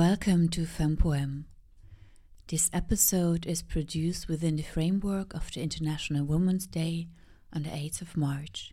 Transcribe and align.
Welcome 0.00 0.48
to 0.52 0.62
FemPoem. 0.62 1.44
This 2.46 2.70
episode 2.72 3.44
is 3.44 3.60
produced 3.60 4.28
within 4.28 4.56
the 4.56 4.62
framework 4.62 5.34
of 5.34 5.52
the 5.52 5.60
International 5.60 6.24
Women's 6.24 6.66
Day 6.66 7.08
on 7.52 7.64
the 7.64 7.68
8th 7.68 8.00
of 8.00 8.16
March. 8.16 8.72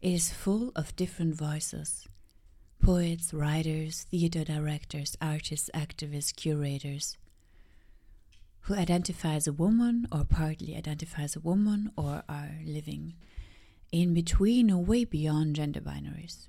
It 0.00 0.14
is 0.14 0.32
full 0.32 0.72
of 0.74 0.96
different 0.96 1.34
voices 1.34 2.08
poets, 2.82 3.34
writers, 3.34 4.06
theater 4.10 4.42
directors, 4.42 5.14
artists, 5.20 5.68
activists, 5.74 6.34
curators 6.34 7.18
who 8.60 8.74
identify 8.74 9.34
as 9.34 9.46
a 9.46 9.52
woman 9.52 10.08
or 10.10 10.24
partly 10.24 10.74
identify 10.74 11.20
as 11.20 11.36
a 11.36 11.40
woman 11.40 11.92
or 11.98 12.22
are 12.30 12.52
living 12.64 13.12
in 13.92 14.14
between 14.14 14.70
or 14.70 14.82
way 14.82 15.04
beyond 15.04 15.56
gender 15.56 15.82
binaries. 15.82 16.46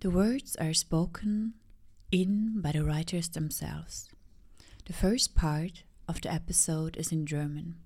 The 0.00 0.08
words 0.08 0.56
are 0.56 0.72
spoken 0.72 1.52
in 2.12 2.60
by 2.60 2.70
the 2.72 2.84
writers 2.84 3.28
themselves. 3.30 4.10
The 4.84 4.92
first 4.92 5.34
part 5.34 5.82
of 6.06 6.20
the 6.20 6.32
episode 6.32 6.96
is 6.98 7.10
in 7.10 7.24
German. 7.24 7.76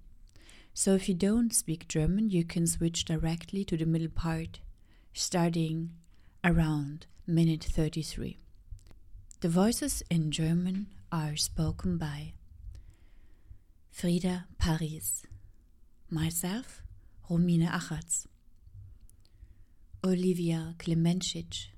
So 0.74 0.94
if 0.94 1.08
you 1.08 1.14
don't 1.14 1.54
speak 1.54 1.88
German, 1.88 2.28
you 2.28 2.44
can 2.44 2.66
switch 2.66 3.04
directly 3.04 3.64
to 3.64 3.76
the 3.76 3.86
middle 3.86 4.08
part, 4.08 4.58
starting 5.14 5.92
around 6.44 7.06
minute 7.26 7.64
33. 7.64 8.38
The 9.40 9.48
voices 9.48 10.02
in 10.10 10.32
German 10.32 10.88
are 11.12 11.36
spoken 11.36 11.96
by 11.96 12.32
Frida 13.92 14.46
Paris, 14.58 15.24
myself, 16.10 16.82
Romina 17.30 17.70
Achatz, 17.70 18.26
Olivia 20.04 20.74
Klemencic, 20.78 21.68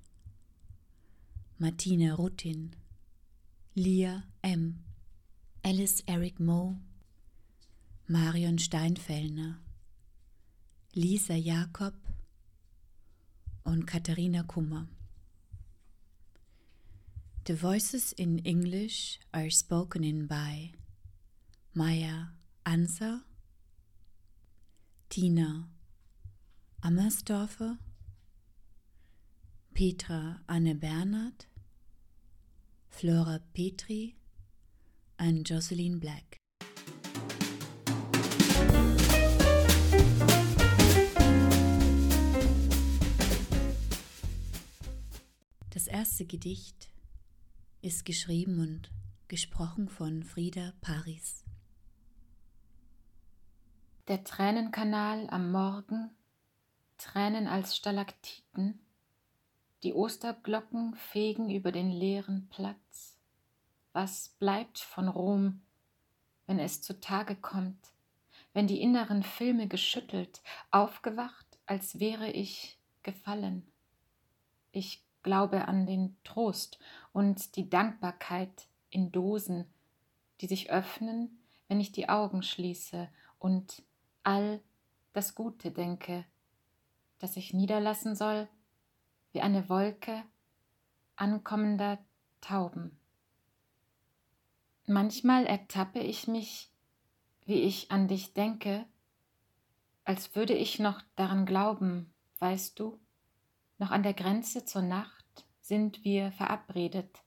Martina 1.60 2.14
Rutin, 2.16 2.74
Lia 3.74 4.24
M., 4.44 4.78
Alice 5.64 6.02
Eric 6.06 6.38
Moe, 6.38 6.76
Marion 8.06 8.58
Steinfellner, 8.58 9.56
Lisa 10.94 11.34
Jakob 11.34 11.94
und 13.64 13.86
Katharina 13.88 14.44
Kummer. 14.44 14.86
The 17.44 17.54
voices 17.54 18.12
in 18.12 18.38
English 18.44 19.18
are 19.34 19.50
spoken 19.50 20.04
in 20.04 20.26
by 20.26 20.70
Maya 21.74 22.26
Anser, 22.64 23.22
Tina 25.10 25.64
Ammersdorfer, 26.84 27.78
Petra 29.78 30.40
Anne 30.48 30.74
Bernhard, 30.74 31.46
Flora 32.88 33.38
Petri, 33.52 34.16
and 35.18 35.48
Jocelyn 35.48 36.00
Black. 36.00 36.36
Das 45.70 45.86
erste 45.86 46.26
Gedicht 46.26 46.88
ist 47.80 48.04
geschrieben 48.04 48.58
und 48.58 48.90
gesprochen 49.28 49.88
von 49.88 50.24
Frieda 50.24 50.72
Paris. 50.80 51.44
Der 54.08 54.24
Tränenkanal 54.24 55.30
am 55.30 55.52
Morgen, 55.52 56.10
Tränen 56.96 57.46
als 57.46 57.76
Stalaktiten, 57.76 58.80
die 59.82 59.94
Osterglocken 59.94 60.94
fegen 60.94 61.50
über 61.50 61.72
den 61.72 61.90
leeren 61.90 62.48
Platz. 62.50 63.16
Was 63.92 64.30
bleibt 64.38 64.78
von 64.78 65.08
Rom, 65.08 65.62
wenn 66.46 66.58
es 66.58 66.82
zutage 66.82 67.36
kommt, 67.36 67.92
wenn 68.52 68.66
die 68.66 68.80
inneren 68.80 69.22
Filme 69.22 69.68
geschüttelt, 69.68 70.42
aufgewacht, 70.70 71.46
als 71.66 72.00
wäre 72.00 72.30
ich 72.30 72.78
gefallen? 73.02 73.66
Ich 74.72 75.04
glaube 75.22 75.68
an 75.68 75.86
den 75.86 76.16
Trost 76.24 76.78
und 77.12 77.56
die 77.56 77.68
Dankbarkeit 77.68 78.66
in 78.90 79.12
Dosen, 79.12 79.66
die 80.40 80.46
sich 80.46 80.70
öffnen, 80.70 81.38
wenn 81.68 81.80
ich 81.80 81.92
die 81.92 82.08
Augen 82.08 82.42
schließe 82.42 83.08
und 83.38 83.82
all 84.22 84.60
das 85.12 85.34
Gute 85.34 85.70
denke, 85.70 86.24
das 87.18 87.36
ich 87.36 87.52
niederlassen 87.52 88.14
soll, 88.14 88.48
wie 89.38 89.42
eine 89.42 89.68
Wolke 89.68 90.24
ankommender 91.14 92.04
Tauben. 92.40 92.98
Manchmal 94.84 95.46
ertappe 95.46 96.00
ich 96.00 96.26
mich, 96.26 96.72
wie 97.46 97.60
ich 97.60 97.92
an 97.92 98.08
dich 98.08 98.34
denke, 98.34 98.84
als 100.04 100.34
würde 100.34 100.54
ich 100.54 100.80
noch 100.80 101.02
daran 101.14 101.46
glauben, 101.46 102.12
weißt 102.40 102.80
du, 102.80 102.98
noch 103.78 103.92
an 103.92 104.02
der 104.02 104.12
Grenze 104.12 104.64
zur 104.64 104.82
Nacht 104.82 105.46
sind 105.60 106.02
wir 106.02 106.32
verabredet, 106.32 107.22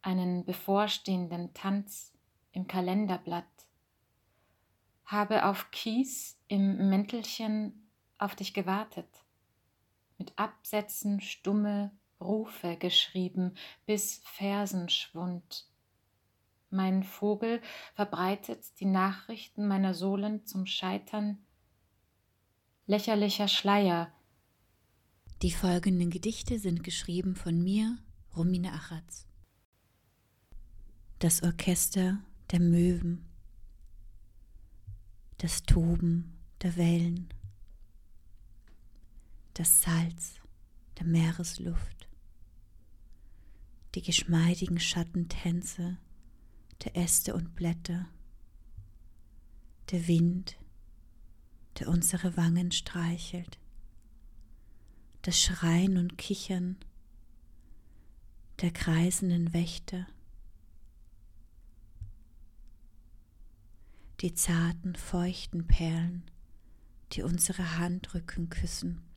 einen 0.00 0.46
bevorstehenden 0.46 1.52
Tanz 1.52 2.14
im 2.52 2.66
Kalenderblatt, 2.66 3.66
habe 5.04 5.44
auf 5.44 5.70
Kies 5.72 6.40
im 6.48 6.88
Mäntelchen 6.88 7.90
auf 8.16 8.34
dich 8.34 8.54
gewartet 8.54 9.27
mit 10.18 10.32
Absätzen 10.36 11.20
stumme 11.20 11.92
Rufe 12.20 12.76
geschrieben, 12.76 13.54
bis 13.86 14.20
Fersenschwund. 14.24 15.66
Mein 16.70 17.02
Vogel 17.02 17.62
verbreitet 17.94 18.64
die 18.80 18.84
Nachrichten 18.84 19.66
meiner 19.66 19.94
Sohlen 19.94 20.44
zum 20.44 20.66
Scheitern. 20.66 21.38
Lächerlicher 22.86 23.48
Schleier. 23.48 24.12
Die 25.42 25.52
folgenden 25.52 26.10
Gedichte 26.10 26.58
sind 26.58 26.82
geschrieben 26.82 27.36
von 27.36 27.62
mir, 27.62 27.96
Romina 28.36 28.72
Achatz. 28.72 29.26
Das 31.20 31.42
Orchester 31.42 32.18
der 32.50 32.60
Möwen, 32.60 33.24
das 35.38 35.62
Toben 35.62 36.38
der 36.62 36.76
Wellen, 36.76 37.32
das 39.58 39.82
Salz 39.82 40.34
der 41.00 41.06
Meeresluft, 41.06 42.08
die 43.96 44.02
geschmeidigen 44.02 44.78
Schattentänze 44.78 45.98
der 46.84 46.94
Äste 46.94 47.34
und 47.34 47.56
Blätter, 47.56 48.08
der 49.90 50.06
Wind, 50.06 50.56
der 51.80 51.88
unsere 51.88 52.36
Wangen 52.36 52.70
streichelt, 52.70 53.58
das 55.22 55.42
Schreien 55.42 55.98
und 55.98 56.16
Kichern 56.18 56.76
der 58.60 58.70
kreisenden 58.70 59.52
Wächter, 59.52 60.06
die 64.20 64.34
zarten, 64.34 64.94
feuchten 64.94 65.66
Perlen, 65.66 66.30
die 67.10 67.22
unsere 67.22 67.76
Handrücken 67.76 68.50
küssen, 68.50 69.07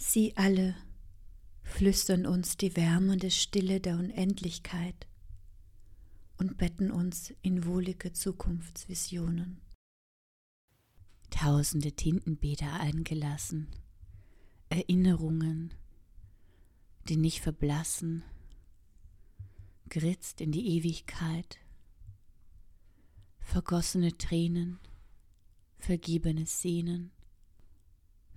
Sie 0.00 0.36
alle 0.36 0.76
flüstern 1.64 2.24
uns 2.24 2.56
die 2.56 2.76
wärmende 2.76 3.32
Stille 3.32 3.80
der 3.80 3.98
Unendlichkeit 3.98 5.08
und 6.36 6.56
betten 6.56 6.92
uns 6.92 7.34
in 7.42 7.66
wohlige 7.66 8.12
Zukunftsvisionen. 8.12 9.60
Tausende 11.30 11.92
Tintenbäder 11.92 12.74
eingelassen, 12.74 13.66
Erinnerungen, 14.68 15.74
die 17.08 17.16
nicht 17.16 17.40
verblassen, 17.40 18.22
geritzt 19.88 20.40
in 20.40 20.52
die 20.52 20.76
Ewigkeit, 20.76 21.58
vergossene 23.40 24.16
Tränen, 24.16 24.78
vergebene 25.76 26.46
Sehnen, 26.46 27.10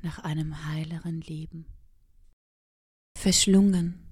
nach 0.02 0.20
einem 0.20 0.66
heileren 0.66 1.22
Leben. 1.22 1.66
Verschlungen. 3.18 4.08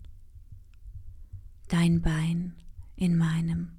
Dein 1.68 2.02
Bein 2.02 2.56
in 2.96 3.18
meinem, 3.18 3.72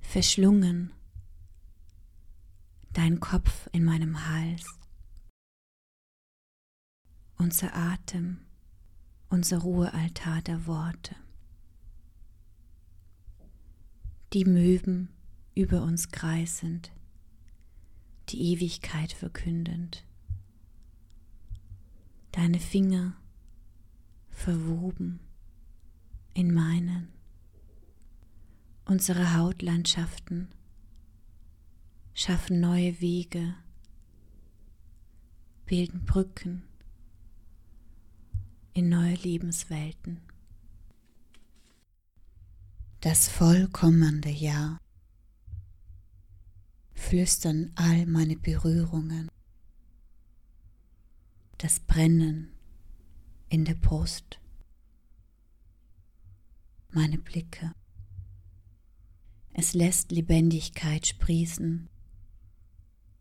verschlungen. 0.00 0.92
Dein 2.92 3.18
Kopf 3.18 3.68
in 3.72 3.84
meinem 3.84 4.28
Hals, 4.28 4.64
unser 7.36 7.74
Atem, 7.74 8.38
unser 9.30 9.58
Ruhealtar 9.58 10.42
der 10.42 10.66
Worte, 10.66 11.16
die 14.32 14.44
Möwen 14.44 15.08
über 15.56 15.82
uns 15.82 16.10
kreisend, 16.10 16.92
die 18.28 18.52
Ewigkeit 18.52 19.12
verkündend 19.12 20.04
deine 22.34 22.58
Finger 22.58 23.14
verwoben 24.28 25.20
in 26.34 26.52
meinen. 26.52 27.12
Unsere 28.86 29.36
Hautlandschaften 29.36 30.48
schaffen 32.12 32.58
neue 32.60 33.00
Wege, 33.00 33.54
bilden 35.64 36.04
Brücken 36.04 36.64
in 38.72 38.88
neue 38.88 39.14
Lebenswelten. 39.14 40.20
Das 43.00 43.28
vollkommende 43.28 44.30
Jahr 44.30 44.78
flüstern 46.94 47.70
all 47.76 48.06
meine 48.06 48.36
Berührungen, 48.36 49.30
das 51.64 51.80
Brennen 51.80 52.52
in 53.48 53.64
der 53.64 53.72
Brust, 53.72 54.38
meine 56.90 57.16
Blicke. 57.16 57.72
Es 59.54 59.72
lässt 59.72 60.12
Lebendigkeit 60.12 61.06
sprießen 61.06 61.88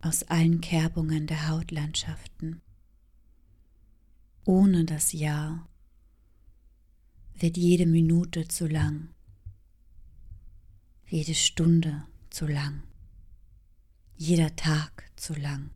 aus 0.01 0.23
allen 0.23 0.59
Kerbungen 0.59 1.25
der 1.25 1.47
Hautlandschaften. 1.47 2.61
Ohne 4.43 4.83
das 4.83 5.13
Ja 5.13 5.65
wird 7.35 7.55
jede 7.55 7.85
Minute 7.85 8.49
zu 8.49 8.67
lang, 8.67 9.15
jede 11.07 11.33
Stunde 11.33 12.05
zu 12.29 12.45
lang, 12.45 12.83
jeder 14.17 14.53
Tag 14.57 15.09
zu 15.15 15.33
lang, 15.33 15.69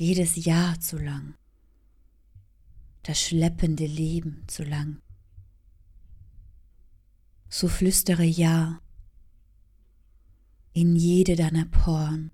jedes 0.00 0.42
Jahr 0.46 0.80
zu 0.80 0.96
lang, 0.96 1.34
das 3.02 3.20
schleppende 3.20 3.84
Leben 3.84 4.44
zu 4.48 4.64
lang. 4.64 5.02
So 7.50 7.68
flüstere 7.68 8.24
Ja 8.24 8.80
in 10.72 10.96
jede 10.96 11.36
deiner 11.36 11.66
Poren, 11.66 12.30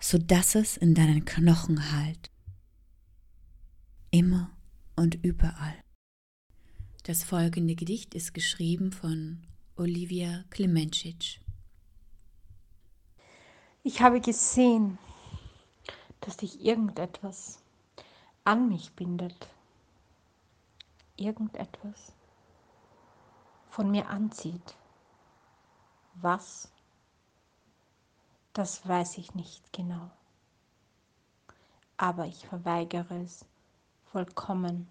so 0.00 0.18
dass 0.18 0.54
es 0.54 0.76
in 0.76 0.94
deinen 0.94 1.24
Knochen 1.24 1.92
halt, 1.92 2.30
immer 4.10 4.54
und 4.96 5.14
überall. 5.24 5.82
Das 7.04 7.24
folgende 7.24 7.74
Gedicht 7.74 8.14
ist 8.14 8.34
geschrieben 8.34 8.92
von 8.92 9.46
Olivia 9.76 10.44
Klemencic. 10.50 11.40
Ich 13.82 14.02
habe 14.02 14.20
gesehen, 14.20 14.98
dass 16.20 16.36
dich 16.36 16.60
irgendetwas 16.64 17.62
an 18.44 18.68
mich 18.68 18.92
bindet, 18.92 19.48
irgendetwas 21.16 22.12
von 23.68 23.90
mir 23.90 24.08
anzieht. 24.08 24.76
Was? 26.14 26.70
Das 28.52 28.86
weiß 28.86 29.18
ich 29.18 29.34
nicht 29.34 29.72
genau. 29.72 30.10
Aber 31.96 32.26
ich 32.26 32.46
verweigere 32.46 33.22
es 33.22 33.44
vollkommen. 34.10 34.90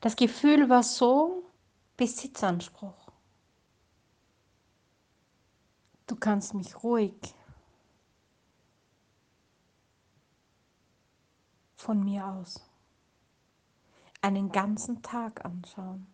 Das 0.00 0.16
Gefühl 0.16 0.68
war 0.70 0.82
so 0.82 1.44
Besitzanspruch. 1.96 3.10
Du 6.06 6.16
kannst 6.16 6.54
mich 6.54 6.82
ruhig 6.82 7.34
von 11.80 12.04
mir 12.04 12.26
aus 12.26 12.60
einen 14.22 14.52
ganzen 14.52 15.02
Tag 15.02 15.44
anschauen 15.44 16.06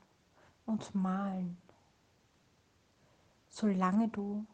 und 0.65 0.95
malen 0.95 1.59
solange 3.57 4.09
du 4.09 4.47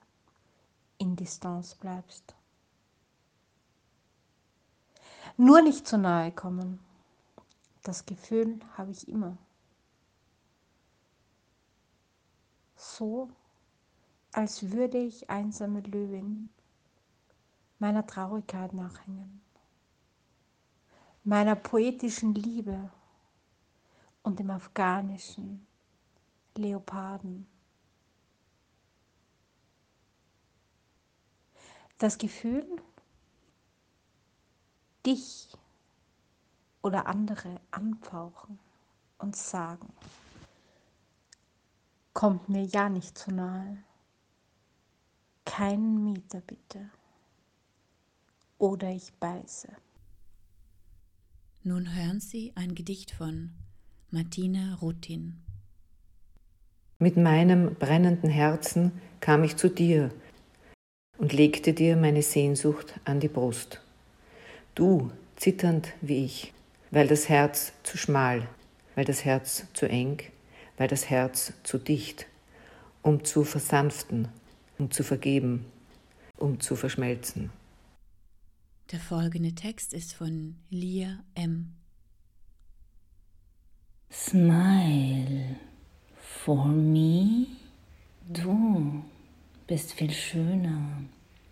in 0.98 1.16
Distanz 1.16 1.74
bleibst. 1.74 2.36
Nur 5.36 5.60
nicht 5.60 5.88
zu 5.88 5.98
nahe 5.98 6.30
kommen. 6.30 6.78
Das 7.82 8.06
Gefühl 8.06 8.60
habe 8.76 8.92
ich 8.92 9.08
immer. 9.08 9.36
So, 12.76 13.28
als 14.30 14.70
würde 14.70 14.98
ich 14.98 15.28
einsame 15.28 15.80
Löwin 15.80 16.48
meiner 17.80 18.06
Traurigkeit 18.06 18.72
nachhängen, 18.72 19.40
meiner 21.24 21.56
poetischen 21.56 22.34
Liebe 22.34 22.90
und 24.22 24.38
dem 24.38 24.50
afghanischen 24.50 25.66
Leoparden. 26.56 27.46
das 32.02 32.18
Gefühl, 32.18 32.66
dich 35.06 35.56
oder 36.82 37.06
andere 37.06 37.60
anfauchen 37.70 38.58
und 39.18 39.36
sagen, 39.36 39.92
kommt 42.12 42.48
mir 42.48 42.64
ja 42.64 42.88
nicht 42.88 43.16
zu 43.16 43.30
nahe. 43.32 43.84
Keinen 45.44 46.02
Mieter 46.02 46.40
bitte. 46.40 46.90
Oder 48.58 48.90
ich 48.90 49.12
beiße. 49.14 49.68
Nun 51.64 51.94
hören 51.94 52.18
Sie 52.18 52.52
ein 52.56 52.74
Gedicht 52.74 53.12
von 53.12 53.50
Martina 54.10 54.78
Rutin. 54.82 55.42
Mit 56.98 57.16
meinem 57.16 57.76
brennenden 57.76 58.30
Herzen 58.30 58.90
kam 59.20 59.44
ich 59.44 59.56
zu 59.56 59.68
dir, 59.68 60.10
und 61.18 61.32
legte 61.32 61.72
dir 61.72 61.96
meine 61.96 62.22
Sehnsucht 62.22 62.98
an 63.04 63.20
die 63.20 63.28
Brust. 63.28 63.80
Du, 64.74 65.12
zitternd 65.36 65.92
wie 66.00 66.24
ich, 66.24 66.52
weil 66.90 67.06
das 67.06 67.28
Herz 67.28 67.72
zu 67.84 67.96
schmal, 67.96 68.48
weil 68.96 69.04
das 69.04 69.24
Herz 69.24 69.66
zu 69.72 69.88
eng, 69.88 70.18
weil 70.78 70.88
das 70.88 71.10
Herz 71.10 71.52
zu 71.62 71.78
dicht, 71.78 72.26
um 73.02 73.24
zu 73.24 73.44
versanften, 73.44 74.26
um 74.78 74.90
zu 74.90 75.04
vergeben, 75.04 75.64
um 76.38 76.58
zu 76.58 76.74
verschmelzen. 76.74 77.50
Der 78.92 79.00
folgende 79.00 79.54
Text 79.54 79.94
ist 79.94 80.12
von 80.12 80.56
Lia 80.68 81.24
M. 81.34 81.72
Smile 84.10 85.56
for 86.20 86.66
me, 86.66 87.46
du 88.28 89.02
bist 89.66 89.94
viel 89.94 90.12
schöner, 90.12 91.04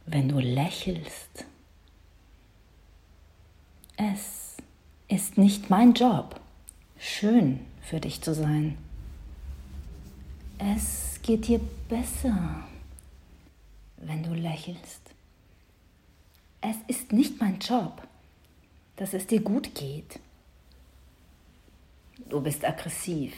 wenn 0.04 0.28
du 0.28 0.38
lächelst. 0.38 1.47
Es 3.97 4.59
ist 5.09 5.38
nicht 5.38 5.70
mein 5.70 5.94
Job, 5.94 6.38
schön 6.99 7.61
für 7.80 8.00
dich 8.00 8.20
zu 8.20 8.35
sein. 8.35 8.76
Es 10.59 11.18
geht 11.23 11.49
dir 11.49 11.61
besser, 11.88 12.68
wenn 13.97 14.23
du 14.25 14.35
lächelst. 14.35 15.10
Es 16.61 16.76
ist 16.88 17.12
nicht 17.12 17.40
mein 17.40 17.59
Job, 17.59 18.07
dass 18.97 19.14
es 19.14 19.26
dir 19.26 19.40
gut 19.40 19.75
geht. 19.75 20.21
Du 22.29 22.40
bist 22.40 22.64
aggressiv. 22.64 23.35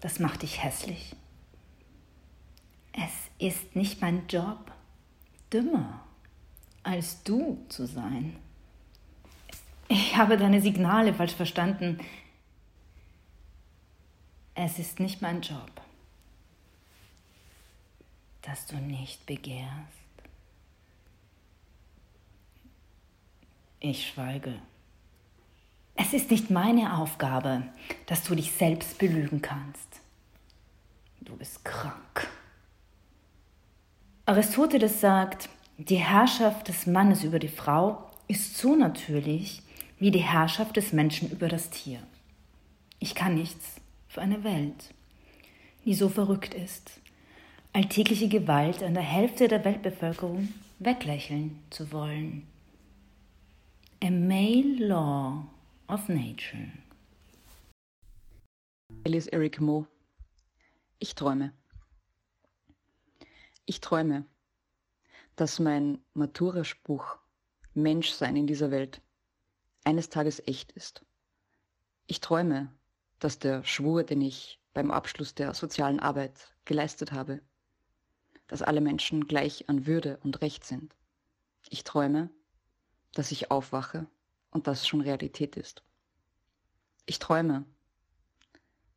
Das 0.00 0.18
macht 0.18 0.42
dich 0.42 0.62
hässlich. 0.62 1.16
Es 2.92 3.12
ist 3.38 3.74
nicht 3.74 4.00
mein 4.00 4.26
Job, 4.28 4.70
dümmer 5.52 6.04
als 6.84 7.22
du 7.24 7.64
zu 7.68 7.86
sein. 7.86 8.36
Ich 9.88 10.16
habe 10.16 10.36
deine 10.36 10.60
Signale 10.60 11.12
falsch 11.14 11.34
verstanden. 11.34 11.98
Es 14.54 14.78
ist 14.78 15.00
nicht 15.00 15.20
mein 15.20 15.40
Job, 15.40 15.80
dass 18.42 18.66
du 18.66 18.76
nicht 18.76 19.26
begehrst. 19.26 20.03
Ich 23.86 24.08
schweige. 24.08 24.54
Es 25.94 26.14
ist 26.14 26.30
nicht 26.30 26.48
meine 26.48 26.96
Aufgabe, 26.96 27.64
dass 28.06 28.24
du 28.24 28.34
dich 28.34 28.50
selbst 28.52 28.96
belügen 28.96 29.42
kannst. 29.42 30.00
Du 31.20 31.36
bist 31.36 31.62
krank. 31.66 32.28
Aristoteles 34.24 35.02
sagt, 35.02 35.50
die 35.76 35.96
Herrschaft 35.96 36.68
des 36.68 36.86
Mannes 36.86 37.24
über 37.24 37.38
die 37.38 37.48
Frau 37.48 38.10
ist 38.26 38.56
so 38.56 38.74
natürlich 38.74 39.60
wie 39.98 40.10
die 40.10 40.20
Herrschaft 40.20 40.78
des 40.78 40.94
Menschen 40.94 41.30
über 41.30 41.48
das 41.48 41.68
Tier. 41.68 41.98
Ich 43.00 43.14
kann 43.14 43.34
nichts 43.34 43.82
für 44.08 44.22
eine 44.22 44.44
Welt, 44.44 44.94
die 45.84 45.92
so 45.92 46.08
verrückt 46.08 46.54
ist, 46.54 47.00
alltägliche 47.74 48.28
Gewalt 48.28 48.82
an 48.82 48.94
der 48.94 49.02
Hälfte 49.02 49.46
der 49.46 49.62
Weltbevölkerung 49.62 50.54
weglächeln 50.78 51.58
zu 51.68 51.92
wollen. 51.92 52.46
A 54.04 54.10
male 54.10 54.86
law 54.86 55.46
of 55.88 56.10
Nature. 56.10 56.70
Alice 59.06 59.28
Eric 59.28 59.62
Moe. 59.62 59.86
Ich 60.98 61.14
träume. 61.14 61.54
Ich 63.64 63.80
träume, 63.80 64.26
dass 65.36 65.58
mein 65.58 66.04
Matura-Spruch 66.12 67.16
Menschsein 67.72 68.36
in 68.36 68.46
dieser 68.46 68.70
Welt 68.70 69.00
eines 69.84 70.10
Tages 70.10 70.42
echt 70.46 70.72
ist. 70.72 71.02
Ich 72.06 72.20
träume, 72.20 72.70
dass 73.20 73.38
der 73.38 73.64
Schwur, 73.64 74.04
den 74.04 74.20
ich 74.20 74.60
beim 74.74 74.90
Abschluss 74.90 75.34
der 75.34 75.54
sozialen 75.54 75.98
Arbeit 75.98 76.54
geleistet 76.66 77.12
habe, 77.12 77.40
dass 78.48 78.60
alle 78.60 78.82
Menschen 78.82 79.26
gleich 79.28 79.66
an 79.70 79.86
Würde 79.86 80.18
und 80.22 80.42
Recht 80.42 80.62
sind. 80.62 80.94
Ich 81.70 81.84
träume, 81.84 82.28
dass 83.14 83.32
ich 83.32 83.50
aufwache 83.50 84.06
und 84.50 84.66
das 84.66 84.86
schon 84.86 85.00
Realität 85.00 85.56
ist. 85.56 85.82
Ich 87.06 87.18
träume, 87.18 87.64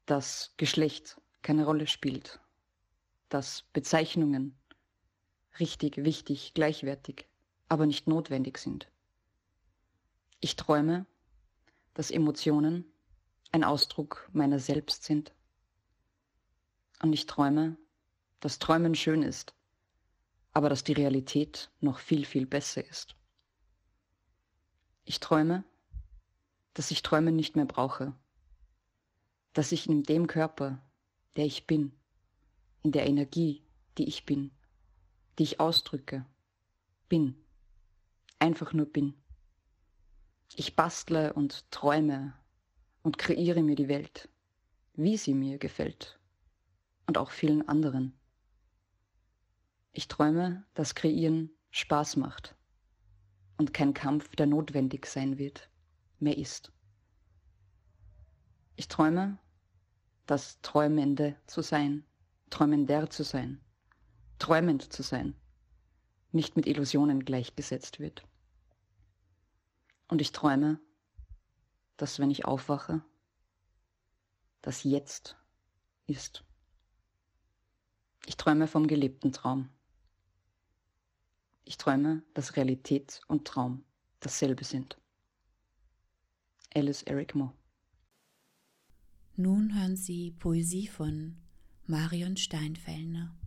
dass 0.05 0.53
Geschlecht 0.57 1.19
keine 1.41 1.65
Rolle 1.65 1.87
spielt, 1.87 2.39
dass 3.29 3.63
Bezeichnungen 3.73 4.57
richtig, 5.59 5.97
wichtig, 5.97 6.53
gleichwertig, 6.53 7.27
aber 7.69 7.85
nicht 7.85 8.07
notwendig 8.07 8.57
sind. 8.57 8.89
Ich 10.39 10.55
träume, 10.55 11.05
dass 11.93 12.11
Emotionen 12.11 12.85
ein 13.51 13.63
Ausdruck 13.63 14.29
meiner 14.33 14.59
selbst 14.59 15.03
sind. 15.03 15.33
Und 17.01 17.11
ich 17.13 17.25
träume, 17.25 17.77
dass 18.39 18.59
Träumen 18.59 18.95
schön 18.95 19.23
ist, 19.23 19.55
aber 20.53 20.69
dass 20.69 20.83
die 20.83 20.93
Realität 20.93 21.71
noch 21.81 21.99
viel, 21.99 22.25
viel 22.25 22.45
besser 22.45 22.85
ist. 22.87 23.16
Ich 25.09 25.21
träume, 25.21 25.63
dass 26.73 26.91
ich 26.91 27.01
Träumen 27.01 27.33
nicht 27.33 27.55
mehr 27.55 27.63
brauche, 27.63 28.13
dass 29.53 29.71
ich 29.71 29.87
in 29.87 30.03
dem 30.03 30.27
Körper, 30.27 30.81
der 31.37 31.45
ich 31.45 31.65
bin, 31.65 31.93
in 32.83 32.91
der 32.91 33.07
Energie, 33.07 33.63
die 33.97 34.05
ich 34.09 34.25
bin, 34.25 34.51
die 35.39 35.43
ich 35.43 35.61
ausdrücke, 35.61 36.25
bin, 37.07 37.41
einfach 38.37 38.73
nur 38.73 38.85
bin. 38.85 39.13
Ich 40.57 40.75
bastle 40.75 41.31
und 41.31 41.71
träume 41.71 42.33
und 43.01 43.17
kreiere 43.17 43.63
mir 43.63 43.77
die 43.77 43.87
Welt, 43.87 44.27
wie 44.93 45.15
sie 45.15 45.33
mir 45.33 45.57
gefällt 45.57 46.19
und 47.05 47.17
auch 47.17 47.31
vielen 47.31 47.65
anderen. 47.69 48.11
Ich 49.93 50.09
träume, 50.09 50.65
dass 50.73 50.95
Kreieren 50.95 51.49
Spaß 51.71 52.17
macht 52.17 52.56
und 53.57 53.73
kein 53.73 53.93
Kampf, 53.93 54.35
der 54.35 54.45
notwendig 54.45 55.05
sein 55.05 55.37
wird, 55.37 55.69
mehr 56.19 56.37
ist. 56.37 56.71
Ich 58.75 58.87
träume, 58.87 59.37
das 60.25 60.61
Träumende 60.61 61.35
zu 61.47 61.61
sein, 61.61 62.05
Träumender 62.49 63.09
zu 63.09 63.23
sein, 63.23 63.59
träumend 64.39 64.93
zu 64.93 65.01
sein, 65.03 65.35
nicht 66.31 66.55
mit 66.55 66.67
Illusionen 66.67 67.25
gleichgesetzt 67.25 67.99
wird. 67.99 68.23
Und 70.07 70.21
ich 70.21 70.31
träume, 70.31 70.79
dass 71.97 72.19
wenn 72.19 72.29
ich 72.29 72.45
aufwache, 72.45 73.03
das 74.61 74.83
Jetzt 74.83 75.35
ist. 76.05 76.43
Ich 78.25 78.37
träume 78.37 78.67
vom 78.67 78.87
gelebten 78.87 79.31
Traum. 79.31 79.69
Ich 81.67 81.77
träume, 81.77 82.23
dass 82.33 82.55
Realität 82.55 83.21
und 83.27 83.45
Traum 83.45 83.83
dasselbe 84.19 84.63
sind. 84.63 84.97
Alice 86.73 87.03
Eric 87.03 87.35
Moore 87.35 87.53
nun 89.39 89.79
hören 89.79 89.95
Sie 89.95 90.31
Poesie 90.31 90.87
von 90.87 91.37
Marion 91.85 92.37
Steinfellner. 92.37 93.37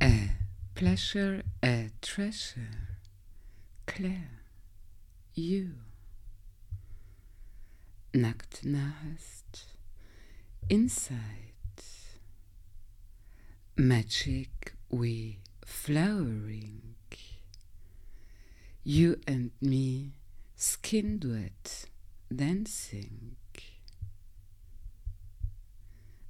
A 0.00 0.28
pleasure, 0.76 1.42
a 1.64 1.90
treasure. 2.00 3.00
Claire, 3.86 4.44
you. 5.34 5.70
Nackt 8.12 8.64
nahest, 8.64 9.76
inside. 10.68 11.53
Magic 13.76 14.76
we 14.88 15.40
flowering. 15.64 16.94
You 18.84 19.18
and 19.26 19.50
me, 19.60 20.12
skin 20.54 21.18
duet 21.18 21.86
Dancing. 22.30 23.34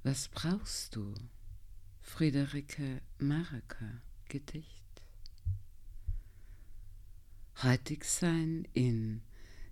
Was 0.03 0.27
brauchst 0.29 0.95
du? 0.95 1.13
Friederike 2.01 3.01
Mareka 3.19 4.01
Gedicht. 4.27 5.03
Heutig 7.61 8.05
sein 8.05 8.67
in 8.73 9.21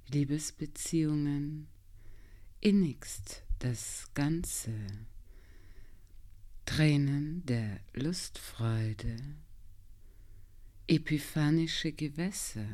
Liebesbeziehungen, 0.10 1.68
innigst 2.60 3.42
das 3.58 4.10
Ganze, 4.14 4.74
Tränen 6.66 7.46
der 7.46 7.82
Lustfreude, 7.94 9.18
epiphanische 10.88 11.92
Gewässer, 11.92 12.70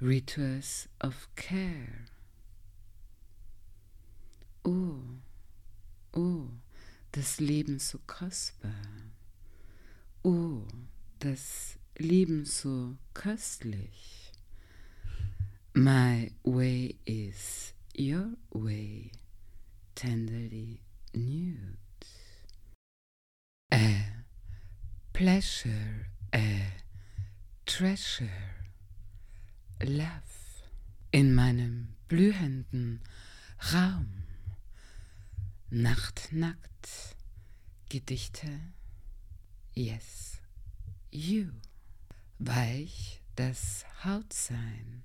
Rituals 0.00 0.88
of 1.00 1.28
Care. 1.36 2.06
Oh, 4.64 5.02
oh, 6.12 6.48
das 7.12 7.40
Leben 7.40 7.78
so 7.78 7.98
kostbar. 8.06 9.12
Oh, 10.22 10.66
das 11.18 11.78
Leben 11.98 12.46
so 12.46 12.96
köstlich. 13.12 14.32
My 15.74 16.32
way 16.42 16.96
is 17.04 17.74
your 17.96 18.32
way, 18.50 19.12
tenderly 19.94 20.80
nude. 21.14 21.76
A 23.72 24.24
pleasure, 25.12 26.06
a 26.34 26.72
treasure. 27.66 28.30
Love 29.82 30.30
in 31.12 31.34
meinem 31.34 31.94
blühenden 32.08 33.00
Raum. 33.72 34.24
Nacht, 35.70 36.32
nackt, 36.32 37.16
Gedichte. 37.88 38.60
Yes, 39.74 40.40
you. 41.10 41.52
Weich 42.38 43.22
das 43.36 43.84
Hautsein. 44.04 45.04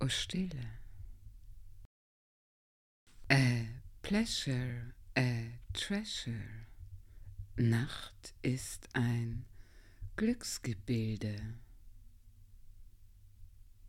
o 0.00 0.06
stille. 0.08 0.78
A 3.30 3.66
pleasure, 4.00 4.94
a 5.14 5.58
treasure. 5.74 6.69
Nacht 7.60 8.34
ist 8.40 8.88
ein 8.94 9.44
Glücksgebilde. 10.16 11.36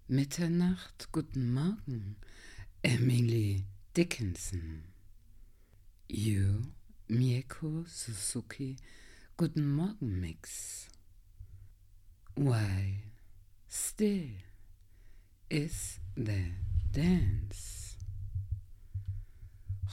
Mitternacht, 0.07 1.09
guten 1.13 1.53
Morgen, 1.53 2.17
Emily 2.81 3.65
Dickinson. 3.95 4.83
You, 6.09 6.63
Mieko 7.07 7.85
Suzuki, 7.87 8.75
Guten 9.37 9.73
Morgen 9.73 10.19
Mix. 10.19 10.89
Why, 12.35 13.03
still 13.69 14.31
is 15.49 16.01
the 16.17 16.51
dance. 16.91 17.95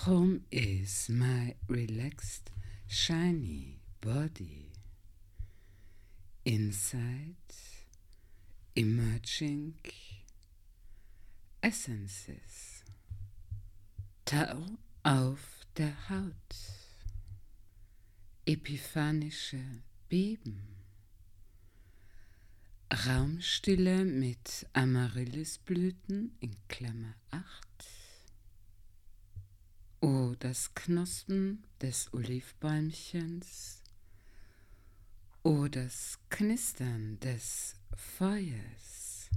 Home 0.05 0.41
is 0.51 1.09
my 1.09 1.55
relaxed, 1.69 2.51
shiny 2.89 3.81
body. 4.01 4.73
Inside, 6.45 7.37
emerging 8.75 9.75
essences. 11.61 12.85
Tau 14.25 14.65
auf 15.03 15.61
der 15.77 15.95
Haut. 16.09 16.33
Epiphanische 18.47 19.63
Beben. 20.09 20.79
Raumstille 22.91 24.07
mit 24.07 24.67
Amaryllisblüten 24.73 26.35
in 26.41 26.57
Klammer 26.69 27.15
8. 27.31 27.68
O 30.01 30.35
das 30.39 30.73
Knospen 30.75 31.65
des 31.83 32.13
Olivbäumchens. 32.15 33.83
O 35.43 35.67
das 35.67 36.19
Knistern 36.31 37.19
des 37.19 37.75
Feuers. 37.97 39.29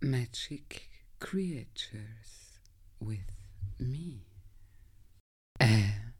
Magic 0.00 0.88
creatures 1.18 2.60
with 3.00 3.26
me. 3.80 4.20
A 5.60 6.12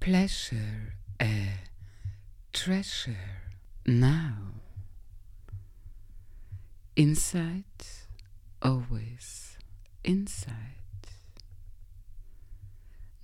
pleasure, 0.00 0.94
a 1.20 1.58
treasure 2.54 3.42
now. 3.84 4.62
Inside, 6.96 7.64
always 8.62 9.58
inside. 10.02 10.75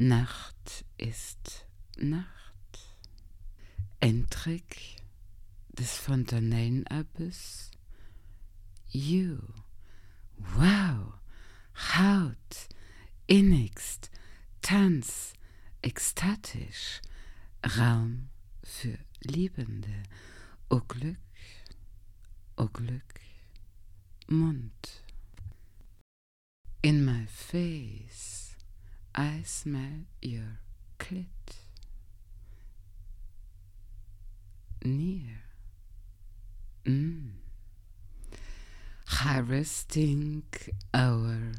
Nacht 0.08 0.84
ist 0.98 1.64
Nacht. 1.96 2.26
Entrick 4.00 4.96
des 5.68 5.96
Fontanellenabbes. 5.96 7.70
You, 8.88 9.38
wow, 10.56 11.20
Haut, 11.94 12.68
innigst, 13.28 14.10
Tanz, 14.60 15.34
ekstatisch, 15.82 17.00
Raum 17.78 18.28
für 18.64 18.98
Liebende, 19.20 20.02
O 20.68 20.80
Glück, 20.80 21.16
o 22.56 22.66
Glück, 22.66 23.20
Mund. 24.26 25.04
In 26.82 27.04
my 27.04 27.24
face, 27.28 28.41
I 29.14 29.42
smell 29.44 30.06
your 30.20 30.58
clit. 30.98 31.26
Near. 34.84 35.42
Mm. 36.86 37.30
Harvesting 39.06 40.44
our 40.94 41.52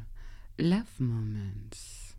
love 0.58 0.98
moments. 0.98 2.14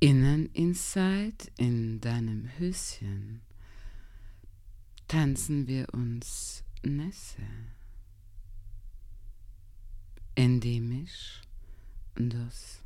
Innen 0.00 0.50
inside 0.54 1.52
in 1.58 2.00
deinem 2.00 2.48
Höschen 2.58 3.42
tanzen 5.06 5.68
wir 5.68 5.86
uns 5.92 6.64
Nässe. 6.82 7.46
Endemisch 10.34 11.42
dos 12.16 12.81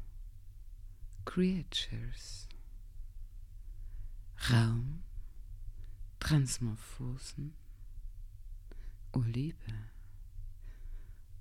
Creatures. 1.27 2.49
Raum, 4.49 5.03
Transmorphosen, 6.21 7.53
O 9.13 9.19
Liebe, 9.19 9.75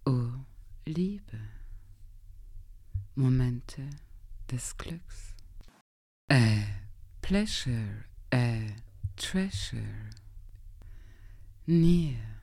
O 0.06 0.46
Liebe, 0.86 1.40
Momente 3.16 3.90
des 4.50 4.76
Glücks. 4.78 5.36
A 6.30 6.66
pleasure, 7.22 8.06
a 8.34 8.76
treasure. 9.16 10.10
Nier, 11.68 12.42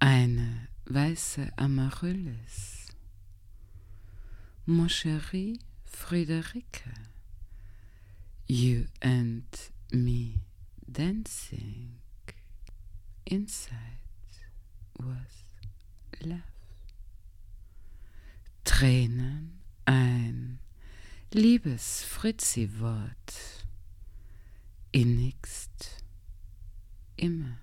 eine 0.00 0.68
weiße 0.86 1.52
Amaryllis. 1.56 2.88
Mon 4.64 4.88
chéri 4.88 5.60
Friederike, 5.86 6.82
you 8.46 8.86
and 9.00 9.44
me 9.92 10.40
dancing. 10.90 12.00
Inside 13.24 13.76
was 14.98 15.46
love. 16.22 16.42
Tränen, 18.64 19.60
ein 19.84 20.58
liebes 21.32 22.02
Fritzi-Wort, 22.04 23.64
innigst 24.92 26.04
immer. 27.16 27.58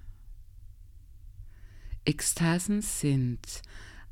Ekstasen 2.06 2.82
sind 2.82 3.62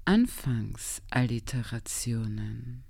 Anfangsalliterationen. 0.05 2.85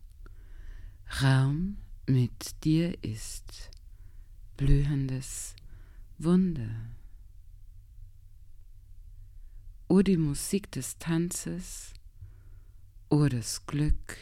Raum 1.19 1.77
mit 2.07 2.63
dir 2.63 3.03
ist 3.03 3.69
blühendes 4.55 5.55
Wunder. 6.17 6.69
O 9.89 10.01
die 10.01 10.15
Musik 10.15 10.71
des 10.71 10.97
Tanzes, 10.97 11.93
o 13.09 13.27
das 13.27 13.65
Glück. 13.65 14.17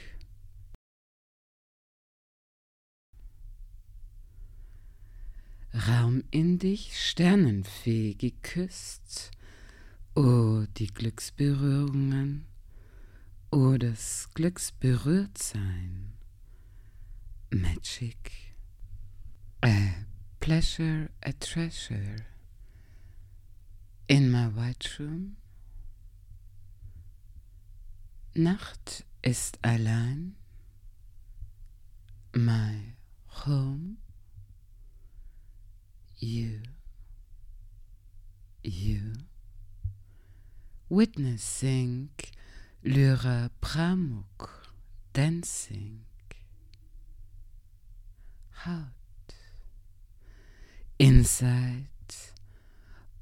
Raum 5.87 6.23
in 6.31 6.57
dich, 6.57 6.99
Sternenfee 6.99 8.15
geküsst, 8.15 9.29
O 10.15 10.65
die 10.75 10.87
Glücksberührungen, 10.87 12.45
o 13.51 13.77
das 13.77 14.27
Glücksberührtsein. 14.33 16.18
Magic, 17.51 18.53
a 19.63 20.05
pleasure, 20.39 21.09
a 21.23 21.33
treasure. 21.33 22.25
In 24.07 24.31
my 24.31 24.47
white 24.47 24.97
room. 24.99 25.37
Nacht 28.35 29.03
ist 29.21 29.59
allein. 29.61 30.35
My 32.33 32.95
home. 33.45 33.97
You. 36.17 36.61
You. 38.63 39.13
witnessing 40.89 42.09
Lyra 42.83 43.51
Pramuk 43.61 44.49
dancing. 45.13 46.08
Heart 48.65 49.35
inside, 50.99 51.87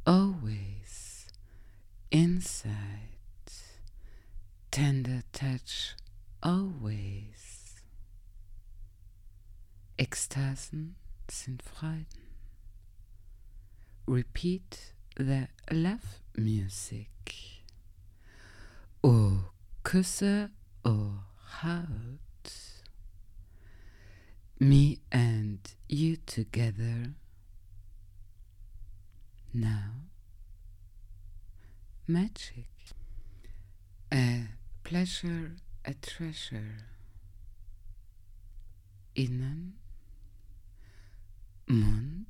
always 0.04 1.28
inside, 2.12 3.20
tender 4.72 5.22
touch 5.32 5.96
always. 6.42 7.84
Ekstasen 10.00 10.96
sind 11.30 11.62
Freuden. 11.62 12.06
Repeat 14.08 14.94
the 15.18 15.50
love 15.70 16.22
music. 16.36 17.10
O 19.04 19.52
Küsse, 19.84 20.50
oh, 20.84 20.90
o 20.90 21.20
Haut. 21.62 22.27
Me 24.60 25.00
and 25.12 25.60
you 25.88 26.18
together. 26.26 27.14
Now. 29.54 29.92
Magic. 32.08 32.70
A 34.12 34.46
pleasure, 34.84 35.56
a 35.86 35.94
treasure. 35.94 36.78
Innen. 39.16 39.74
Mund. 41.68 42.26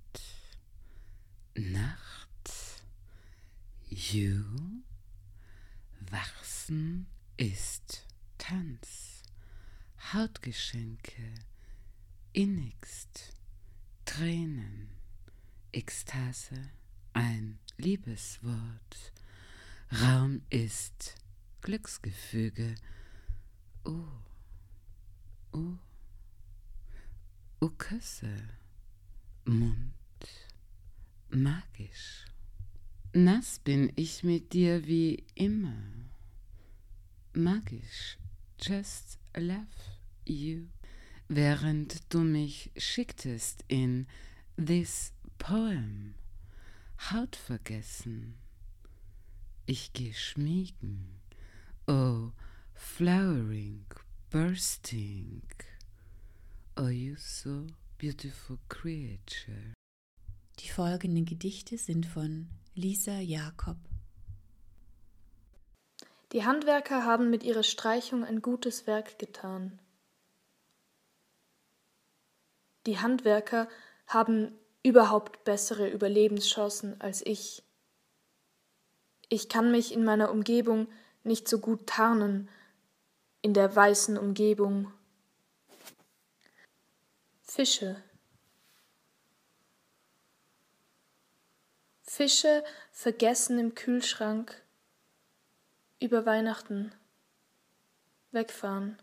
Nacht. 1.56 2.82
You. 3.90 4.44
Wachsen 6.12 7.08
ist 7.38 8.06
Tanz, 8.38 9.24
Hautgeschenke, 10.14 11.34
innigst, 12.38 13.34
Tränen, 14.06 14.90
Ekstase, 15.72 16.70
ein 17.14 17.58
Liebeswort, 17.78 19.12
Raum 20.04 20.44
ist 20.52 21.16
Glücksgefüge. 21.62 22.76
Oh, 23.84 24.22
oh, 25.52 25.78
oh 27.60 27.70
Küsse, 27.70 28.38
Mund, 29.46 29.96
magisch. 31.30 32.26
Nass 33.14 33.58
bin 33.58 33.92
ich 33.96 34.24
mit 34.24 34.54
dir 34.54 34.86
wie 34.86 35.26
immer. 35.34 35.82
Magisch, 37.34 38.20
just 38.60 39.18
love 39.36 39.66
you. 40.24 40.68
Während 41.30 42.14
du 42.14 42.20
mich 42.20 42.72
schicktest 42.78 43.66
in 43.68 44.08
this 44.58 45.12
poem, 45.38 46.16
Haut 47.12 47.36
vergessen. 47.36 48.38
Ich 49.66 49.92
geh 49.94 50.14
schmiegen. 50.14 51.20
Oh, 51.86 52.32
flowering, 52.74 53.86
bursting. 54.30 55.44
Oh, 56.78 56.88
you 56.88 57.16
so 57.18 57.68
beautiful 57.98 58.58
creature. 58.70 59.74
Die 60.60 60.70
folgenden 60.70 61.26
Gedichte 61.26 61.78
sind 61.78 62.06
von 62.06 62.48
Lisa 62.74 63.20
Jakob. 63.20 63.78
Die 66.32 66.46
Handwerker 66.46 67.06
haben 67.06 67.30
mit 67.30 67.44
ihrer 67.44 67.64
Streichung 67.64 68.24
ein 68.24 68.42
gutes 68.42 68.88
Werk 68.88 69.20
getan. 69.20 69.80
Die 72.88 73.00
Handwerker 73.00 73.68
haben 74.08 74.58
überhaupt 74.82 75.44
bessere 75.44 75.90
Überlebenschancen 75.90 77.00
als 77.02 77.22
ich. 77.26 77.62
Ich 79.28 79.50
kann 79.50 79.72
mich 79.72 79.92
in 79.92 80.06
meiner 80.06 80.32
Umgebung 80.32 80.88
nicht 81.26 81.50
so 81.50 81.60
gut 81.60 81.86
tarnen, 81.86 82.48
in 83.42 83.54
der 83.54 83.76
weißen 83.76 84.18
Umgebung. 84.18 84.90
Fische. 87.44 88.02
Fische 92.04 92.64
vergessen 92.94 93.60
im 93.60 93.76
Kühlschrank 93.76 94.64
über 96.00 96.26
Weihnachten 96.26 96.94
wegfahren. 98.32 98.98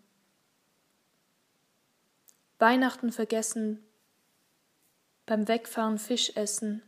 Weihnachten 2.58 3.12
vergessen 3.12 3.84
beim 5.26 5.48
Wegfahren 5.48 5.98
Fisch 5.98 6.32
essen. 6.36 6.82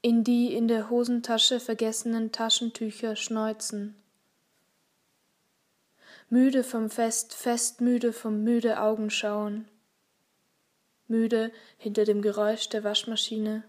In 0.00 0.24
die 0.24 0.54
in 0.54 0.68
der 0.68 0.90
Hosentasche 0.90 1.58
vergessenen 1.58 2.30
Taschentücher 2.30 3.16
schneuzen. 3.16 3.96
Müde 6.30 6.62
vom 6.62 6.90
Fest, 6.90 7.34
fest 7.34 7.80
müde 7.80 8.12
vom 8.12 8.44
müde 8.44 8.80
Augenschauen. 8.80 9.66
Müde 11.08 11.50
hinter 11.78 12.04
dem 12.04 12.20
Geräusch 12.20 12.68
der 12.68 12.84
Waschmaschine. 12.84 13.64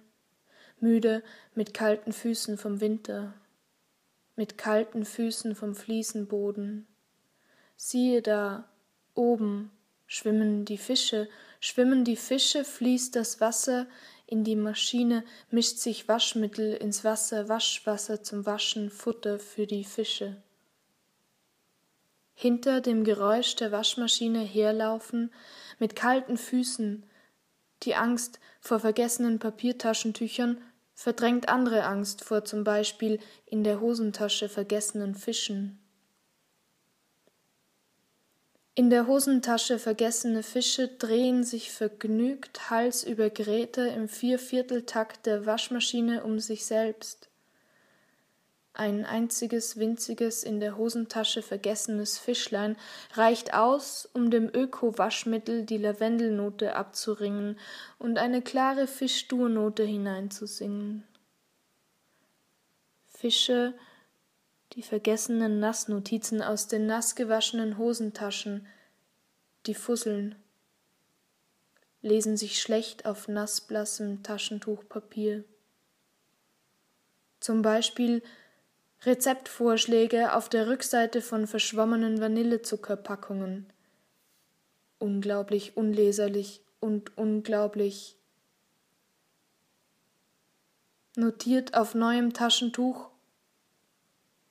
Müde 0.82 1.24
mit 1.56 1.74
kalten 1.74 2.12
Füßen 2.12 2.58
vom 2.58 2.82
Winter. 2.82 3.34
Mit 4.36 4.58
kalten 4.58 5.06
Füßen 5.06 5.56
vom 5.56 5.74
Fliesenboden. 5.74 6.86
Siehe 7.82 8.22
da, 8.22 8.68
oben 9.16 9.72
schwimmen 10.06 10.66
die 10.66 10.78
Fische, 10.78 11.30
schwimmen 11.62 12.04
die 12.04 12.18
Fische, 12.18 12.66
fließt 12.66 13.16
das 13.16 13.40
Wasser 13.40 13.88
in 14.28 14.44
die 14.44 14.58
Maschine, 14.58 15.24
mischt 15.50 15.78
sich 15.78 16.10
Waschmittel 16.10 16.74
ins 16.74 17.06
Wasser, 17.06 17.48
Waschwasser 17.48 18.22
zum 18.22 18.46
Waschen, 18.46 18.90
Futter 18.90 19.40
für 19.40 19.66
die 19.66 19.86
Fische. 19.86 20.36
Hinter 22.34 22.82
dem 22.82 23.06
Geräusch 23.06 23.56
der 23.56 23.72
Waschmaschine 23.72 24.42
herlaufen, 24.42 25.32
mit 25.80 25.96
kalten 25.96 26.36
Füßen, 26.36 27.06
die 27.84 27.96
Angst 27.96 28.42
vor 28.60 28.82
vergessenen 28.82 29.40
Papiertaschentüchern 29.40 30.62
verdrängt 30.96 31.48
andere 31.48 31.86
Angst 31.86 32.26
vor 32.26 32.44
zum 32.44 32.66
Beispiel 32.66 33.22
in 33.46 33.64
der 33.64 33.80
Hosentasche 33.80 34.50
vergessenen 34.50 35.16
Fischen. 35.16 35.79
In 38.80 38.90
der 38.90 39.08
Hosentasche 39.08 39.78
vergessene 39.78 40.42
Fische 40.42 40.88
drehen 40.88 41.44
sich 41.44 41.70
vergnügt 41.70 42.70
Hals 42.70 43.04
über 43.04 43.30
Grete 43.30 43.82
im 43.82 44.08
Viervierteltakt 44.08 45.26
der 45.26 45.46
Waschmaschine 45.46 46.24
um 46.24 46.40
sich 46.40 46.66
selbst. 46.66 47.28
Ein 48.74 49.04
einziges 49.04 49.78
winziges 49.80 50.46
in 50.46 50.62
der 50.62 50.78
Hosentasche 50.78 51.42
vergessenes 51.42 52.18
Fischlein 52.18 52.78
reicht 53.16 53.54
aus, 53.54 54.08
um 54.14 54.32
dem 54.32 54.48
Öko-Waschmittel 54.48 55.66
die 55.66 55.78
Lavendelnote 55.78 56.74
abzuringen 56.74 57.60
und 57.98 58.18
eine 58.18 58.42
klare 58.42 58.88
Fischdurnote 58.88 59.84
hineinzusingen. 59.84 61.04
Fische 63.08 63.74
die 64.74 64.84
vergessenen 64.84 65.60
Nassnotizen 65.60 66.42
aus 66.42 66.68
den 66.68 66.86
nassgewaschenen 66.86 67.78
Hosentaschen, 67.78 68.68
die 69.66 69.74
fusseln, 69.74 70.36
lesen 72.02 72.38
sich 72.38 72.62
schlecht 72.62 73.06
auf 73.06 73.28
nassblassem 73.28 74.24
Taschentuchpapier. 74.24 75.44
Zum 77.40 77.62
Beispiel 77.62 78.22
Rezeptvorschläge 79.04 80.34
auf 80.34 80.50
der 80.50 80.68
Rückseite 80.68 81.22
von 81.22 81.48
verschwommenen 81.48 82.20
Vanillezuckerpackungen. 82.20 83.66
Unglaublich 84.98 85.78
unleserlich 85.78 86.62
und 86.80 87.18
unglaublich. 87.18 88.18
Notiert 91.16 91.76
auf 91.76 91.96
neuem 91.96 92.34
Taschentuch 92.34 93.10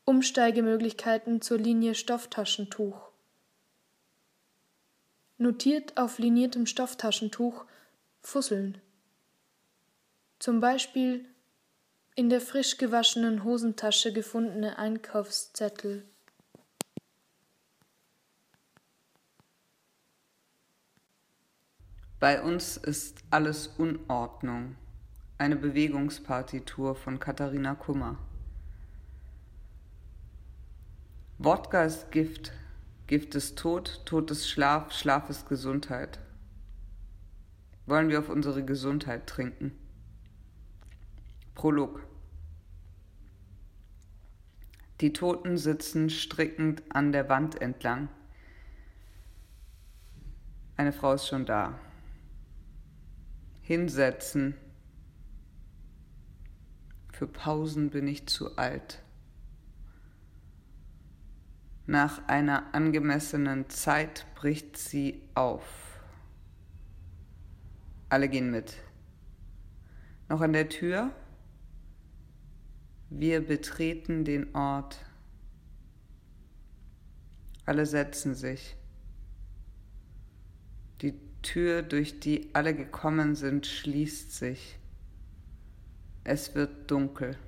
Umsteigemöglichkeiten 0.09 1.43
zur 1.43 1.59
Linie 1.59 1.95
Stofftaschentuch. 1.95 3.11
Notiert 5.37 5.99
auf 5.99 6.19
liniertem 6.19 6.65
Stofftaschentuch 6.65 7.67
Fusseln. 8.23 8.81
Zum 10.39 10.61
Beispiel 10.61 11.27
in 12.15 12.31
der 12.31 12.41
frisch 12.41 12.79
gewaschenen 12.79 13.45
Hosentasche 13.45 14.15
gefundene 14.15 14.79
Einkaufszettel. 14.79 16.09
Bei 22.19 22.41
uns 22.43 22.79
ist 22.79 23.19
alles 23.29 23.67
Unordnung. 23.77 24.77
Eine 25.37 25.57
Bewegungspartitur 25.57 26.95
von 26.95 27.21
Katharina 27.21 27.75
Kummer. 27.75 28.19
Wodka 31.41 31.85
ist 31.85 32.11
Gift, 32.11 32.53
Gift 33.07 33.37
ist 33.37 33.57
Tod, 33.57 34.03
Tod 34.05 34.29
ist 34.33 34.51
Schlaf, 34.51 34.93
Schlaf 34.93 35.31
ist 35.31 35.49
Gesundheit. 35.49 36.19
Wollen 37.87 38.09
wir 38.09 38.19
auf 38.19 38.29
unsere 38.29 38.65
Gesundheit 38.65 39.29
trinken? 39.29 39.71
Prolog. 41.55 42.03
Die 45.01 45.13
Toten 45.13 45.59
sitzen 45.59 46.11
strickend 46.11 46.83
an 46.89 47.13
der 47.13 47.29
Wand 47.29 47.63
entlang. 47.63 48.09
Eine 50.77 50.93
Frau 50.93 51.13
ist 51.13 51.29
schon 51.29 51.47
da. 51.47 51.79
Hinsetzen. 53.63 54.55
Für 57.13 57.29
Pausen 57.29 57.91
bin 57.91 58.09
ich 58.09 58.27
zu 58.27 58.57
alt. 58.57 59.03
Nach 61.89 62.29
einer 62.29 62.75
angemessenen 62.75 63.71
Zeit 63.71 64.27
bricht 64.35 64.77
sie 64.77 65.23
auf. 65.35 65.65
Alle 68.11 68.29
gehen 68.29 68.51
mit. 68.51 68.75
Noch 70.29 70.43
an 70.43 70.53
der 70.53 70.69
Tür? 70.69 71.11
Wir 73.09 73.41
betreten 73.41 74.27
den 74.27 74.55
Ort. 74.55 74.99
Alle 77.65 77.87
setzen 77.87 78.35
sich. 78.35 78.77
Die 81.01 81.15
Tür, 81.41 81.81
durch 81.81 82.21
die 82.21 82.51
alle 82.55 82.75
gekommen 82.75 83.35
sind, 83.35 83.65
schließt 83.65 84.37
sich. 84.37 84.79
Es 86.23 86.55
wird 86.55 86.91
dunkel. 86.91 87.39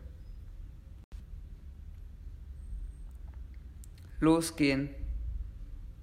Losgehen. 4.23 4.91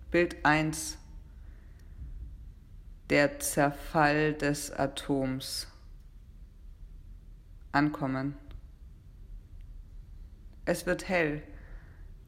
Bild 0.09 0.43
1. 0.43 0.97
Der 3.11 3.39
Zerfall 3.39 4.33
des 4.33 4.71
Atoms. 4.71 5.67
Ankommen. 7.71 8.35
Es 10.65 10.87
wird 10.87 11.07
hell. 11.07 11.43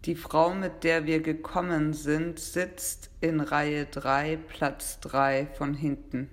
Die 0.06 0.14
Frau, 0.14 0.54
mit 0.54 0.84
der 0.84 1.08
wir 1.08 1.24
gekommen 1.24 1.94
sind, 1.94 2.40
sitzt 2.40 3.10
in 3.20 3.40
Reihe 3.40 3.88
3, 3.88 4.38
Platz 4.38 5.00
3 5.00 5.48
von 5.48 5.74
hinten. 5.74 6.30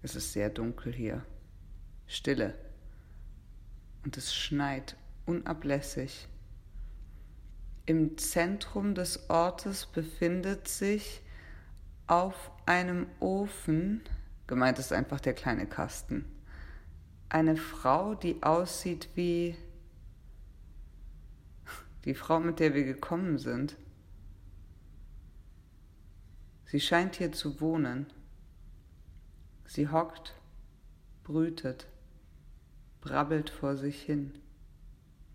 Es 0.00 0.16
ist 0.16 0.32
sehr 0.32 0.48
dunkel 0.48 0.94
hier. 0.94 1.22
Stille. 2.06 2.54
Und 4.04 4.16
es 4.16 4.34
schneit 4.34 4.96
unablässig. 5.26 6.28
Im 7.88 8.18
Zentrum 8.18 8.94
des 8.94 9.30
Ortes 9.30 9.86
befindet 9.86 10.68
sich 10.68 11.22
auf 12.06 12.50
einem 12.66 13.06
Ofen, 13.18 14.02
gemeint 14.46 14.78
ist 14.78 14.92
einfach 14.92 15.20
der 15.20 15.32
kleine 15.32 15.66
Kasten, 15.66 16.26
eine 17.30 17.56
Frau, 17.56 18.14
die 18.14 18.42
aussieht 18.42 19.08
wie 19.14 19.56
die 22.04 22.12
Frau, 22.12 22.40
mit 22.40 22.58
der 22.60 22.74
wir 22.74 22.84
gekommen 22.84 23.38
sind. 23.38 23.78
Sie 26.66 26.80
scheint 26.80 27.16
hier 27.16 27.32
zu 27.32 27.58
wohnen. 27.58 28.12
Sie 29.64 29.88
hockt, 29.88 30.34
brütet, 31.24 31.86
brabbelt 33.00 33.48
vor 33.48 33.78
sich 33.78 34.02
hin. 34.02 34.34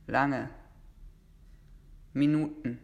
Lange. 0.06 0.52
Minuten. 2.14 2.80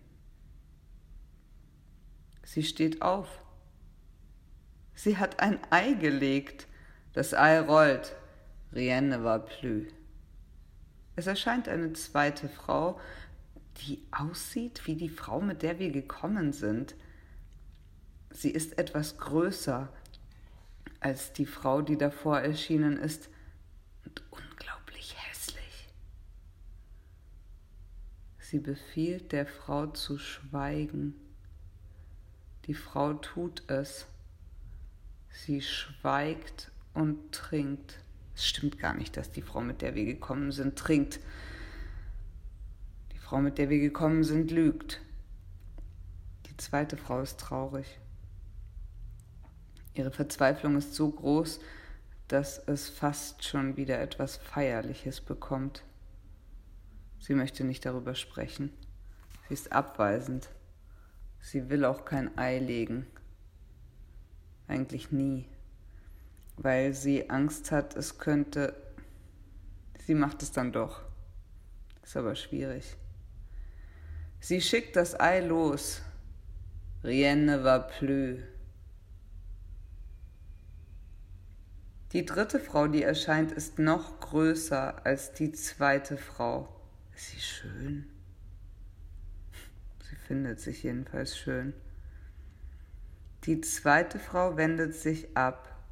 Sie 2.43 2.63
steht 2.63 3.01
auf. 3.01 3.27
Sie 4.95 5.17
hat 5.17 5.39
ein 5.39 5.59
Ei 5.69 5.93
gelegt. 5.93 6.67
Das 7.13 7.33
Ei 7.33 7.59
rollt. 7.59 8.15
Rien 8.73 9.09
ne 9.09 9.23
va 9.23 9.39
plus. 9.39 9.87
Es 11.15 11.27
erscheint 11.27 11.67
eine 11.67 11.93
zweite 11.93 12.47
Frau, 12.47 12.99
die 13.81 14.01
aussieht 14.11 14.85
wie 14.87 14.95
die 14.95 15.09
Frau, 15.09 15.41
mit 15.41 15.63
der 15.63 15.79
wir 15.79 15.91
gekommen 15.91 16.53
sind. 16.53 16.95
Sie 18.31 18.51
ist 18.51 18.77
etwas 18.77 19.17
größer 19.17 19.91
als 20.99 21.33
die 21.33 21.45
Frau, 21.45 21.81
die 21.81 21.97
davor 21.97 22.39
erschienen 22.39 22.97
ist, 22.97 23.29
und 24.05 24.23
unglaublich 24.31 25.15
hässlich. 25.27 25.87
Sie 28.49 28.57
befiehlt 28.57 29.31
der 29.31 29.45
Frau 29.45 29.85
zu 29.85 30.17
schweigen. 30.17 31.13
Die 32.65 32.73
Frau 32.73 33.13
tut 33.13 33.61
es. 33.69 34.07
Sie 35.29 35.61
schweigt 35.61 36.71
und 36.95 37.31
trinkt. 37.31 37.99
Es 38.33 38.47
stimmt 38.47 38.79
gar 38.79 38.95
nicht, 38.95 39.17
dass 39.17 39.29
die 39.29 39.43
Frau, 39.43 39.61
mit 39.61 39.83
der 39.83 39.93
wir 39.93 40.05
gekommen 40.05 40.51
sind, 40.51 40.79
trinkt. 40.79 41.19
Frau, 43.19 43.39
mit 43.39 43.59
der 43.59 43.69
wir 43.69 43.77
gekommen 43.77 44.23
sind, 44.23 44.49
lügt. 44.49 44.99
Die 46.47 46.57
zweite 46.57 46.97
Frau 46.97 47.21
ist 47.21 47.39
traurig. 47.39 47.99
Ihre 49.93 50.09
Verzweiflung 50.09 50.75
ist 50.75 50.95
so 50.95 51.11
groß, 51.11 51.59
dass 52.27 52.57
es 52.57 52.89
fast 52.89 53.43
schon 53.43 53.77
wieder 53.77 54.01
etwas 54.01 54.37
Feierliches 54.37 55.21
bekommt. 55.21 55.83
Sie 57.19 57.33
möchte 57.33 57.63
nicht 57.63 57.85
darüber 57.85 58.15
sprechen. 58.15 58.71
Sie 59.47 59.53
ist 59.53 59.71
abweisend. 59.71 60.49
Sie 61.41 61.69
will 61.69 61.85
auch 61.85 62.05
kein 62.05 62.37
Ei 62.37 62.59
legen. 62.59 63.07
Eigentlich 64.67 65.11
nie. 65.11 65.47
Weil 66.57 66.93
sie 66.93 67.29
Angst 67.29 67.71
hat, 67.71 67.95
es 67.95 68.17
könnte. 68.17 68.75
Sie 70.05 70.15
macht 70.15 70.43
es 70.43 70.51
dann 70.51 70.71
doch. 70.71 71.01
Ist 72.03 72.17
aber 72.17 72.35
schwierig. 72.35 72.95
Sie 74.39 74.61
schickt 74.61 74.95
das 74.95 75.19
Ei 75.19 75.41
los. 75.41 76.01
Rien 77.03 77.45
ne 77.45 77.63
va 77.63 77.79
plus. 77.79 78.39
Die 82.11 82.25
dritte 82.25 82.59
Frau, 82.59 82.87
die 82.87 83.03
erscheint, 83.03 83.51
ist 83.51 83.77
noch 83.77 84.19
größer 84.19 85.05
als 85.05 85.33
die 85.33 85.51
zweite 85.51 86.17
Frau. 86.17 86.78
Ist 87.19 87.31
sie 87.31 87.41
schön? 87.41 88.05
Sie 90.09 90.15
findet 90.15 90.61
sich 90.61 90.83
jedenfalls 90.83 91.37
schön. 91.37 91.73
Die 93.43 93.59
zweite 93.59 94.19
Frau 94.19 94.55
wendet 94.55 94.95
sich 94.95 95.35
ab. 95.35 95.83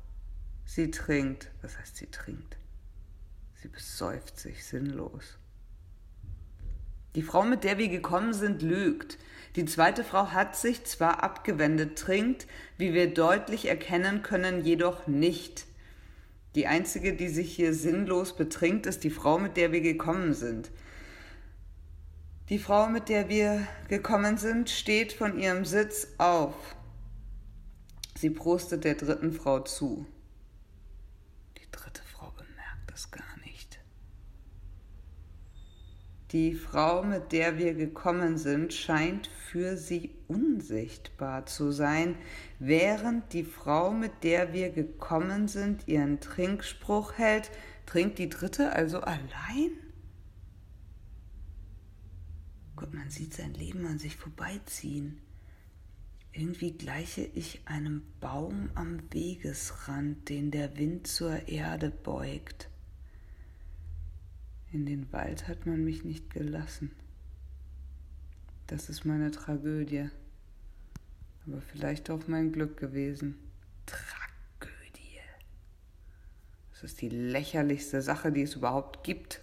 Sie 0.63 0.89
trinkt. 0.89 1.51
Was 1.61 1.77
heißt 1.77 1.97
sie 1.97 2.07
trinkt? 2.07 2.55
Sie 3.55 3.67
besäuft 3.67 4.39
sich 4.39 4.63
sinnlos. 4.63 5.37
Die 7.15 7.23
Frau, 7.23 7.43
mit 7.43 7.65
der 7.65 7.77
wir 7.77 7.89
gekommen 7.89 8.33
sind, 8.33 8.61
lügt. 8.61 9.17
Die 9.57 9.65
zweite 9.65 10.05
Frau 10.05 10.31
hat 10.31 10.55
sich 10.55 10.85
zwar 10.85 11.23
abgewendet, 11.23 11.99
trinkt, 11.99 12.47
wie 12.77 12.93
wir 12.93 13.13
deutlich 13.13 13.65
erkennen 13.65 14.21
können, 14.21 14.63
jedoch 14.63 15.07
nicht. 15.07 15.65
Die 16.55 16.67
einzige, 16.67 17.13
die 17.13 17.27
sich 17.27 17.53
hier 17.53 17.73
sinnlos 17.73 18.33
betrinkt, 18.33 18.85
ist 18.85 19.03
die 19.03 19.09
Frau, 19.09 19.37
mit 19.37 19.57
der 19.57 19.73
wir 19.73 19.81
gekommen 19.81 20.33
sind. 20.33 20.71
Die 22.49 22.59
Frau, 22.59 22.87
mit 22.87 23.09
der 23.09 23.29
wir 23.29 23.67
gekommen 23.89 24.37
sind, 24.37 24.69
steht 24.69 25.13
von 25.13 25.37
ihrem 25.37 25.65
Sitz 25.65 26.07
auf. 26.17 26.55
Sie 28.15 28.29
prostet 28.29 28.83
der 28.83 28.95
dritten 28.95 29.33
Frau 29.33 29.59
zu. 29.59 30.05
Die 31.57 31.71
dritte 31.71 32.01
Frau 32.03 32.31
bemerkt 32.31 32.91
es 32.93 33.11
gar 33.11 33.27
die 36.33 36.55
Frau, 36.55 37.03
mit 37.03 37.31
der 37.31 37.57
wir 37.57 37.73
gekommen 37.73 38.37
sind, 38.37 38.73
scheint 38.73 39.27
für 39.27 39.77
sie 39.77 40.11
unsichtbar 40.27 41.45
zu 41.45 41.71
sein, 41.71 42.15
während 42.59 43.31
die 43.31 43.45
Frau, 43.45 43.91
mit 43.91 44.23
der 44.23 44.51
wir 44.51 44.69
gekommen 44.71 45.47
sind, 45.47 45.87
ihren 45.87 46.19
Trinkspruch 46.19 47.13
hält. 47.13 47.49
Trinkt 47.85 48.19
die 48.19 48.27
dritte 48.27 48.73
also 48.73 48.99
allein? 48.99 49.86
Gott, 52.77 52.93
man 52.93 53.09
sieht 53.09 53.33
sein 53.33 53.55
Leben 53.55 53.87
an 53.87 53.97
sich 53.97 54.15
vorbeiziehen. 54.15 55.19
Irgendwie 56.31 56.71
gleiche 56.71 57.21
ich 57.21 57.61
einem 57.65 58.03
Baum 58.19 58.69
am 58.75 59.01
Wegesrand, 59.11 60.29
den 60.29 60.51
der 60.51 60.77
Wind 60.77 61.07
zur 61.07 61.47
Erde 61.47 61.89
beugt. 61.89 62.69
In 64.71 64.85
den 64.85 65.11
Wald 65.11 65.47
hat 65.47 65.65
man 65.65 65.83
mich 65.83 66.03
nicht 66.03 66.29
gelassen. 66.29 66.91
Das 68.67 68.89
ist 68.89 69.05
meine 69.05 69.31
Tragödie. 69.31 70.09
Aber 71.47 71.61
vielleicht 71.61 72.11
auch 72.11 72.27
mein 72.27 72.51
Glück 72.51 72.77
gewesen. 72.77 73.39
Tragödie. 73.87 75.19
Das 76.69 76.83
ist 76.83 77.01
die 77.01 77.09
lächerlichste 77.09 78.03
Sache, 78.03 78.31
die 78.31 78.43
es 78.43 78.53
überhaupt 78.53 79.03
gibt. 79.03 79.41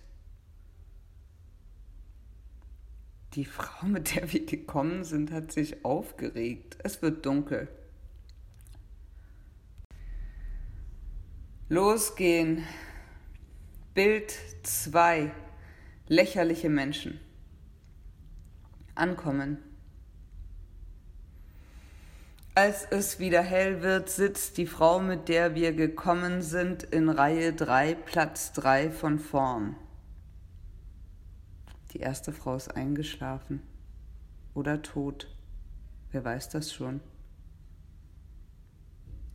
Die 3.35 3.44
Frau, 3.44 3.87
mit 3.87 4.14
der 4.14 4.33
wir 4.33 4.47
gekommen 4.47 5.03
sind, 5.03 5.33
hat 5.33 5.51
sich 5.51 5.85
aufgeregt. 5.85 6.77
Es 6.85 7.03
wird 7.03 7.27
dunkel. 7.27 7.68
Losgehen, 11.68 12.62
Bild 13.92 14.33
2. 14.62 15.33
Lächerliche 16.07 16.68
Menschen. 16.68 17.18
Ankommen. 18.94 19.59
Als 22.55 22.87
es 22.88 23.18
wieder 23.18 23.42
hell 23.42 23.83
wird, 23.83 24.09
sitzt 24.11 24.59
die 24.59 24.66
Frau, 24.66 25.01
mit 25.01 25.29
der 25.29 25.57
wir 25.57 25.73
gekommen 25.73 26.40
sind, 26.40 26.85
in 26.85 27.09
Reihe 27.09 27.53
3, 27.53 27.97
Platz 27.97 28.53
3 28.53 28.92
von 28.92 29.18
vorn. 29.18 29.75
Die 31.94 32.00
erste 32.00 32.33
Frau 32.33 32.57
ist 32.57 32.76
eingeschlafen 32.76 33.62
oder 34.52 34.83
tot. 34.83 35.33
Wer 36.11 36.24
weiß 36.24 36.48
das 36.48 36.72
schon? 36.72 37.00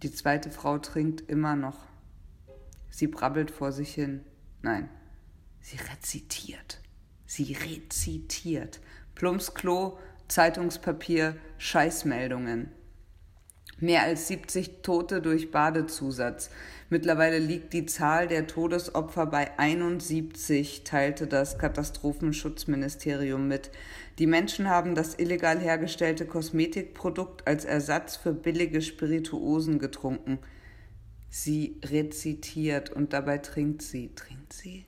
Die 0.03 0.11
zweite 0.11 0.51
Frau 0.51 0.77
trinkt 0.77 1.29
immer 1.29 1.55
noch. 1.55 1.87
Sie 2.89 3.07
brabbelt 3.07 3.49
vor 3.49 3.71
sich 3.71 3.93
hin. 3.93 4.25
Nein, 4.61 4.89
sie 5.61 5.77
rezitiert. 5.77 6.81
Sie 7.25 7.53
rezitiert. 7.53 8.81
Plumpsklo, 9.15 9.97
Zeitungspapier, 10.27 11.37
Scheißmeldungen. 11.57 12.71
Mehr 13.79 14.03
als 14.03 14.27
70 14.27 14.81
Tote 14.81 15.21
durch 15.21 15.51
Badezusatz. 15.51 16.49
Mittlerweile 16.91 17.37
liegt 17.37 17.73
die 17.73 17.85
Zahl 17.85 18.27
der 18.27 18.47
Todesopfer 18.47 19.27
bei 19.27 19.59
71, 19.59 20.83
teilte 20.83 21.27
das 21.27 21.59
Katastrophenschutzministerium 21.59 23.47
mit. 23.47 23.69
Die 24.17 24.25
Menschen 24.25 24.69
haben 24.69 24.95
das 24.95 25.13
illegal 25.13 25.59
hergestellte 25.59 26.25
Kosmetikprodukt 26.25 27.45
als 27.47 27.63
Ersatz 27.63 28.15
für 28.15 28.33
billige 28.33 28.81
Spirituosen 28.81 29.77
getrunken. 29.77 30.39
Sie 31.29 31.79
rezitiert 31.85 32.89
und 32.89 33.13
dabei 33.13 33.37
trinkt 33.37 33.83
sie. 33.83 34.15
Trinkt 34.15 34.51
sie? 34.51 34.87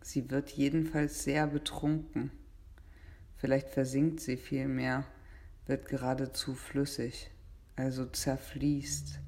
Sie 0.00 0.30
wird 0.30 0.48
jedenfalls 0.48 1.24
sehr 1.24 1.46
betrunken. 1.46 2.30
Vielleicht 3.36 3.68
versinkt 3.68 4.20
sie 4.20 4.38
vielmehr, 4.38 5.04
wird 5.66 5.88
geradezu 5.88 6.54
flüssig, 6.54 7.30
also 7.76 8.06
zerfließt. 8.06 9.20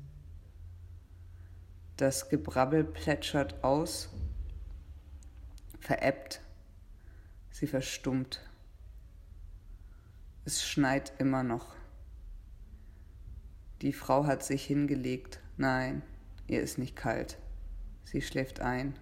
Das 1.96 2.30
Gebrabbel 2.30 2.84
plätschert 2.84 3.62
aus, 3.62 4.08
verebbt, 5.78 6.40
sie 7.50 7.66
verstummt. 7.66 8.40
Es 10.44 10.64
schneit 10.64 11.12
immer 11.18 11.42
noch. 11.42 11.74
Die 13.82 13.92
Frau 13.92 14.26
hat 14.26 14.42
sich 14.42 14.64
hingelegt. 14.64 15.40
Nein, 15.56 16.02
ihr 16.46 16.62
ist 16.62 16.78
nicht 16.78 16.96
kalt. 16.96 17.38
Sie 18.04 18.22
schläft 18.22 18.60
ein. 18.60 18.94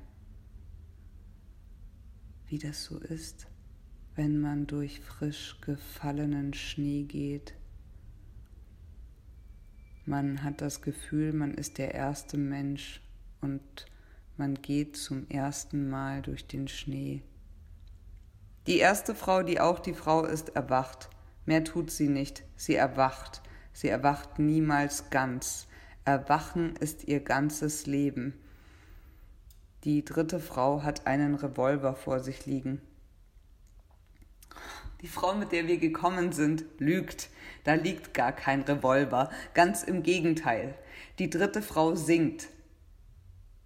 Wie 2.47 2.59
das 2.59 2.85
so 2.85 2.99
ist, 2.99 3.47
wenn 4.17 4.41
man 4.41 4.67
durch 4.67 5.01
frisch 5.01 5.61
gefallenen 5.61 6.55
Schnee 6.55 7.05
geht. 7.05 7.55
Man 10.07 10.43
hat 10.43 10.61
das 10.61 10.83
Gefühl, 10.83 11.33
man 11.33 11.55
ist 11.55 11.79
der 11.79 11.95
erste 11.95 12.37
Mensch 12.37 13.01
und 13.41 13.87
man 14.37 14.55
geht 14.55 14.97
zum 14.97 15.29
ersten 15.29 15.91
Mal 15.91 16.23
durch 16.23 16.47
den 16.47 16.67
Schnee. 16.69 17.23
Die 18.67 18.79
erste 18.79 19.15
Frau, 19.15 19.43
die 19.43 19.61
auch 19.61 19.79
die 19.79 19.95
Frau 19.95 20.25
ist, 20.25 20.51
erwacht. 20.51 21.11
Mehr 21.45 21.65
tut 21.65 21.91
sie 21.91 22.09
nicht. 22.09 22.45
Sie 22.57 22.75
erwacht. 22.75 23.43
Sie 23.73 23.89
erwacht 23.89 24.39
niemals 24.39 25.11
ganz. 25.11 25.67
Erwachen 26.05 26.77
ist 26.77 27.05
ihr 27.09 27.21
ganzes 27.21 27.87
Leben. 27.87 28.35
Die 29.85 30.05
dritte 30.05 30.41
Frau 30.41 30.83
hat 30.83 31.07
einen 31.07 31.35
Revolver 31.35 31.95
vor 31.95 32.21
sich 32.21 32.47
liegen. 32.47 32.81
Die 35.01 35.09
Frau, 35.09 35.35
mit 35.35 35.53
der 35.53 35.67
wir 35.67 35.79
gekommen 35.79 36.33
sind, 36.33 36.65
lügt. 36.79 37.31
Da 37.65 37.75
liegt 37.75 38.15
gar 38.15 38.33
kein 38.33 38.63
Revolver. 38.63 39.31
Ganz 39.55 39.83
im 39.83 40.03
Gegenteil. 40.03 40.75
Die 41.19 41.31
dritte 41.31 41.63
Frau 41.63 41.95
singt. 41.95 42.49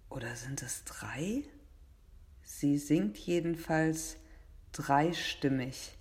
Oder 0.09 0.35
sind 0.35 0.61
es 0.61 0.83
drei? 0.83 1.43
Sie 2.43 2.77
singt 2.77 3.17
jedenfalls 3.17 4.17
dreistimmig. 4.71 5.97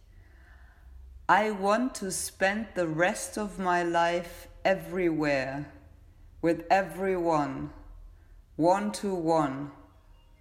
I 1.29 1.51
want 1.51 1.97
to 1.97 2.11
spend 2.11 2.67
the 2.75 2.87
rest 2.87 3.39
of 3.39 3.59
my 3.59 3.83
life 3.83 4.49
everywhere, 4.63 5.65
with 6.43 6.65
everyone, 6.71 7.71
one 8.57 8.93
to 8.93 9.15
one, 9.15 9.71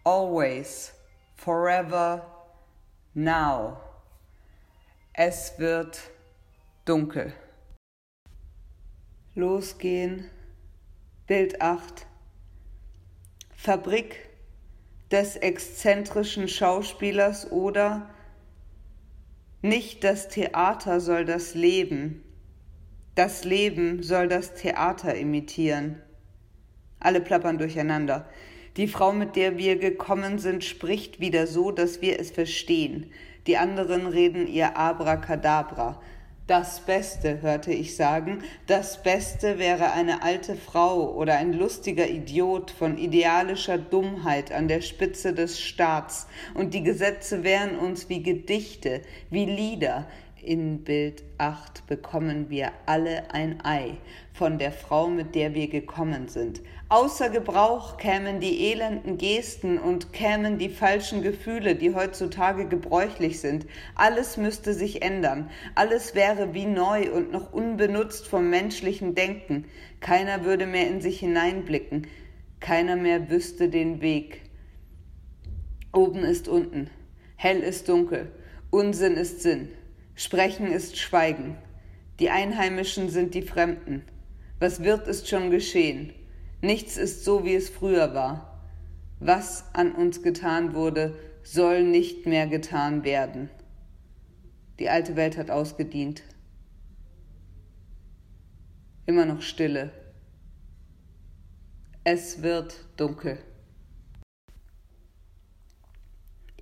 always, 0.04 0.92
forever, 1.36 2.26
now. 3.16 3.78
Es 5.14 5.58
wird 5.58 6.02
dunkel. 6.86 7.34
Losgehen. 9.36 10.26
Bild 11.26 11.60
8. 11.60 12.06
Fabrik 13.56 14.30
des 15.10 15.38
exzentrischen 15.38 16.48
Schauspielers 16.48 17.52
oder 17.52 18.12
nicht 19.64 20.04
das 20.04 20.28
Theater 20.28 21.00
soll 21.00 21.26
das 21.26 21.56
Leben, 21.56 22.24
das 23.16 23.44
Leben 23.44 24.04
soll 24.04 24.28
das 24.28 24.54
Theater 24.54 25.16
imitieren. 25.16 26.00
Alle 27.00 27.20
plappern 27.20 27.58
durcheinander. 27.58 28.30
Die 28.78 28.88
Frau, 28.88 29.14
mit 29.14 29.36
der 29.36 29.58
wir 29.58 29.80
gekommen 29.80 30.38
sind, 30.38 30.64
spricht 30.64 31.20
wieder 31.20 31.48
so, 31.48 31.72
dass 31.72 32.04
wir 32.04 32.20
es 32.20 32.30
verstehen. 32.30 33.12
Die 33.48 33.58
anderen 33.58 34.06
reden 34.06 34.46
ihr 34.46 34.78
Abracadabra. 34.78 36.00
Das 36.46 36.82
Beste, 36.82 37.42
hörte 37.42 37.72
ich 37.72 37.96
sagen, 37.96 38.44
das 38.68 39.02
Beste 39.02 39.60
wäre 39.60 39.94
eine 39.94 40.24
alte 40.24 40.58
Frau 40.58 41.14
oder 41.14 41.38
ein 41.38 41.54
lustiger 41.54 42.10
Idiot 42.10 42.70
von 42.70 42.98
idealischer 42.98 43.78
Dummheit 43.78 44.52
an 44.52 44.68
der 44.68 44.82
Spitze 44.82 45.34
des 45.34 45.62
Staats, 45.62 46.28
und 46.54 46.74
die 46.74 46.84
Gesetze 46.84 47.46
wären 47.46 47.80
uns 47.80 48.10
wie 48.10 48.22
Gedichte, 48.22 49.04
wie 49.30 49.46
Lieder, 49.46 50.06
in 50.42 50.84
Bild 50.84 51.24
8 51.38 51.88
bekommen 51.88 52.50
wir 52.50 52.74
alle 52.86 53.32
ein 53.32 53.64
Ei 53.64 53.96
von 54.34 54.58
der 54.58 54.74
Frau, 54.74 55.08
mit 55.08 55.36
der 55.36 55.54
wir 55.54 55.70
gekommen 55.70 56.28
sind. 56.28 56.62
Außer 56.94 57.32
Gebrauch 57.32 57.98
kämen 57.98 58.40
die 58.40 58.70
elenden 58.70 59.18
Gesten 59.18 59.80
und 59.80 60.14
kämen 60.14 60.60
die 60.60 60.70
falschen 60.70 61.24
Gefühle, 61.24 61.74
die 61.74 61.96
heutzutage 61.96 62.68
gebräuchlich 62.68 63.40
sind. 63.40 63.66
Alles 63.96 64.38
müsste 64.38 64.76
sich 64.76 65.02
ändern. 65.02 65.50
Alles 65.74 66.14
wäre 66.14 66.54
wie 66.54 66.68
neu 66.68 67.12
und 67.12 67.32
noch 67.32 67.52
unbenutzt 67.52 68.28
vom 68.28 68.52
menschlichen 68.52 69.16
Denken. 69.16 69.66
Keiner 70.02 70.46
würde 70.46 70.68
mehr 70.68 70.88
in 70.88 71.02
sich 71.02 71.20
hineinblicken. 71.20 72.06
Keiner 72.60 72.96
mehr 72.96 73.28
wüsste 73.28 73.70
den 73.70 74.02
Weg. 74.02 74.44
Oben 75.94 76.20
ist 76.20 76.48
unten. 76.48 76.92
Hell 77.38 77.62
ist 77.62 77.90
dunkel. 77.90 78.32
Unsinn 78.70 79.16
ist 79.16 79.42
Sinn. 79.42 79.70
Sprechen 80.14 80.68
ist 80.68 81.00
Schweigen. 81.00 81.58
Die 82.20 82.30
Einheimischen 82.30 83.10
sind 83.10 83.34
die 83.34 83.42
Fremden. 83.42 84.06
Was 84.60 84.84
wird, 84.84 85.08
ist 85.08 85.28
schon 85.28 85.50
geschehen. 85.50 86.14
Nichts 86.64 86.96
ist 86.96 87.26
so, 87.26 87.44
wie 87.44 87.56
es 87.56 87.70
früher 87.70 88.14
war. 88.14 88.64
Was 89.20 89.66
an 89.74 89.92
uns 89.94 90.24
getan 90.24 90.74
wurde, 90.74 91.14
soll 91.44 91.84
nicht 91.84 92.26
mehr 92.26 92.48
getan 92.48 93.04
werden. 93.04 93.50
Die 94.80 94.90
alte 94.90 95.18
Welt 95.18 95.38
hat 95.38 95.52
ausgedient. 95.52 96.24
Immer 99.06 99.26
noch 99.26 99.42
Stille. 99.42 99.92
Es 102.06 102.42
wird 102.42 102.86
dunkel. 102.96 103.38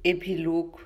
Epilog 0.04 0.86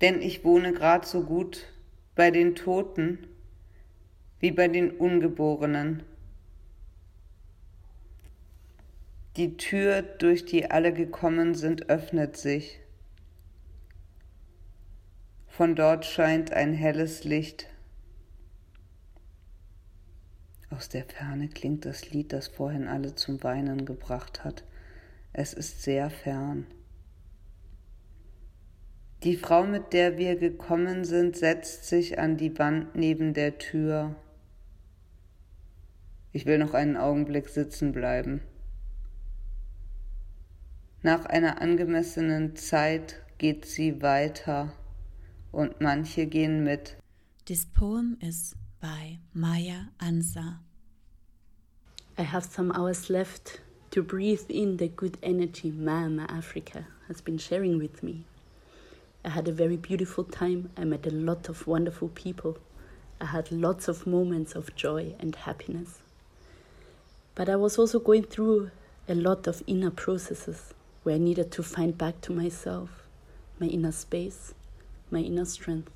denn 0.00 0.22
ich 0.22 0.44
wohne 0.44 0.72
grad 0.72 1.06
so 1.06 1.22
gut 1.22 1.66
bei 2.14 2.30
den 2.30 2.54
Toten 2.54 3.26
wie 4.38 4.50
bei 4.50 4.68
den 4.68 4.90
Ungeborenen. 4.90 6.02
Die 9.36 9.56
Tür, 9.56 10.02
durch 10.02 10.44
die 10.44 10.70
alle 10.70 10.92
gekommen 10.92 11.54
sind, 11.54 11.88
öffnet 11.88 12.36
sich. 12.36 12.80
Von 15.46 15.76
dort 15.76 16.04
scheint 16.04 16.52
ein 16.52 16.72
helles 16.72 17.22
Licht. 17.22 17.68
Aus 20.70 20.88
der 20.88 21.04
Ferne 21.04 21.48
klingt 21.48 21.84
das 21.84 22.10
Lied, 22.10 22.32
das 22.32 22.48
vorhin 22.48 22.88
alle 22.88 23.14
zum 23.14 23.42
Weinen 23.42 23.84
gebracht 23.84 24.42
hat. 24.42 24.64
Es 25.32 25.52
ist 25.52 25.82
sehr 25.82 26.10
fern. 26.10 26.66
Die 29.22 29.36
Frau, 29.36 29.64
mit 29.64 29.92
der 29.92 30.18
wir 30.18 30.36
gekommen 30.36 31.04
sind, 31.04 31.36
setzt 31.36 31.84
sich 31.84 32.18
an 32.18 32.36
die 32.36 32.58
Wand 32.58 32.96
neben 32.96 33.34
der 33.34 33.58
Tür. 33.58 34.16
Ich 36.32 36.46
will 36.46 36.58
noch 36.58 36.74
einen 36.74 36.96
Augenblick 36.96 37.48
sitzen 37.48 37.92
bleiben. 37.92 38.40
Nach 41.02 41.24
einer 41.24 41.62
angemessenen 41.62 42.56
Zeit 42.56 43.22
geht 43.38 43.64
sie 43.64 44.02
weiter 44.02 44.74
und 45.50 45.80
manche 45.80 46.26
gehen 46.26 46.62
mit. 46.62 46.98
This 47.46 47.64
poem 47.64 48.18
is 48.20 48.54
by 48.82 49.18
Maya 49.32 49.88
Ansa. 49.98 50.58
I 52.18 52.22
have 52.24 52.44
some 52.44 52.70
hours 52.70 53.08
left 53.08 53.62
to 53.92 54.02
breathe 54.02 54.50
in 54.50 54.76
the 54.76 54.88
good 54.88 55.16
energy 55.22 55.70
Mama 55.70 56.26
Africa 56.28 56.86
has 57.08 57.22
been 57.22 57.38
sharing 57.38 57.78
with 57.78 58.02
me. 58.02 58.26
I 59.24 59.30
had 59.30 59.48
a 59.48 59.52
very 59.52 59.78
beautiful 59.78 60.24
time. 60.24 60.68
I 60.76 60.84
met 60.84 61.06
a 61.06 61.10
lot 61.10 61.48
of 61.48 61.66
wonderful 61.66 62.08
people. 62.08 62.58
I 63.22 63.24
had 63.24 63.50
lots 63.50 63.88
of 63.88 64.06
moments 64.06 64.54
of 64.54 64.76
joy 64.76 65.14
and 65.18 65.34
happiness. 65.34 66.00
But 67.34 67.48
I 67.48 67.56
was 67.56 67.78
also 67.78 68.00
going 68.00 68.24
through 68.24 68.70
a 69.08 69.14
lot 69.14 69.46
of 69.46 69.62
inner 69.66 69.90
processes 69.90 70.74
where 71.02 71.14
I 71.14 71.18
needed 71.18 71.50
to 71.52 71.62
find 71.62 71.96
back 71.96 72.20
to 72.22 72.32
myself, 72.32 73.04
my 73.58 73.66
inner 73.66 73.92
space, 73.92 74.54
my 75.10 75.20
inner 75.20 75.44
strength. 75.44 75.90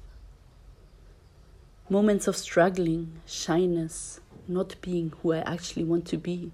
Moments 1.88 2.26
of 2.26 2.36
struggling, 2.36 3.20
shyness, 3.26 4.20
not 4.48 4.80
being 4.80 5.12
who 5.22 5.32
I 5.32 5.38
actually 5.40 5.84
want 5.84 6.07
to 6.07 6.16
be. 6.16 6.52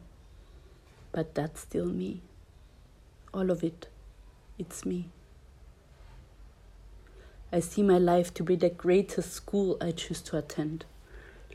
But 1.13 1.35
that's 1.35 1.61
still 1.61 1.87
me. 1.87 2.21
All 3.33 3.51
of 3.51 3.63
it, 3.63 3.87
it's 4.59 4.85
me. 4.85 5.09
I 7.53 7.61
see 7.61 7.83
my 7.83 7.99
life 7.99 8.33
to 8.35 8.45
be 8.45 8.55
the 8.57 8.71
greatest 8.71 9.33
school 9.33 9.77
I 9.81 9.91
choose 9.91 10.21
to 10.23 10.39
attend. 10.39 10.85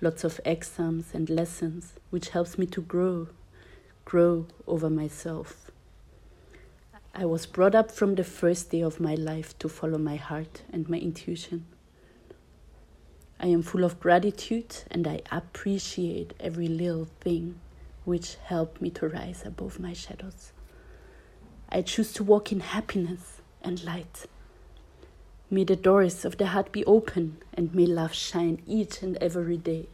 Lots 0.01 0.25
of 0.25 0.41
exams 0.43 1.13
and 1.13 1.29
lessons, 1.29 1.93
which 2.09 2.29
helps 2.29 2.57
me 2.57 2.65
to 2.67 2.81
grow, 2.81 3.29
grow 4.03 4.47
over 4.67 4.89
myself. 4.89 5.64
I 7.17 7.23
was 7.23 7.45
brought 7.45 7.75
up 7.75 7.91
from 7.91 8.15
the 8.15 8.25
first 8.25 8.71
day 8.71 8.81
of 8.81 8.99
my 8.99 9.15
life 9.15 9.57
to 9.59 9.69
follow 9.69 9.97
my 9.97 10.17
heart 10.17 10.63
and 10.73 10.89
my 10.89 10.97
intuition. 10.97 11.65
I 13.39 13.47
am 13.47 13.61
full 13.61 13.85
of 13.85 14.01
gratitude 14.01 14.83
and 14.91 15.07
I 15.07 15.21
appreciate 15.31 16.33
every 16.41 16.67
little 16.67 17.07
thing 17.21 17.61
which 18.03 18.35
helped 18.43 18.81
me 18.81 18.89
to 18.89 19.07
rise 19.07 19.43
above 19.45 19.79
my 19.79 19.93
shadows. 19.93 20.51
I 21.69 21.83
choose 21.83 22.11
to 22.13 22.23
walk 22.25 22.51
in 22.51 22.59
happiness 22.59 23.41
and 23.61 23.81
light. 23.85 24.25
May 25.49 25.63
the 25.63 25.77
doors 25.77 26.25
of 26.25 26.35
the 26.37 26.47
heart 26.47 26.73
be 26.73 26.83
open 26.83 27.37
and 27.53 27.73
may 27.73 27.85
love 27.85 28.13
shine 28.13 28.61
each 28.67 29.01
and 29.01 29.15
every 29.21 29.55
day 29.55 29.87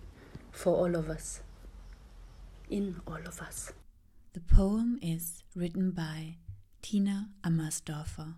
for 0.49 0.75
all 0.75 0.95
of 0.95 1.07
us, 1.07 1.41
in 2.67 2.99
all 3.05 3.21
of 3.27 3.41
us. 3.41 3.73
The 4.33 4.39
poem 4.39 4.97
is 5.03 5.43
written 5.55 5.91
by 5.91 6.37
Tina 6.81 7.29
Ammersdorfer. 7.43 8.33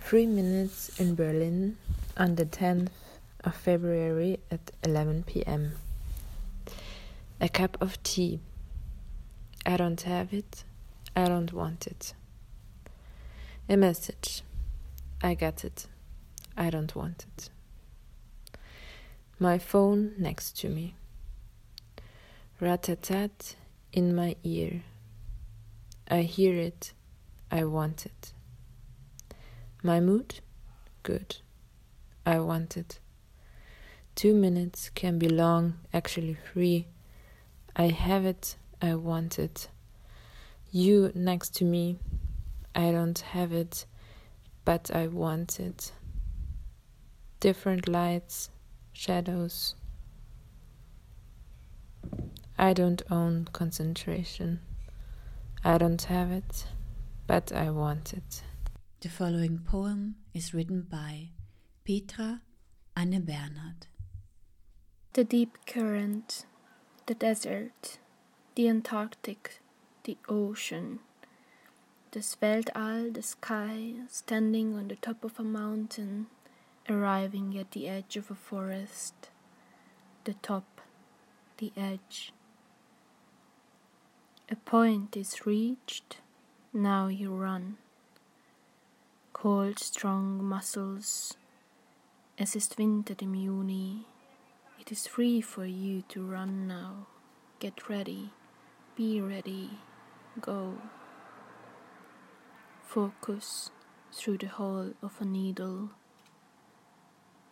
Three 0.00 0.26
minutes 0.26 1.00
in 1.00 1.14
Berlin 1.14 1.78
on 2.16 2.36
the 2.36 2.44
10th 2.44 2.90
of 3.42 3.54
February 3.54 4.38
at 4.50 4.70
11 4.84 5.24
pm. 5.24 5.72
A 7.40 7.48
cup 7.48 7.76
of 7.80 8.02
tea. 8.02 8.40
I 9.64 9.76
don't 9.76 10.00
have 10.02 10.32
it. 10.32 10.64
I 11.16 11.26
don't 11.28 11.52
want 11.52 11.86
it. 11.86 12.14
A 13.68 13.76
message. 13.76 14.42
I 15.22 15.34
got 15.34 15.64
it. 15.64 15.86
I 16.56 16.70
don't 16.70 16.94
want 16.94 17.24
it. 17.36 17.50
My 19.38 19.58
phone 19.58 20.12
next 20.18 20.58
to 20.60 20.68
me. 20.68 20.94
Ratatat 22.60 23.56
in 23.92 24.14
my 24.14 24.36
ear. 24.44 24.82
I 26.08 26.22
hear 26.22 26.56
it. 26.56 26.92
I 27.50 27.64
want 27.64 28.06
it. 28.06 28.32
My 29.82 30.00
mood? 30.00 30.40
Good. 31.02 31.36
I 32.24 32.38
want 32.40 32.76
it. 32.76 32.98
Two 34.14 34.34
minutes 34.34 34.88
can 34.94 35.18
be 35.18 35.28
long, 35.28 35.74
actually 35.92 36.36
three. 36.52 36.86
I 37.74 37.88
have 37.88 38.24
it. 38.24 38.56
I 38.80 38.94
want 38.94 39.38
it. 39.38 39.68
You 40.70 41.12
next 41.14 41.54
to 41.56 41.64
me. 41.64 41.98
I 42.74 42.90
don't 42.92 43.18
have 43.18 43.52
it, 43.52 43.86
but 44.64 44.90
I 44.94 45.06
want 45.08 45.58
it. 45.60 45.92
Different 47.40 47.88
lights, 47.88 48.50
shadows. 48.92 49.74
I 52.58 52.72
don't 52.72 53.02
own 53.10 53.48
concentration. 53.52 54.60
I 55.66 55.78
don't 55.78 56.04
have 56.04 56.30
it, 56.30 56.64
but 57.26 57.50
I 57.50 57.70
want 57.70 58.12
it. 58.12 58.44
The 59.00 59.08
following 59.08 59.58
poem 59.58 60.14
is 60.32 60.54
written 60.54 60.82
by 60.88 61.30
Petra 61.84 62.42
Anne 62.96 63.20
Bernhard. 63.22 63.88
The 65.14 65.24
deep 65.24 65.58
current, 65.66 66.46
the 67.06 67.14
desert, 67.14 67.98
the 68.54 68.68
Antarctic, 68.68 69.58
the 70.04 70.16
ocean, 70.28 71.00
the 72.12 72.20
Weltall, 72.20 73.12
the 73.12 73.22
sky, 73.22 73.94
standing 74.06 74.76
on 74.76 74.86
the 74.86 74.94
top 74.94 75.24
of 75.24 75.40
a 75.40 75.42
mountain, 75.42 76.28
arriving 76.88 77.58
at 77.58 77.72
the 77.72 77.88
edge 77.88 78.16
of 78.16 78.30
a 78.30 78.36
forest, 78.36 79.30
the 80.22 80.34
top, 80.34 80.80
the 81.58 81.72
edge. 81.76 82.32
A 84.48 84.54
point 84.54 85.16
is 85.16 85.44
reached, 85.44 86.18
now 86.72 87.08
you 87.08 87.34
run. 87.34 87.78
Cold, 89.32 89.80
strong 89.80 90.44
muscles. 90.44 91.36
Es 92.38 92.54
ist 92.54 92.78
Winter 92.78 93.16
im 93.20 93.34
Juni. 93.34 94.04
It 94.78 94.92
is 94.92 95.08
free 95.08 95.40
for 95.40 95.66
you 95.66 96.02
to 96.10 96.24
run 96.24 96.68
now. 96.68 97.08
Get 97.58 97.88
ready. 97.88 98.30
Be 98.94 99.20
ready. 99.20 99.80
Go. 100.40 100.78
Focus 102.84 103.72
through 104.12 104.38
the 104.38 104.46
hole 104.46 104.92
of 105.02 105.20
a 105.20 105.24
needle. 105.24 105.90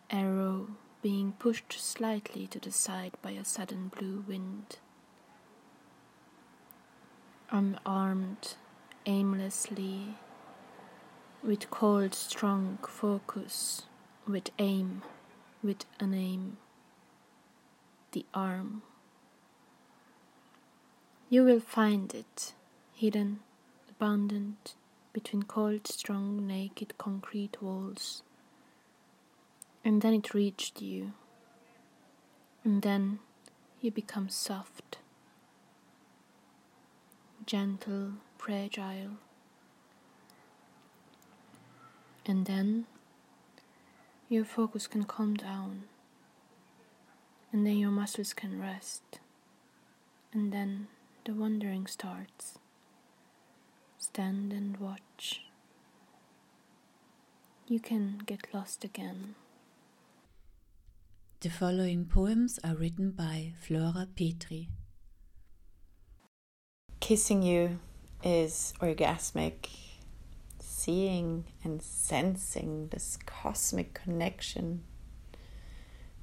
Arrow 0.09 0.69
being 1.01 1.33
pushed 1.33 1.73
slightly 1.73 2.47
to 2.47 2.59
the 2.59 2.71
side 2.71 3.17
by 3.21 3.31
a 3.31 3.43
sudden 3.43 3.91
blue 3.93 4.23
wind. 4.25 4.77
Unarmed, 7.55 8.55
aimlessly, 9.05 10.15
with 11.41 11.69
cold, 11.69 12.13
strong 12.13 12.77
focus, 12.85 13.83
with 14.27 14.49
aim, 14.59 15.03
with 15.63 15.85
an 16.01 16.13
aim. 16.13 16.57
The 18.11 18.25
arm. 18.33 18.81
You 21.29 21.45
will 21.45 21.61
find 21.61 22.13
it, 22.13 22.55
hidden, 22.93 23.39
abundant, 23.89 24.75
between 25.13 25.43
cold, 25.43 25.87
strong, 25.87 26.45
naked 26.45 26.97
concrete 26.97 27.61
walls. 27.61 28.21
And 29.85 30.01
then 30.01 30.13
it 30.13 30.33
reached 30.33 30.81
you. 30.81 31.13
And 32.65 32.81
then 32.81 33.19
you 33.79 33.91
become 33.91 34.27
soft, 34.27 34.97
gentle, 37.45 38.13
fragile. 38.37 39.17
And 42.25 42.45
then 42.45 42.85
your 44.29 44.45
focus 44.45 44.87
can 44.87 45.03
calm 45.03 45.35
down. 45.35 45.83
And 47.51 47.65
then 47.65 47.77
your 47.77 47.91
muscles 47.91 48.33
can 48.33 48.59
rest. 48.59 49.19
And 50.33 50.51
then 50.51 50.87
the 51.23 51.33
wandering 51.33 51.87
starts. 51.87 52.57
Stand 53.97 54.51
and 54.51 54.77
watch. 54.77 55.41
You 57.67 57.79
can 57.79 58.21
get 58.25 58.53
lost 58.53 58.83
again. 58.83 59.35
The 61.41 61.49
following 61.49 62.05
poems 62.05 62.59
are 62.63 62.75
written 62.75 63.11
by 63.11 63.53
Flora 63.59 64.07
Petri. 64.15 64.69
Kissing 66.99 67.43
you 67.43 67.79
is 68.23 68.73
orgasmic. 68.79 69.69
Seeing 70.59 71.45
and 71.63 71.81
sensing 71.81 72.89
this 72.89 73.17
cosmic 73.25 73.93
connection 73.93 74.83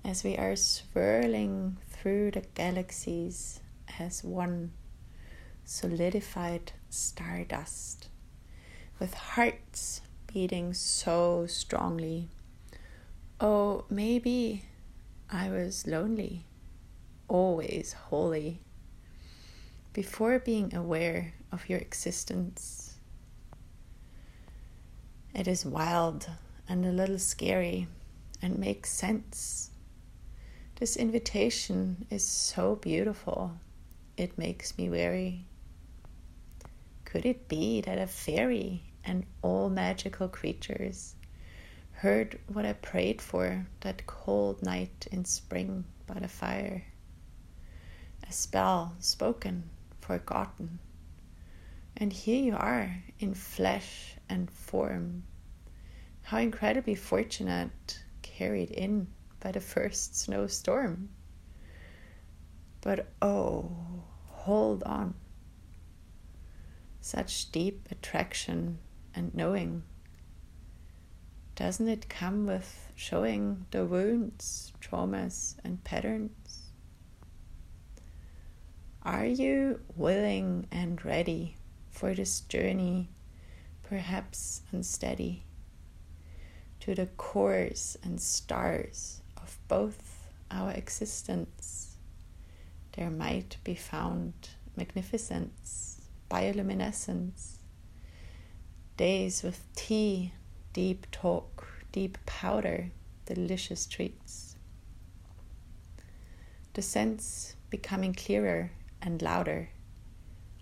as 0.05 0.25
we 0.25 0.37
are 0.37 0.57
swirling 0.57 1.79
through 1.89 2.33
the 2.33 2.43
galaxies 2.55 3.61
as 3.99 4.25
one 4.25 4.73
solidified 5.65 6.73
stardust 6.91 8.09
with 8.99 9.15
hearts 9.15 10.01
beating 10.33 10.75
so 10.75 11.47
strongly. 11.47 12.29
Oh, 13.41 13.85
maybe 13.91 14.65
I 15.31 15.51
was 15.51 15.87
lonely, 15.87 16.47
always 17.29 17.95
holy, 17.95 18.61
before 19.93 20.39
being 20.39 20.75
aware 20.75 21.35
of 21.51 21.69
your 21.69 21.79
existence. 21.79 22.95
It 25.35 25.47
is 25.47 25.67
wild 25.67 26.29
and 26.69 26.85
a 26.85 26.93
little 26.93 27.19
scary 27.19 27.89
and 28.41 28.59
makes 28.59 28.91
sense. 28.91 29.71
This 30.77 30.97
invitation 30.97 32.07
is 32.11 32.25
so 32.25 32.77
beautiful, 32.77 33.53
it 34.17 34.39
makes 34.39 34.77
me 34.79 34.89
weary. 34.89 35.45
Could 37.05 37.27
it 37.27 37.47
be 37.47 37.83
that 37.83 37.99
a 37.99 38.07
fairy 38.07 38.83
and 39.05 39.27
all 39.43 39.69
magical 39.69 40.29
creatures 40.29 41.15
heard 41.93 42.41
what 42.49 42.65
I 42.65 42.73
prayed 42.73 43.21
for 43.21 43.67
that 43.81 44.07
cold 44.07 44.63
night 44.63 45.07
in 45.13 45.27
spring 45.27 45.85
by 46.07 46.19
the 46.19 46.29
fire? 46.29 46.85
A 48.27 48.33
spell 48.33 48.95
spoken, 48.99 49.65
forgotten. 50.03 50.79
And 51.97 52.13
here 52.13 52.43
you 52.43 52.57
are 52.57 53.03
in 53.19 53.35
flesh 53.35 54.17
and 54.29 54.51
form. 54.51 55.23
How 56.23 56.39
incredibly 56.39 56.95
fortunate, 56.95 58.03
carried 58.23 58.71
in 58.71 59.09
by 59.41 59.53
the 59.53 59.61
first 59.61 60.17
snowstorm. 60.17 61.11
But 62.81 63.13
oh, 63.21 63.71
hold 64.27 64.83
on. 64.83 65.15
Such 67.01 67.51
deep 67.53 67.89
attraction 67.91 68.79
and 69.15 69.35
knowing. 69.35 69.83
Doesn't 71.55 71.89
it 71.89 72.09
come 72.09 72.47
with 72.47 72.91
showing 72.95 73.67
the 73.71 73.85
wounds, 73.85 74.73
traumas, 74.81 75.57
and 75.63 75.83
patterns? 75.85 76.33
Are 79.05 79.27
you 79.27 79.81
willing 79.97 80.69
and 80.71 81.05
ready 81.05 81.57
for 81.91 82.15
this 82.15 82.41
journey, 82.41 83.09
perhaps 83.83 84.63
unsteady, 84.71 85.45
to 86.81 86.95
the 86.95 87.07
cores 87.17 87.97
and 88.03 88.21
stars 88.21 89.21
of 89.37 89.59
both 89.69 90.29
our 90.53 90.71
existence. 90.73 91.97
There 92.97 93.11
might 93.11 93.57
be 93.65 93.75
found 93.75 94.35
magnificence, 94.77 96.01
bioluminescence, 96.31 97.57
days 98.97 99.43
with 99.43 99.65
tea, 99.75 100.33
deep 100.73 101.07
talk, 101.11 101.67
deep 101.91 102.19
powder, 102.27 102.91
delicious 103.27 103.87
treats. 103.87 104.57
The 106.75 106.83
sense 106.83 107.55
becoming 107.71 108.15
clearer 108.15 108.71
and 109.03 109.21
louder. 109.21 109.71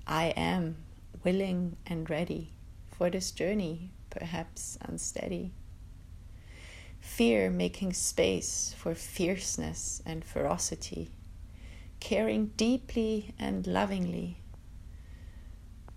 I 0.07 0.29
am 0.37 0.79
willing 1.23 1.77
and 1.87 2.09
ready 2.09 2.55
for 2.91 3.11
this 3.11 3.31
journey, 3.31 3.93
perhaps 4.09 4.79
unsteady. 4.81 5.53
Fear 7.01 7.51
making 7.51 7.93
space 7.93 8.75
for 8.77 8.95
fierceness 8.95 10.03
and 10.05 10.25
ferocity, 10.25 11.11
caring 12.01 12.47
deeply 12.57 13.35
and 13.39 13.67
lovingly. 13.67 14.39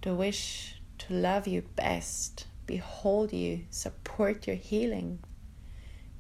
The 0.02 0.14
wish 0.14 0.82
to 1.00 1.14
love 1.14 1.48
you 1.48 1.64
best, 1.76 2.46
behold 2.66 3.34
you, 3.34 3.62
support 3.70 4.48
your 4.48 4.56
healing, 4.56 5.20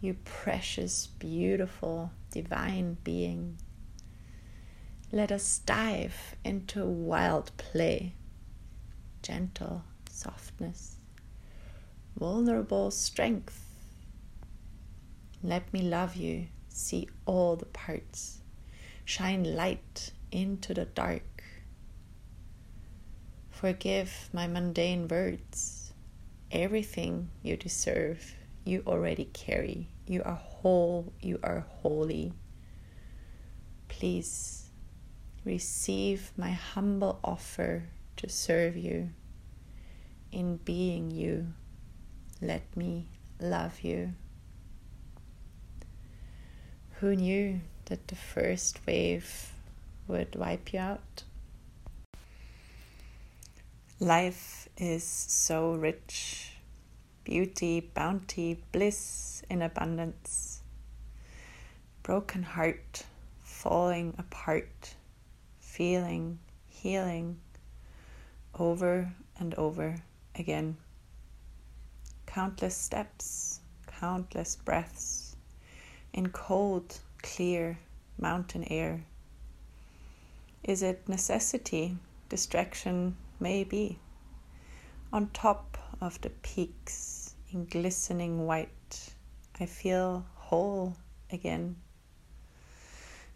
you 0.01 0.15
precious, 0.26 1.07
beautiful, 1.07 2.11
divine 2.32 2.97
being. 3.03 3.57
Let 5.14 5.32
us 5.32 5.59
dive 5.59 6.36
into 6.43 6.84
wild 6.88 7.55
play, 7.57 8.16
gentle 9.22 9.84
softness, 10.09 10.97
vulnerable 12.18 12.89
strength. 12.89 13.64
Let 15.43 15.72
me 15.72 15.84
love 15.84 16.16
you, 16.16 16.47
see 16.68 17.09
all 17.28 17.55
the 17.55 17.68
parts, 17.68 18.39
shine 19.05 19.55
light 19.55 20.14
into 20.32 20.74
the 20.74 20.86
dark. 20.86 21.43
Forgive 23.51 24.32
my 24.34 24.47
mundane 24.47 25.07
words, 25.07 25.93
everything 26.51 27.30
you 27.43 27.55
deserve, 27.55 28.34
you 28.66 28.82
already 28.88 29.26
carry. 29.26 29.89
You 30.07 30.24
are 30.24 30.34
whole, 30.34 31.14
you 31.22 31.39
are 31.43 31.68
holy. 31.84 32.34
Please 33.89 34.62
receive 35.46 36.32
my 36.38 36.52
humble 36.52 37.20
offer 37.24 37.84
to 38.18 38.30
serve 38.30 38.78
you. 38.78 39.10
In 40.32 40.58
being 40.58 41.12
you, 41.12 41.54
let 42.41 42.76
me 42.76 43.08
love 43.39 43.82
you. 43.82 44.14
Who 47.00 47.16
knew 47.16 47.62
that 47.86 48.08
the 48.08 48.16
first 48.16 48.80
wave 48.88 49.52
would 50.08 50.36
wipe 50.36 50.74
you 50.74 50.80
out? 50.80 51.24
Life 54.00 54.68
is 54.78 55.04
so 55.04 55.74
rich 55.74 56.54
beauty, 57.24 57.80
bounty, 57.80 58.62
bliss 58.72 59.44
in 59.50 59.62
abundance. 59.62 60.62
Broken 62.02 62.44
heart 62.44 63.04
falling 63.44 64.14
apart 64.18 64.96
feeling, 65.74 66.38
healing 66.67 67.36
over 68.59 69.11
and 69.39 69.55
over 69.55 69.95
again. 70.36 70.78
Countless 72.28 72.78
steps, 72.78 73.59
countless 73.99 74.55
breaths 74.55 75.36
in 76.13 76.30
cold, 76.30 76.99
clear 77.24 77.76
mountain 78.19 78.63
air. 78.65 79.03
Is 80.63 80.84
it 80.84 81.09
necessity? 81.09 81.97
Distraction 82.30 83.17
may 83.39 83.63
be. 83.63 83.97
On 85.11 85.28
top 85.32 85.80
of 85.99 86.21
the 86.21 86.30
peaks 86.30 87.34
in 87.51 87.65
glistening 87.65 88.45
white, 88.45 89.15
I 89.59 89.65
feel 89.65 90.24
whole 90.36 90.95
again. 91.32 91.78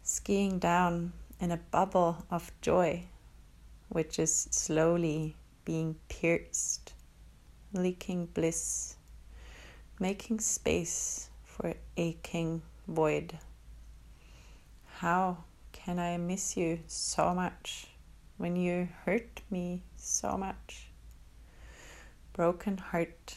Skiing 0.03 0.59
down 0.59 1.13
in 1.39 1.51
a 1.51 1.57
bubble 1.57 2.25
of 2.31 2.51
joy, 2.61 3.03
which 3.89 4.17
is 4.17 4.47
slowly 4.51 5.35
being 5.65 5.95
pierced, 6.09 6.93
leaking 7.73 8.25
bliss, 8.27 8.95
making 9.99 10.39
space 10.39 11.29
for 11.43 11.73
aching 11.95 12.61
void. 12.87 13.37
How 14.85 15.43
can 15.71 15.99
I 15.99 16.17
miss 16.17 16.57
you 16.57 16.79
so 16.87 17.35
much 17.35 17.87
when 18.37 18.55
you 18.55 18.87
hurt 19.05 19.41
me 19.51 19.83
so 19.95 20.37
much? 20.37 20.89
Broken 22.33 22.77
heart, 22.77 23.35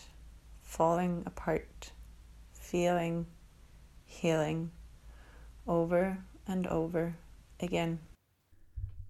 falling 0.62 1.22
apart, 1.26 1.92
feeling, 2.53 3.26
healing 4.07 4.70
over 5.66 6.18
and 6.46 6.66
over 6.66 7.14
again. 7.62 8.00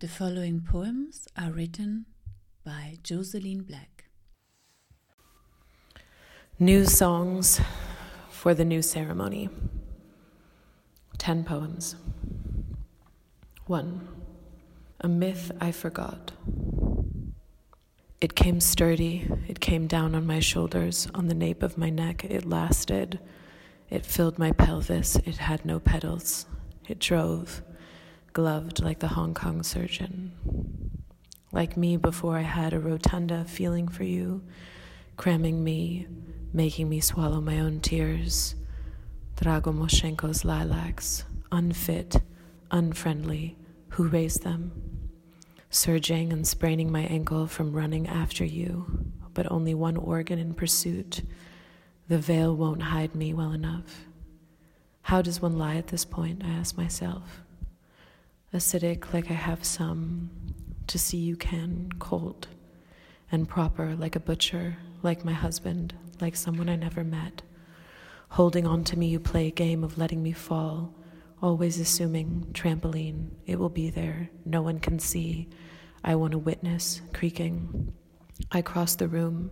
The 0.01 0.09
following 0.09 0.61
poems 0.61 1.28
are 1.36 1.51
written 1.51 2.07
by 2.64 2.98
Joseline 3.03 3.66
Black. 3.66 4.05
New 6.59 6.84
songs 6.84 7.61
for 8.30 8.55
the 8.55 8.64
new 8.64 8.82
ceremony. 8.82 9.48
Ten 11.18 11.44
poems. 11.44 11.96
One. 13.66 14.09
A 15.01 15.09
myth 15.09 15.53
I 15.61 15.72
forgot. 15.72 16.32
It 18.20 18.34
came 18.34 18.61
sturdy, 18.61 19.30
it 19.48 19.61
came 19.61 19.86
down 19.86 20.14
on 20.14 20.26
my 20.26 20.40
shoulders, 20.40 21.09
on 21.14 21.28
the 21.28 21.34
nape 21.34 21.62
of 21.62 21.78
my 21.78 21.88
neck, 21.88 22.24
it 22.24 22.44
lasted. 22.44 23.18
It 23.88 24.05
filled 24.05 24.38
my 24.38 24.53
pelvis, 24.53 25.16
it 25.16 25.38
had 25.38 25.64
no 25.64 25.80
pedals. 25.80 26.44
It 26.86 26.98
drove 26.98 27.62
gloved 28.33 28.81
like 28.83 29.01
the 29.01 29.09
Hong 29.09 29.35
Kong 29.35 29.62
surgeon. 29.62 30.33
Like 31.53 31.76
me 31.76 31.97
before 31.97 32.39
I 32.39 32.43
had 32.43 32.72
a 32.72 32.78
rotunda 32.78 33.45
feeling 33.45 33.89
for 33.89 34.05
you, 34.05 34.43
cramming 35.16 35.64
me, 35.64 36.07
making 36.53 36.89
me 36.89 37.01
swallow 37.01 37.41
my 37.41 37.59
own 37.59 37.81
tears. 37.81 38.55
Drago 39.37 39.74
Moshenko's 39.74 40.45
lilacs, 40.45 41.24
unfit, 41.51 42.16
unfriendly, 42.70 43.57
who 43.91 44.09
raised 44.09 44.43
them? 44.45 44.72
Surging 45.70 46.33
and 46.33 46.47
spraining 46.47 46.93
my 46.93 47.03
ankle 47.03 47.47
from 47.47 47.72
running 47.72 48.07
after 48.07 48.45
you, 48.45 49.12
but 49.35 49.51
only 49.51 49.74
one 49.74 49.97
organ 49.97 50.39
in 50.39 50.55
pursuit. 50.55 51.22
The 52.09 52.18
veil 52.18 52.55
won't 52.55 52.83
hide 52.83 53.14
me 53.14 53.35
well 53.35 53.53
enough. 53.53 54.07
How 55.03 55.22
does 55.22 55.43
one 55.43 55.59
lie 55.59 55.76
at 55.76 55.89
this 55.89 56.05
point? 56.05 56.43
I 56.45 56.51
ask 56.51 56.76
myself 56.76 57.43
acidic 58.53 59.12
like 59.12 59.30
I 59.30 59.34
have 59.34 59.64
some, 59.64 60.30
to 60.88 60.98
see 60.98 61.18
you 61.18 61.36
can, 61.36 61.90
cold, 62.01 62.48
and 63.30 63.48
proper 63.48 63.94
like 63.94 64.16
a 64.16 64.20
butcher, 64.20 64.76
like 65.03 65.24
my 65.24 65.32
husband, 65.32 65.94
like 66.20 66.34
someone 66.34 66.68
I 66.68 66.76
never 66.76 67.05
met. 67.05 67.42
Holding 68.30 68.66
on 68.66 68.82
to 68.84 68.98
me, 68.98 69.07
you 69.07 69.20
play 69.20 69.46
a 69.46 69.53
game 69.53 69.84
of 69.84 69.98
letting 69.98 70.22
me 70.22 70.32
fall, 70.32 70.92
always 71.40 71.78
assuming, 71.78 72.48
trampoline, 72.53 73.28
it 73.46 73.59
will 73.59 73.68
be 73.68 73.88
there, 73.88 74.30
no 74.44 74.62
one 74.62 74.80
can 74.80 74.98
see. 74.98 75.48
I 76.03 76.16
want 76.16 76.32
to 76.32 76.38
witness, 76.38 77.03
creaking. 77.12 77.92
I 78.51 78.62
cross 78.62 78.96
the 78.96 79.09
room 79.09 79.51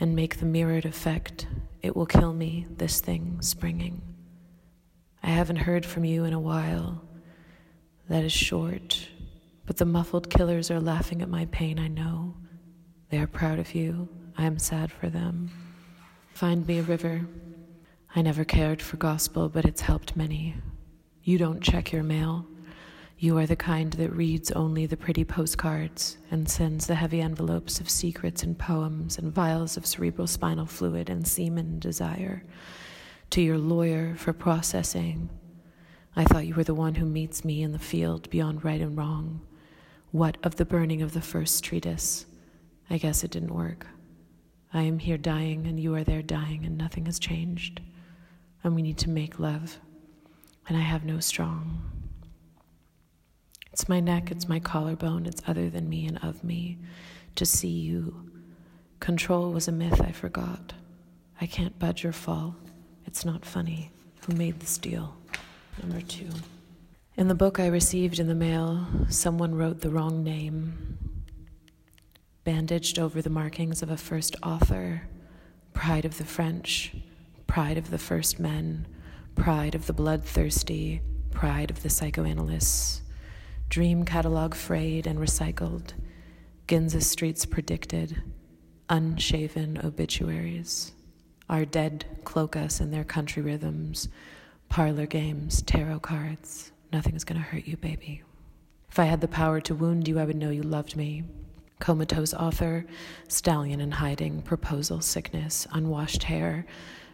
and 0.00 0.16
make 0.16 0.38
the 0.38 0.46
mirrored 0.46 0.86
effect. 0.86 1.46
It 1.82 1.94
will 1.94 2.06
kill 2.06 2.32
me, 2.32 2.66
this 2.68 3.00
thing, 3.00 3.38
springing. 3.42 4.02
I 5.22 5.28
haven't 5.28 5.56
heard 5.56 5.86
from 5.86 6.04
you 6.04 6.24
in 6.24 6.32
a 6.32 6.40
while 6.40 7.02
that 8.08 8.24
is 8.24 8.32
short, 8.32 9.08
but 9.66 9.78
the 9.78 9.84
muffled 9.84 10.30
killers 10.30 10.70
are 10.70 10.80
laughing 10.80 11.22
at 11.22 11.28
my 11.28 11.46
pain, 11.46 11.78
I 11.78 11.88
know. 11.88 12.34
They 13.10 13.18
are 13.18 13.26
proud 13.26 13.58
of 13.58 13.74
you. 13.74 14.08
I 14.36 14.44
am 14.44 14.58
sad 14.58 14.90
for 14.90 15.08
them. 15.08 15.50
Find 16.32 16.66
me 16.66 16.80
a 16.80 16.82
river. 16.82 17.26
I 18.14 18.22
never 18.22 18.44
cared 18.44 18.82
for 18.82 18.96
gospel, 18.96 19.48
but 19.48 19.64
it's 19.64 19.80
helped 19.80 20.16
many. 20.16 20.56
You 21.22 21.38
don't 21.38 21.62
check 21.62 21.92
your 21.92 22.02
mail. 22.02 22.46
You 23.18 23.38
are 23.38 23.46
the 23.46 23.56
kind 23.56 23.92
that 23.94 24.10
reads 24.10 24.50
only 24.50 24.86
the 24.86 24.96
pretty 24.96 25.24
postcards 25.24 26.18
and 26.30 26.48
sends 26.48 26.86
the 26.86 26.96
heavy 26.96 27.20
envelopes 27.20 27.80
of 27.80 27.88
secrets 27.88 28.42
and 28.42 28.58
poems 28.58 29.16
and 29.16 29.32
vials 29.32 29.76
of 29.76 29.86
cerebral 29.86 30.26
spinal 30.26 30.66
fluid 30.66 31.08
and 31.08 31.26
semen 31.26 31.78
desire 31.78 32.44
to 33.30 33.40
your 33.40 33.56
lawyer 33.56 34.14
for 34.16 34.32
processing 34.32 35.30
I 36.16 36.24
thought 36.24 36.46
you 36.46 36.54
were 36.54 36.64
the 36.64 36.74
one 36.74 36.94
who 36.94 37.06
meets 37.06 37.44
me 37.44 37.62
in 37.62 37.72
the 37.72 37.78
field 37.78 38.30
beyond 38.30 38.64
right 38.64 38.80
and 38.80 38.96
wrong. 38.96 39.40
What 40.12 40.36
of 40.44 40.56
the 40.56 40.64
burning 40.64 41.02
of 41.02 41.12
the 41.12 41.20
first 41.20 41.64
treatise? 41.64 42.26
I 42.88 42.98
guess 42.98 43.24
it 43.24 43.32
didn't 43.32 43.54
work. 43.54 43.86
I 44.72 44.82
am 44.82 45.00
here 45.00 45.18
dying, 45.18 45.66
and 45.66 45.80
you 45.80 45.94
are 45.94 46.04
there 46.04 46.22
dying, 46.22 46.64
and 46.64 46.78
nothing 46.78 47.06
has 47.06 47.18
changed. 47.18 47.80
And 48.62 48.74
we 48.74 48.82
need 48.82 48.98
to 48.98 49.10
make 49.10 49.40
love, 49.40 49.78
and 50.68 50.76
I 50.76 50.82
have 50.82 51.04
no 51.04 51.18
strong. 51.18 51.82
It's 53.72 53.88
my 53.88 53.98
neck, 53.98 54.30
it's 54.30 54.48
my 54.48 54.60
collarbone, 54.60 55.26
it's 55.26 55.42
other 55.48 55.68
than 55.68 55.88
me 55.88 56.06
and 56.06 56.18
of 56.22 56.44
me. 56.44 56.78
To 57.36 57.44
see 57.44 57.68
you. 57.68 58.30
Control 59.00 59.50
was 59.50 59.66
a 59.66 59.72
myth 59.72 60.00
I 60.00 60.12
forgot. 60.12 60.74
I 61.40 61.46
can't 61.46 61.76
budge 61.80 62.04
or 62.04 62.12
fall. 62.12 62.54
It's 63.04 63.24
not 63.24 63.44
funny. 63.44 63.90
Who 64.26 64.34
made 64.34 64.60
this 64.60 64.78
deal? 64.78 65.16
Number 65.82 66.00
two. 66.00 66.28
In 67.16 67.28
the 67.28 67.34
book 67.34 67.60
I 67.60 67.66
received 67.66 68.18
in 68.18 68.26
the 68.26 68.34
mail, 68.34 68.86
someone 69.08 69.54
wrote 69.54 69.80
the 69.80 69.90
wrong 69.90 70.24
name. 70.24 70.98
Bandaged 72.44 72.98
over 72.98 73.22
the 73.22 73.30
markings 73.30 73.82
of 73.82 73.90
a 73.90 73.96
first 73.96 74.36
author, 74.42 75.08
pride 75.72 76.04
of 76.04 76.18
the 76.18 76.24
French, 76.24 76.94
pride 77.46 77.78
of 77.78 77.90
the 77.90 77.98
first 77.98 78.40
men, 78.40 78.86
pride 79.34 79.74
of 79.74 79.86
the 79.86 79.92
bloodthirsty, 79.92 81.00
pride 81.30 81.70
of 81.70 81.82
the 81.82 81.90
psychoanalysts. 81.90 83.02
Dream 83.68 84.04
catalog 84.04 84.54
frayed 84.54 85.06
and 85.06 85.18
recycled, 85.18 85.92
Ginza 86.66 87.02
streets 87.02 87.44
predicted, 87.46 88.22
unshaven 88.88 89.80
obituaries. 89.84 90.92
Our 91.48 91.64
dead 91.64 92.06
cloak 92.24 92.56
us 92.56 92.80
in 92.80 92.90
their 92.90 93.04
country 93.04 93.42
rhythms, 93.42 94.08
parlor 94.74 95.06
games, 95.06 95.62
tarot 95.62 96.00
cards. 96.00 96.72
Nothing's 96.92 97.22
gonna 97.22 97.38
hurt 97.38 97.64
you, 97.64 97.76
baby. 97.76 98.24
If 98.90 98.98
I 98.98 99.04
had 99.04 99.20
the 99.20 99.28
power 99.28 99.60
to 99.60 99.74
wound 99.76 100.08
you, 100.08 100.18
I 100.18 100.24
would 100.24 100.34
know 100.34 100.50
you 100.50 100.64
loved 100.64 100.96
me. 100.96 101.22
Comatose 101.78 102.34
author, 102.34 102.84
stallion 103.28 103.80
in 103.80 103.92
hiding, 103.92 104.42
proposal 104.42 105.00
sickness, 105.00 105.68
unwashed 105.70 106.24
hair, 106.24 106.66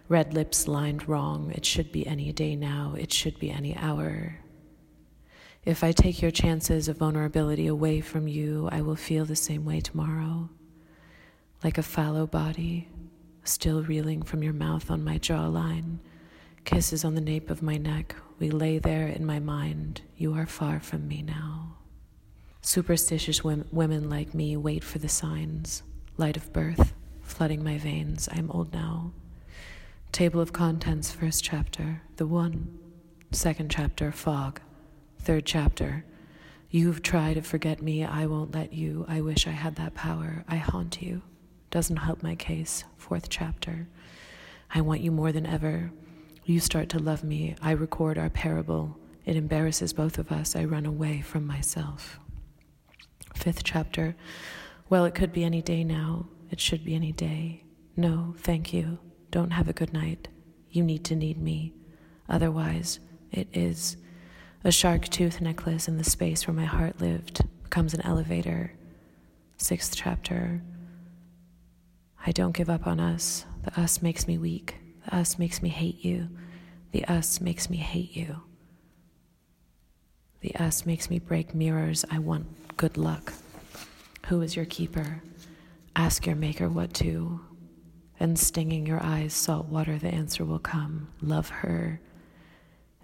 red 0.09 0.33
lips 0.33 0.69
lined 0.69 1.07
wrong. 1.07 1.53
It 1.55 1.67
should 1.67 1.93
be 1.93 2.07
any 2.07 2.33
day 2.33 2.57
now, 2.57 2.95
it 2.99 3.13
should 3.13 3.39
be 3.39 3.51
any 3.51 3.77
hour. 3.77 4.39
If 5.63 5.85
I 5.85 5.93
take 5.93 6.23
your 6.23 6.31
chances 6.31 6.89
of 6.89 6.97
vulnerability 6.97 7.67
away 7.67 8.01
from 8.01 8.27
you, 8.27 8.71
I 8.73 8.81
will 8.81 8.97
feel 8.97 9.27
the 9.27 9.37
same 9.37 9.67
way 9.67 9.83
tomorrow. 9.83 10.49
Like 11.63 11.77
a 11.77 11.83
fallow 11.83 12.27
body, 12.27 12.89
still 13.45 13.83
reeling 13.83 14.23
from 14.23 14.43
your 14.43 14.55
mouth 14.55 14.91
on 14.91 15.05
my 15.05 15.19
jawline, 15.19 15.99
kisses 16.71 17.05
on 17.05 17.17
the 17.17 17.21
nape 17.21 17.51
of 17.51 17.63
my 17.63 17.77
neck. 17.77 18.15
We 18.39 18.49
lay 18.51 18.79
there 18.79 19.09
in 19.09 19.27
my 19.27 19.41
mind. 19.41 20.03
You 20.17 20.35
are 20.35 20.47
far 20.47 20.79
from 20.79 21.09
me 21.09 21.21
now. 21.21 21.75
Superstitious 22.63 23.43
women 23.43 24.09
like 24.09 24.35
me 24.35 24.57
wait 24.57 24.85
for 24.85 25.01
the 25.01 25.09
signs. 25.09 25.83
Light 26.17 26.37
of 26.37 26.53
birth, 26.53 26.95
flooding 27.23 27.65
my 27.65 27.77
veins. 27.77 28.29
I'm 28.31 28.53
old 28.53 28.73
now. 28.73 29.11
Table 30.13 30.41
of 30.41 30.53
contents, 30.53 31.11
first 31.11 31.43
chapter, 31.43 32.03
the 32.19 32.27
one. 32.27 32.79
Second 33.33 33.73
chapter, 33.73 34.13
fog. 34.13 34.61
Third 35.19 35.47
chapter. 35.47 36.05
You've 36.71 37.03
tried 37.03 37.35
to 37.35 37.43
forget 37.43 37.83
me, 37.83 38.05
I 38.05 38.27
won't 38.27 38.55
let 38.55 38.73
you. 38.73 39.05
I 39.09 39.23
wish 39.23 39.49
I 39.49 39.51
had 39.51 39.75
that 39.75 39.95
power. 39.95 40.45
I 40.47 40.57
haunt 40.57 41.03
you. 41.03 41.23
Doesn't 41.73 41.97
help 41.97 42.23
my 42.23 42.37
case. 42.37 42.85
Fourth 42.97 43.29
chapter. 43.29 43.89
I 44.73 44.83
want 44.83 45.01
you 45.01 45.11
more 45.11 45.33
than 45.33 45.47
ever. 45.47 45.91
You 46.45 46.61
start 46.61 46.89
to 46.91 46.99
love 46.99 47.23
me. 47.23 47.55
I 47.63 47.73
record 47.73 48.19
our 48.19 48.31
parable. 48.31 48.99
It 49.25 49.37
embarrasses 49.37 49.93
both 49.93 50.19
of 50.19 50.33
us. 50.33 50.57
I 50.57 50.65
run 50.65 50.87
away 50.87 51.21
from 51.21 51.47
myself. 51.47 52.19
Fifth 53.35 53.63
chapter. 53.63 54.17
Well, 54.89 55.05
it 55.05 55.15
could 55.15 55.33
be 55.33 55.45
any 55.45 55.63
day 55.63 55.85
now. 55.85 56.27
It 56.51 56.61
should 56.61 56.85
be 56.85 56.95
any 56.95 57.13
day. 57.13 57.65
No, 57.97 58.35
thank 58.39 58.73
you. 58.73 58.99
Don't 59.31 59.53
have 59.53 59.69
a 59.69 59.73
good 59.73 59.93
night. 59.93 60.29
You 60.71 60.83
need 60.83 61.05
to 61.05 61.17
need 61.17 61.41
me. 61.41 61.75
Otherwise, 62.29 62.99
it 63.31 63.49
is. 63.53 63.97
A 64.65 64.73
shark 64.73 65.09
tooth 65.09 65.41
necklace 65.41 65.89
in 65.89 65.97
the 65.97 66.05
space 66.05 66.47
where 66.47 66.55
my 66.55 66.65
heart 66.65 67.01
lived 67.01 67.43
becomes 67.63 67.95
an 67.95 68.01
elevator. 68.03 68.73
Sixth 69.57 69.95
chapter. 69.95 70.63
I 72.27 72.33
don't 72.33 72.57
give 72.57 72.69
up 72.69 72.87
on 72.87 72.99
us. 72.99 73.47
The 73.63 73.81
us 73.81 74.03
makes 74.03 74.27
me 74.27 74.39
weak. 74.39 74.77
Us 75.11 75.39
makes 75.39 75.63
me 75.63 75.69
hate 75.69 76.05
you. 76.05 76.29
The 76.93 77.05
us 77.05 77.41
makes 77.41 77.69
me 77.69 77.77
hate 77.77 78.17
you. 78.17 78.43
The 80.41 80.55
us 80.57 80.87
makes 80.87 81.11
me 81.11 81.19
break 81.19 81.55
mirrors. 81.55 82.05
I 82.11 82.19
want 82.19 82.77
good 82.77 82.97
luck. 82.97 83.33
Who 84.27 84.41
is 84.43 84.57
your 84.57 84.65
keeper? 84.65 85.23
Ask 85.97 86.27
your 86.27 86.37
maker 86.37 86.69
what 86.69 86.95
to. 86.95 87.41
And 88.19 88.39
stinging 88.39 88.87
your 88.87 89.03
eyes, 89.03 89.33
salt 89.35 89.67
water, 89.67 89.99
the 89.99 90.09
answer 90.09 90.45
will 90.45 90.59
come. 90.59 91.09
Love 91.21 91.49
her. 91.49 92.01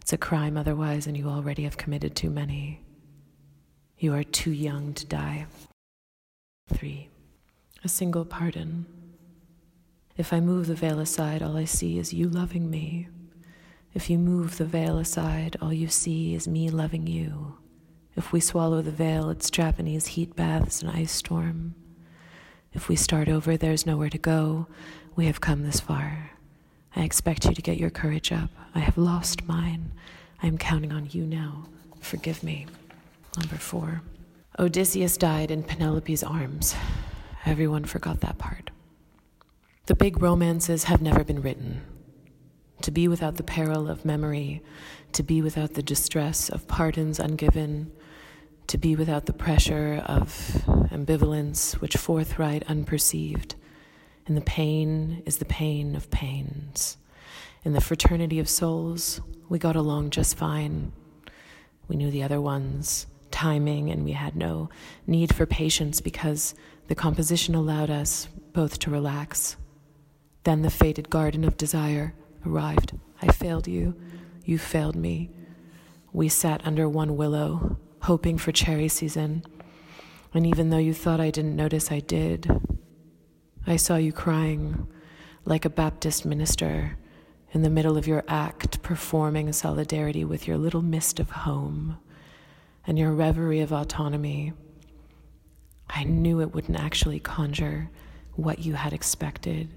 It's 0.01 0.13
a 0.13 0.19
crime 0.19 0.57
otherwise, 0.57 1.07
and 1.07 1.17
you 1.17 1.29
already 1.29 1.65
have 1.65 1.77
committed 1.77 2.15
too 2.15 2.31
many. 2.31 2.81
You 3.99 4.15
are 4.15 4.25
too 4.25 4.53
young 4.53 4.95
to 4.95 5.07
die. 5.07 5.47
3. 6.73 7.09
A 7.83 7.89
single 7.89 8.25
pardon. 8.25 8.87
If 10.17 10.33
I 10.33 10.41
move 10.41 10.67
the 10.67 10.75
veil 10.75 10.99
aside, 10.99 11.43
all 11.43 11.59
I 11.59 11.67
see 11.67 11.99
is 11.99 12.15
you 12.15 12.29
loving 12.29 12.71
me. 12.71 13.09
If 13.93 14.09
you 14.09 14.19
move 14.19 14.57
the 14.57 14.65
veil 14.65 14.99
aside, 14.99 15.57
all 15.61 15.75
you 15.75 15.89
see 15.89 16.35
is 16.35 16.49
me 16.49 16.71
loving 16.71 17.07
you. 17.07 17.59
If 18.17 18.33
we 18.33 18.41
swallow 18.41 18.81
the 18.81 18.91
veil, 18.91 19.29
it's 19.29 19.51
Japanese 19.51 20.07
heat 20.07 20.35
baths 20.35 20.81
and 20.81 20.91
ice 20.91 21.13
storm. 21.13 21.75
If 22.73 22.89
we 22.89 22.97
start 22.97 23.29
over, 23.29 23.59
there's 23.59 23.85
nowhere 23.85 24.09
to 24.09 24.17
go. 24.17 24.69
We 25.17 25.27
have 25.27 25.43
come 25.43 25.65
this 25.65 25.81
far. 25.81 26.31
I 26.95 27.03
expect 27.03 27.45
you 27.45 27.55
to 27.55 27.63
get 27.63 27.77
your 27.77 27.91
courage 27.91 28.33
up. 28.33 28.49
I 28.75 28.79
have 28.79 28.97
lost 28.97 29.47
mine. 29.47 29.93
I 30.43 30.47
am 30.47 30.57
counting 30.57 30.93
on 30.93 31.09
you 31.11 31.27
now. 31.27 31.67
Forgive 32.01 32.43
me. 32.43 32.67
Number 33.39 33.57
four. 33.57 34.01
Odysseus 34.59 35.19
died 35.19 35.51
in 35.51 35.63
Penelope's 35.63 36.23
arms. 36.23 36.75
Everyone 37.45 37.85
forgot 37.85 38.21
that 38.21 38.39
part. 38.39 38.71
The 39.87 39.95
big 39.95 40.21
romances 40.21 40.85
have 40.85 41.01
never 41.01 41.25
been 41.25 41.43
written. 41.43 41.83
To 42.83 42.91
be 42.91 43.09
without 43.09 43.37
the 43.37 43.43
peril 43.43 43.89
of 43.89 44.05
memory, 44.05 44.63
to 45.13 45.23
be 45.23 45.41
without 45.41 45.75
the 45.75 45.83
distress 45.83 46.49
of 46.49 46.69
pardons 46.69 47.19
ungiven, 47.19 47.91
to 48.67 48.79
be 48.79 48.97
without 48.97 49.27
the 49.27 49.33
pressure 49.33 50.03
of 50.07 50.29
ambivalence 50.91 51.81
which 51.81 51.97
forthright 51.97 52.65
unperceived 52.67 53.55
and 54.27 54.37
the 54.37 54.43
pain 54.43 55.23
is 55.25 55.39
the 55.39 55.45
pain 55.45 55.95
of 55.95 56.11
pains. 56.11 56.97
In 57.65 57.73
the 57.73 57.81
fraternity 57.81 58.39
of 58.39 58.49
souls, 58.49 59.21
we 59.49 59.59
got 59.59 59.77
along 59.77 60.11
just 60.11 60.37
fine. 60.37 60.93
We 61.89 61.97
knew 61.97 62.11
the 62.11 62.25
other 62.25 62.41
ones, 62.41 63.07
timing, 63.31 63.91
and 63.91 64.05
we 64.05 64.13
had 64.13 64.35
no 64.35 64.69
need 65.07 65.35
for 65.35 65.47
patience 65.47 66.01
because 66.01 66.55
the 66.89 66.95
composition 66.95 67.55
allowed 67.55 67.91
us 67.91 68.29
both 68.53 68.79
to 68.81 68.91
relax. 68.91 69.57
Then 70.47 70.63
the 70.63 70.71
fated 70.71 71.11
garden 71.11 71.43
of 71.43 71.57
desire 71.57 72.15
arrived. 72.47 72.97
I 73.21 73.33
failed 73.33 73.67
you, 73.67 73.97
you 74.45 74.59
failed 74.59 74.95
me. 74.95 75.29
We 76.13 76.29
sat 76.29 76.65
under 76.65 76.89
one 76.89 77.17
willow, 77.17 77.79
hoping 78.03 78.39
for 78.39 78.53
cherry 78.53 78.87
season. 78.87 79.43
And 80.33 80.47
even 80.47 80.71
though 80.71 80.79
you 80.79 80.95
thought 80.95 81.19
I 81.19 81.33
didn't 81.33 81.57
notice, 81.57 81.91
I 81.91 81.99
did. 81.99 82.49
I 83.67 83.75
saw 83.75 83.97
you 83.97 84.13
crying 84.13 84.87
like 85.45 85.65
a 85.65 85.69
Baptist 85.69 86.25
minister 86.25 86.97
in 87.51 87.63
the 87.63 87.69
middle 87.69 87.97
of 87.97 88.07
your 88.07 88.23
act, 88.29 88.83
performing 88.83 89.53
solidarity 89.53 90.25
with 90.25 90.47
your 90.47 90.59
little 90.59 90.81
mist 90.81 91.19
of 91.19 91.31
home 91.31 91.99
and 92.87 92.97
your 92.97 93.11
reverie 93.11 93.63
of 93.63 93.73
autonomy. 93.73 94.53
I 95.91 96.05
knew 96.05 96.41
it 96.41 96.55
wouldn't 96.55 96.79
actually 96.79 97.19
conjure 97.19 97.91
what 98.35 98.61
you 98.61 98.75
had 98.75 98.93
expected. 98.93 99.71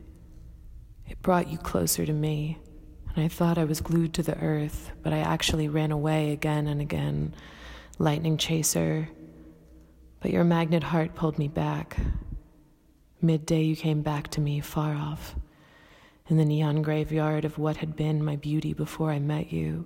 It 1.10 1.22
brought 1.24 1.49
you 1.49 1.57
closer 1.57 2.05
to 2.05 2.14
me, 2.14 2.60
and 3.16 3.26
I 3.26 3.28
thought 3.28 3.57
I 3.57 3.66
was 3.66 3.82
glued 3.82 4.14
to 4.14 4.24
the 4.24 4.38
earth, 4.38 4.91
but 5.01 5.12
I 5.12 5.18
actually 5.18 5.68
ran 5.68 5.91
away 5.91 6.32
again 6.32 6.68
and 6.68 6.80
again, 6.80 7.34
lightning 7.97 8.38
chaser. 8.38 9.10
But 10.22 10.32
your 10.32 10.43
magnet 10.43 10.84
heart 10.84 11.16
pulled 11.16 11.39
me 11.39 11.47
back, 11.47 11.97
Midday, 13.22 13.64
you 13.64 13.76
came 13.76 14.01
back 14.01 14.30
to 14.30 14.39
me 14.39 14.62
far 14.62 14.93
off, 14.93 15.36
in 16.28 16.38
the 16.38 16.45
neon 16.45 16.82
graveyard 16.82 17.43
of 17.43 17.57
what 17.57 17.78
had 17.78 17.95
been 17.95 18.24
my 18.24 18.38
beauty 18.38 18.72
before 18.74 19.12
I 19.12 19.20
met 19.20 19.51
you, 19.51 19.86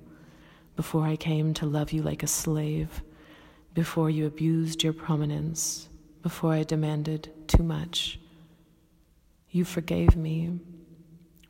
before 0.75 1.05
I 1.05 1.15
came 1.15 1.53
to 1.55 1.65
love 1.65 1.91
you 1.93 2.03
like 2.03 2.21
a 2.21 2.27
slave, 2.27 3.01
before 3.73 4.09
you 4.09 4.27
abused 4.27 4.83
your 4.83 4.93
prominence, 4.93 5.89
before 6.21 6.53
I 6.53 6.63
demanded 6.63 7.31
too 7.47 7.63
much. 7.63 8.19
You 9.49 9.65
forgave 9.65 10.15
me 10.15 10.59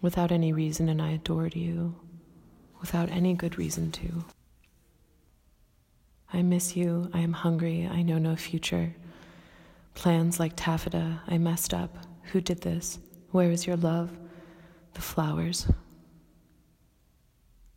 without 0.04 0.32
any 0.32 0.54
reason, 0.54 0.90
and 0.90 1.02
I 1.02 1.12
adored 1.12 1.56
you 1.56 1.96
without 2.80 3.10
any 3.10 3.34
good 3.34 3.58
reason 3.58 3.90
to. 3.94 4.26
I 6.34 6.42
miss 6.42 6.76
you. 6.76 7.10
I 7.14 7.20
am 7.20 7.32
hungry. 7.32 7.90
I 7.90 8.02
know 8.02 8.18
no 8.18 8.36
future. 8.36 8.94
Plans 9.94 10.40
like 10.40 10.54
taffeta, 10.56 11.22
I 11.28 11.38
messed 11.38 11.74
up. 11.74 11.96
Who 12.32 12.42
did 12.42 12.62
this? 12.62 13.00
Where 13.32 13.50
is 13.52 13.66
your 13.66 13.78
love? 13.78 14.12
The 14.94 15.02
flowers. 15.02 15.68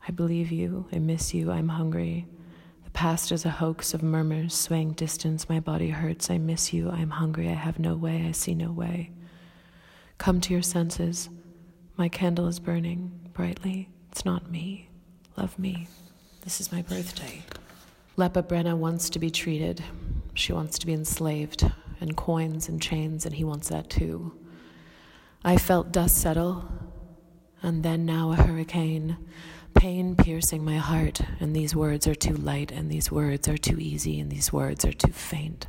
I 0.09 0.11
believe 0.11 0.51
you. 0.51 0.87
I 0.93 0.99
miss 0.99 1.33
you. 1.33 1.53
I'm 1.53 1.69
hungry. 1.69 2.27
The 2.85 2.91
past 2.91 3.31
is 3.31 3.45
a 3.45 3.51
hoax 3.51 3.95
of 3.95 4.03
murmurs, 4.03 4.55
swaying 4.55 4.93
distance. 4.93 5.49
My 5.49 5.61
body 5.61 5.91
hurts. 5.91 6.31
I 6.31 6.39
miss 6.39 6.73
you. 6.73 6.91
I'm 6.91 7.11
hungry. 7.11 7.49
I 7.49 7.55
have 7.55 7.79
no 7.79 7.95
way. 7.95 8.25
I 8.27 8.33
see 8.33 8.55
no 8.55 8.73
way. 8.73 9.13
Come 10.19 10.41
to 10.41 10.53
your 10.53 10.63
senses. 10.63 11.29
My 11.99 12.11
candle 12.11 12.47
is 12.47 12.61
burning 12.61 13.11
brightly. 13.33 13.89
It's 14.13 14.27
not 14.27 14.51
me. 14.51 14.91
Love 15.39 15.59
me. 15.59 15.89
This 16.43 16.61
is 16.61 16.71
my 16.71 16.83
birthday. 16.83 17.43
Lepa 18.19 18.43
Brenna 18.43 18.77
wants 18.77 19.09
to 19.11 19.19
be 19.19 19.31
treated. 19.31 19.83
She 20.35 20.53
wants 20.53 20.79
to 20.79 20.87
be 20.87 20.93
enslaved, 20.93 21.65
and 22.01 22.15
coins 22.15 22.69
and 22.69 22.83
chains, 22.83 23.25
and 23.25 23.35
he 23.35 23.45
wants 23.45 23.71
that 23.71 23.89
too. 23.89 24.35
I 25.43 25.57
felt 25.57 25.91
dust 25.91 26.19
settle, 26.19 26.69
and 27.63 27.83
then 27.83 28.05
now 28.05 28.33
a 28.33 28.37
hurricane, 28.37 29.17
pain 29.75 30.17
piercing 30.17 30.63
my 30.63 30.77
heart, 30.77 31.23
and 31.41 31.57
these 31.57 31.75
words 31.75 32.07
are 32.07 32.15
too 32.15 32.37
light, 32.37 32.71
and 32.71 32.91
these 32.91 33.11
words 33.11 33.49
are 33.49 33.57
too 33.57 33.79
easy, 33.81 34.21
and 34.21 34.31
these 34.31 34.53
words 34.53 34.85
are 34.85 34.93
too 34.93 35.13
faint. 35.13 35.67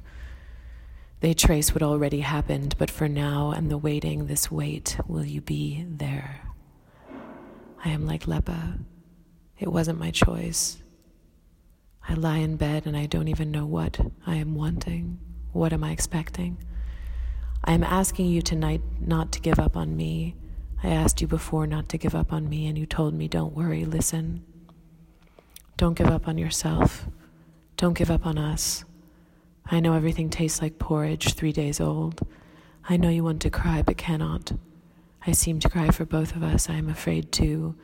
They 1.19 1.33
trace 1.33 1.73
what 1.73 1.81
already 1.81 2.19
happened, 2.19 2.75
but 2.77 2.91
for 2.91 3.07
now 3.07 3.51
and 3.51 3.71
the 3.71 3.77
waiting, 3.77 4.27
this 4.27 4.51
wait, 4.51 4.97
will 5.07 5.25
you 5.25 5.41
be 5.41 5.83
there? 5.89 6.41
I 7.83 7.89
am 7.89 8.05
like 8.05 8.25
Lepa. 8.25 8.79
It 9.57 9.71
wasn't 9.71 9.99
my 9.99 10.11
choice. 10.11 10.77
I 12.07 12.13
lie 12.13 12.37
in 12.37 12.55
bed 12.55 12.85
and 12.85 12.95
I 12.95 13.07
don't 13.07 13.27
even 13.27 13.51
know 13.51 13.65
what 13.65 13.99
I 14.27 14.35
am 14.35 14.53
wanting. 14.53 15.19
What 15.53 15.73
am 15.73 15.83
I 15.83 15.91
expecting? 15.91 16.57
I 17.63 17.73
am 17.73 17.83
asking 17.83 18.27
you 18.27 18.43
tonight 18.43 18.81
not 18.99 19.31
to 19.31 19.39
give 19.39 19.59
up 19.59 19.75
on 19.75 19.97
me. 19.97 20.35
I 20.83 20.89
asked 20.89 21.19
you 21.19 21.27
before 21.27 21.65
not 21.65 21.89
to 21.89 21.97
give 21.97 22.13
up 22.13 22.31
on 22.31 22.47
me, 22.47 22.67
and 22.67 22.77
you 22.77 22.85
told 22.85 23.15
me, 23.15 23.27
don't 23.27 23.55
worry, 23.55 23.83
listen. 23.83 24.45
Don't 25.75 25.95
give 25.95 26.07
up 26.07 26.27
on 26.27 26.37
yourself. 26.37 27.07
Don't 27.75 27.97
give 27.97 28.11
up 28.11 28.27
on 28.27 28.37
us. 28.37 28.85
I 29.69 29.79
know 29.81 29.93
everything 29.93 30.29
tastes 30.29 30.61
like 30.61 30.79
porridge 30.79 31.33
three 31.33 31.51
days 31.51 31.81
old. 31.81 32.25
I 32.87 32.95
know 32.95 33.09
you 33.09 33.23
want 33.23 33.41
to 33.41 33.49
cry 33.49 33.81
but 33.81 33.97
cannot. 33.97 34.53
I 35.25 35.33
seem 35.33 35.59
to 35.59 35.69
cry 35.69 35.89
for 35.91 36.05
both 36.05 36.35
of 36.35 36.43
us. 36.43 36.69
I 36.69 36.75
am 36.75 36.87
afraid 36.87 37.33
too. 37.33 37.75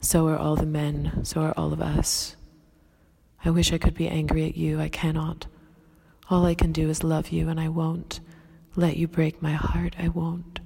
So 0.00 0.28
are 0.28 0.38
all 0.38 0.54
the 0.54 0.64
men. 0.64 1.24
So 1.24 1.40
are 1.40 1.54
all 1.56 1.72
of 1.72 1.80
us. 1.80 2.36
I 3.44 3.50
wish 3.50 3.72
I 3.72 3.78
could 3.78 3.94
be 3.94 4.06
angry 4.06 4.46
at 4.46 4.56
you. 4.56 4.80
I 4.80 4.88
cannot. 4.88 5.46
All 6.30 6.46
I 6.46 6.54
can 6.54 6.72
do 6.72 6.88
is 6.88 7.02
love 7.02 7.30
you, 7.30 7.48
and 7.48 7.60
I 7.60 7.68
won't. 7.68 8.20
Let 8.76 8.96
you 8.96 9.08
break 9.08 9.42
my 9.42 9.52
heart. 9.52 9.96
I 9.98 10.08
won't. 10.08 10.60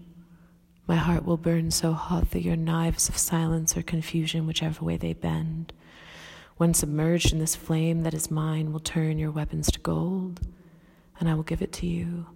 My 0.86 0.96
heart 0.96 1.24
will 1.24 1.36
burn 1.36 1.70
so 1.70 1.92
hot 1.92 2.30
that 2.30 2.42
your 2.42 2.56
knives 2.56 3.08
of 3.08 3.16
silence 3.16 3.76
or 3.76 3.82
confusion, 3.82 4.46
whichever 4.46 4.84
way 4.84 4.96
they 4.96 5.12
bend, 5.14 5.72
when 6.56 6.74
submerged 6.74 7.32
in 7.32 7.38
this 7.38 7.56
flame 7.56 8.02
that 8.02 8.14
is 8.14 8.30
mine, 8.30 8.72
will 8.72 8.80
turn 8.80 9.18
your 9.18 9.30
weapons 9.30 9.70
to 9.70 9.80
gold, 9.80 10.40
and 11.18 11.28
I 11.28 11.34
will 11.34 11.42
give 11.42 11.62
it 11.62 11.72
to 11.74 11.86
you, 11.86 12.26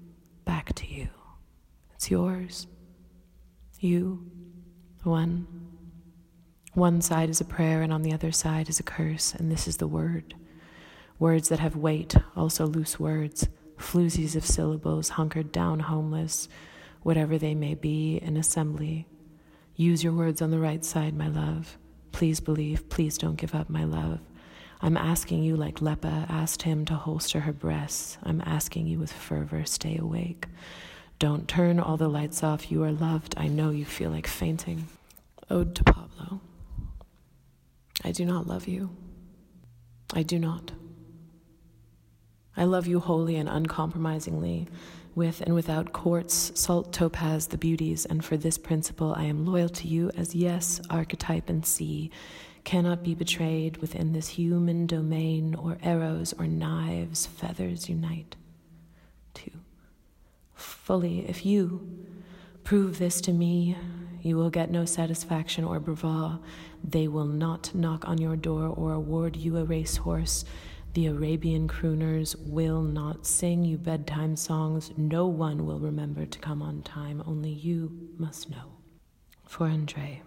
back 0.45 0.72
to 0.74 0.87
you. 0.87 1.09
It's 1.95 2.11
yours. 2.11 2.66
You, 3.80 4.30
one. 5.05 5.47
One 6.74 7.01
side 7.01 7.30
is 7.30 7.41
a 7.41 7.45
prayer, 7.45 7.83
and 7.83 7.93
on 7.93 8.03
the 8.03 8.12
other 8.12 8.33
side 8.33 8.68
is 8.68 8.80
a 8.80 8.85
curse, 8.85 9.35
and 9.35 9.51
this 9.51 9.68
is 9.68 9.76
the 9.76 9.87
word. 9.87 10.35
Words 11.18 11.49
that 11.51 11.59
have 11.59 11.76
weight, 11.76 12.14
also 12.35 12.66
loose 12.66 12.99
words, 12.99 13.49
floozies 13.76 14.37
of 14.37 14.47
syllables, 14.47 15.11
hunkered 15.11 15.53
down, 15.53 15.80
homeless, 15.80 16.49
whatever 17.03 17.39
they 17.39 17.55
may 17.55 17.74
be, 17.74 18.16
in 18.16 18.37
assembly. 18.37 19.07
Use 19.76 20.03
your 20.03 20.12
words 20.12 20.41
on 20.41 20.51
the 20.51 20.59
right 20.59 20.85
side, 20.85 21.14
my 21.14 21.28
love. 21.28 21.78
Please 22.11 22.41
believe, 22.41 22.89
please 22.89 23.18
don't 23.18 23.37
give 23.37 23.55
up, 23.55 23.68
my 23.68 23.85
love. 23.85 24.20
I'm 24.85 24.97
asking 24.97 25.45
you, 25.45 25.55
like 25.55 25.78
Lepa 25.78 26.28
asked 26.28 26.62
him 26.62 26.85
to 26.87 26.95
holster 26.95 27.41
her 27.41 27.53
breasts. 27.53 28.18
I'm 28.24 28.43
asking 28.45 28.89
you 28.89 28.99
with 28.99 29.12
fervor, 29.12 29.64
stay 29.64 29.97
awake. 29.97 30.47
Don't 31.20 31.47
turn 31.47 31.78
all 31.78 31.97
the 31.97 32.09
lights 32.09 32.43
off. 32.43 32.72
You 32.72 32.83
are 32.83 32.91
loved. 32.91 33.35
I 33.37 33.47
know 33.47 33.70
you 33.70 33.85
feel 33.85 34.11
like 34.11 34.26
fainting. 34.26 34.89
Ode 35.49 35.76
to 35.76 35.85
Pablo. 35.85 36.41
I 38.03 38.11
do 38.11 38.24
not 38.24 38.49
love 38.49 38.66
you. 38.66 38.91
I 40.14 40.24
do 40.24 40.41
not. 40.41 40.72
I 42.57 42.64
love 42.64 42.89
you 42.89 42.99
wholly 42.99 43.37
and 43.37 43.49
uncompromisingly, 43.49 44.66
with 45.14 45.43
and 45.43 45.55
without 45.55 45.93
quartz, 45.93 46.53
salt, 46.61 46.93
topaz, 46.93 47.47
the 47.47 47.57
beauties, 47.57 48.05
and 48.05 48.24
for 48.24 48.37
this 48.37 48.59
principle 48.59 49.14
I 49.16 49.24
am 49.24 49.47
loyal 49.47 49.68
to 49.68 49.87
you 49.87 50.11
as 50.16 50.35
yes, 50.35 50.80
archetype 50.91 51.49
and 51.49 51.64
sea 51.64 52.11
cannot 52.64 53.02
be 53.02 53.14
betrayed 53.14 53.78
within 53.78 54.12
this 54.12 54.28
human 54.28 54.86
domain, 54.86 55.54
or 55.54 55.78
arrows 55.82 56.32
or 56.38 56.46
knives, 56.46 57.26
feathers 57.26 57.88
unite. 57.88 58.36
Two 59.34 59.50
fully. 60.54 61.28
If 61.28 61.44
you 61.44 61.88
prove 62.64 62.98
this 62.98 63.20
to 63.22 63.32
me, 63.32 63.76
you 64.22 64.36
will 64.36 64.50
get 64.50 64.70
no 64.70 64.84
satisfaction 64.84 65.64
or 65.64 65.80
bravado. 65.80 66.40
They 66.82 67.08
will 67.08 67.26
not 67.26 67.74
knock 67.74 68.08
on 68.08 68.18
your 68.18 68.36
door 68.36 68.66
or 68.68 68.92
award 68.92 69.36
you 69.36 69.56
a 69.56 69.64
racehorse. 69.64 70.44
The 70.94 71.06
Arabian 71.06 71.68
crooners 71.68 72.36
will 72.38 72.82
not 72.82 73.26
sing 73.26 73.64
you 73.64 73.78
bedtime 73.78 74.36
songs. 74.36 74.92
No 74.96 75.26
one 75.26 75.66
will 75.66 75.80
remember 75.80 76.26
to 76.26 76.38
come 76.38 76.62
on 76.62 76.82
time. 76.82 77.22
Only 77.26 77.50
you 77.50 78.10
must 78.18 78.50
know. 78.50 78.76
For 79.46 79.66
Andre, 79.66 80.22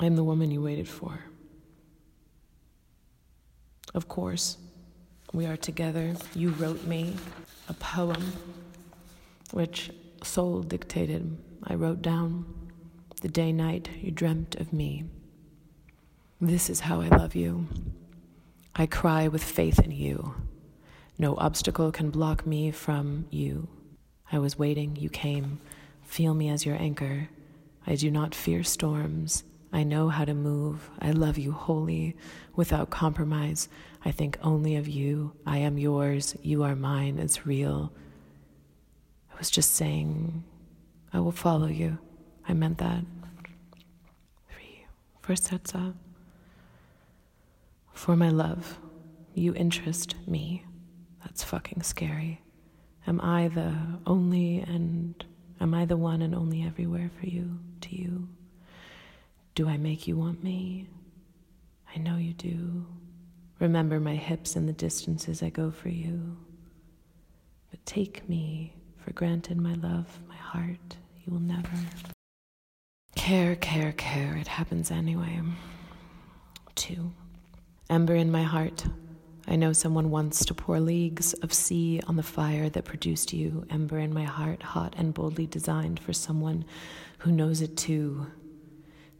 I 0.00 0.06
am 0.06 0.16
the 0.16 0.24
woman 0.24 0.50
you 0.50 0.62
waited 0.62 0.88
for. 0.88 1.20
Of 3.94 4.08
course, 4.08 4.56
we 5.34 5.44
are 5.44 5.58
together. 5.58 6.14
You 6.34 6.50
wrote 6.50 6.84
me 6.84 7.14
a 7.68 7.74
poem 7.74 8.32
which 9.50 9.90
soul 10.24 10.62
dictated, 10.62 11.36
I 11.64 11.74
wrote 11.74 12.00
down 12.00 12.46
the 13.20 13.28
day 13.28 13.52
night 13.52 13.90
you 14.00 14.10
dreamt 14.10 14.54
of 14.54 14.72
me. 14.72 15.04
This 16.40 16.70
is 16.70 16.80
how 16.80 17.02
I 17.02 17.08
love 17.08 17.34
you. 17.34 17.68
I 18.74 18.86
cry 18.86 19.28
with 19.28 19.44
faith 19.44 19.78
in 19.78 19.90
you. 19.90 20.34
No 21.18 21.36
obstacle 21.36 21.92
can 21.92 22.08
block 22.08 22.46
me 22.46 22.70
from 22.70 23.26
you. 23.28 23.68
I 24.32 24.38
was 24.38 24.58
waiting, 24.58 24.96
you 24.96 25.10
came. 25.10 25.60
Feel 26.04 26.32
me 26.32 26.48
as 26.48 26.64
your 26.64 26.76
anchor. 26.76 27.28
I 27.86 27.96
do 27.96 28.10
not 28.10 28.34
fear 28.34 28.64
storms. 28.64 29.44
I 29.72 29.84
know 29.84 30.08
how 30.08 30.24
to 30.24 30.34
move. 30.34 30.90
I 31.00 31.12
love 31.12 31.38
you 31.38 31.52
wholly, 31.52 32.16
without 32.56 32.90
compromise. 32.90 33.68
I 34.04 34.10
think 34.10 34.38
only 34.42 34.76
of 34.76 34.88
you. 34.88 35.32
I 35.46 35.58
am 35.58 35.78
yours. 35.78 36.36
You 36.42 36.62
are 36.64 36.74
mine. 36.74 37.18
It's 37.18 37.46
real 37.46 37.92
I 39.32 39.38
was 39.40 39.50
just 39.50 39.74
saying, 39.74 40.44
I 41.14 41.20
will 41.20 41.32
follow 41.32 41.66
you. 41.68 41.98
I 42.46 42.52
meant 42.52 42.78
that. 42.78 43.04
Three. 44.50 44.84
Forsetza. 45.22 45.94
For 47.94 48.16
my 48.16 48.28
love, 48.28 48.78
you 49.34 49.54
interest 49.54 50.14
me. 50.26 50.64
That's 51.22 51.42
fucking 51.42 51.82
scary. 51.82 52.42
Am 53.06 53.20
I 53.22 53.48
the 53.48 53.74
only 54.06 54.58
and 54.58 55.24
am 55.60 55.72
I 55.72 55.84
the 55.86 55.96
one 55.96 56.22
and 56.22 56.34
only 56.34 56.62
everywhere 56.62 57.10
for 57.18 57.26
you, 57.26 57.58
to 57.82 57.96
you? 57.96 58.28
Do 59.54 59.68
I 59.68 59.76
make 59.76 60.06
you 60.06 60.16
want 60.16 60.42
me? 60.42 60.86
I 61.94 61.98
know 61.98 62.16
you 62.16 62.32
do. 62.32 62.86
Remember 63.58 64.00
my 64.00 64.14
hips 64.14 64.56
and 64.56 64.68
the 64.68 64.72
distances 64.72 65.42
I 65.42 65.50
go 65.50 65.70
for 65.70 65.88
you. 65.88 66.36
But 67.70 67.84
take 67.84 68.28
me 68.28 68.74
for 68.96 69.12
granted, 69.12 69.58
my 69.58 69.74
love, 69.74 70.18
my 70.28 70.36
heart. 70.36 70.96
You 71.24 71.32
will 71.32 71.40
never. 71.40 71.68
Care, 73.16 73.56
care, 73.56 73.92
care. 73.92 74.36
It 74.36 74.48
happens 74.48 74.90
anyway. 74.90 75.40
Two. 76.74 77.12
Ember 77.90 78.14
in 78.14 78.30
my 78.30 78.44
heart. 78.44 78.86
I 79.48 79.56
know 79.56 79.72
someone 79.72 80.10
wants 80.10 80.44
to 80.44 80.54
pour 80.54 80.78
leagues 80.78 81.34
of 81.34 81.52
sea 81.52 82.00
on 82.06 82.16
the 82.16 82.22
fire 82.22 82.68
that 82.70 82.84
produced 82.84 83.32
you. 83.32 83.66
Ember 83.68 83.98
in 83.98 84.14
my 84.14 84.24
heart, 84.24 84.62
hot 84.62 84.94
and 84.96 85.12
boldly 85.12 85.46
designed 85.46 85.98
for 85.98 86.12
someone 86.12 86.64
who 87.18 87.32
knows 87.32 87.60
it 87.60 87.76
too. 87.76 88.26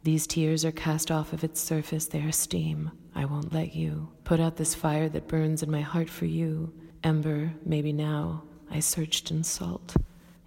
These 0.03 0.25
tears 0.25 0.65
are 0.65 0.71
cast 0.71 1.11
off 1.11 1.31
of 1.31 1.43
its 1.43 1.61
surface, 1.61 2.07
they 2.07 2.21
are 2.21 2.31
steam. 2.31 2.91
I 3.13 3.25
won't 3.25 3.53
let 3.53 3.75
you. 3.75 4.09
Put 4.23 4.39
out 4.39 4.55
this 4.55 4.73
fire 4.73 5.07
that 5.09 5.27
burns 5.27 5.61
in 5.61 5.69
my 5.69 5.81
heart 5.81 6.09
for 6.09 6.25
you. 6.25 6.73
Ember, 7.03 7.53
maybe 7.63 7.93
now, 7.93 8.43
I 8.69 8.79
searched 8.79 9.29
in 9.29 9.43
salt, 9.43 9.95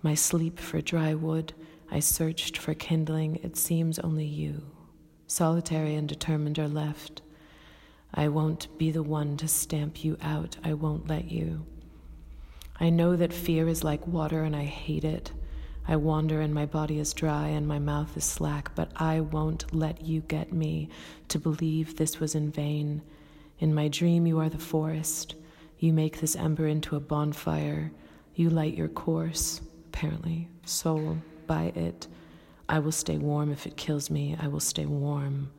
my 0.02 0.14
sleep 0.14 0.58
for 0.58 0.80
dry 0.80 1.14
wood. 1.14 1.52
I 1.90 2.00
searched 2.00 2.58
for 2.58 2.74
kindling. 2.74 3.36
It 3.44 3.56
seems 3.56 3.98
only 4.00 4.24
you, 4.24 4.62
solitary 5.26 5.94
and 5.94 6.08
determined, 6.08 6.58
are 6.58 6.68
left. 6.68 7.22
I 8.12 8.28
won't 8.28 8.76
be 8.78 8.90
the 8.90 9.02
one 9.02 9.36
to 9.36 9.46
stamp 9.46 10.04
you 10.04 10.16
out. 10.20 10.56
I 10.64 10.74
won't 10.74 11.08
let 11.08 11.30
you. 11.30 11.64
I 12.80 12.90
know 12.90 13.14
that 13.14 13.32
fear 13.32 13.68
is 13.68 13.84
like 13.84 14.06
water 14.06 14.42
and 14.42 14.56
I 14.56 14.64
hate 14.64 15.04
it. 15.04 15.30
I 15.86 15.96
wander 15.96 16.40
and 16.40 16.54
my 16.54 16.66
body 16.66 16.98
is 16.98 17.12
dry 17.12 17.48
and 17.48 17.68
my 17.68 17.78
mouth 17.78 18.16
is 18.16 18.24
slack, 18.24 18.74
but 18.74 18.90
I 18.96 19.20
won't 19.20 19.74
let 19.74 20.02
you 20.02 20.20
get 20.22 20.52
me 20.52 20.88
to 21.28 21.38
believe 21.38 21.96
this 21.96 22.20
was 22.20 22.34
in 22.34 22.50
vain. 22.50 23.02
In 23.58 23.74
my 23.74 23.88
dream, 23.88 24.26
you 24.26 24.38
are 24.40 24.48
the 24.48 24.58
forest. 24.58 25.34
You 25.78 25.92
make 25.92 26.20
this 26.20 26.36
ember 26.36 26.66
into 26.66 26.96
a 26.96 27.00
bonfire. 27.00 27.92
You 28.34 28.48
light 28.50 28.74
your 28.74 28.88
course, 28.88 29.60
apparently, 29.88 30.48
soul, 30.64 31.18
by 31.46 31.64
it. 31.74 32.08
I 32.68 32.78
will 32.78 32.92
stay 32.92 33.18
warm 33.18 33.52
if 33.52 33.66
it 33.66 33.76
kills 33.76 34.10
me. 34.10 34.36
I 34.40 34.48
will 34.48 34.60
stay 34.60 34.86
warm. 34.86 35.50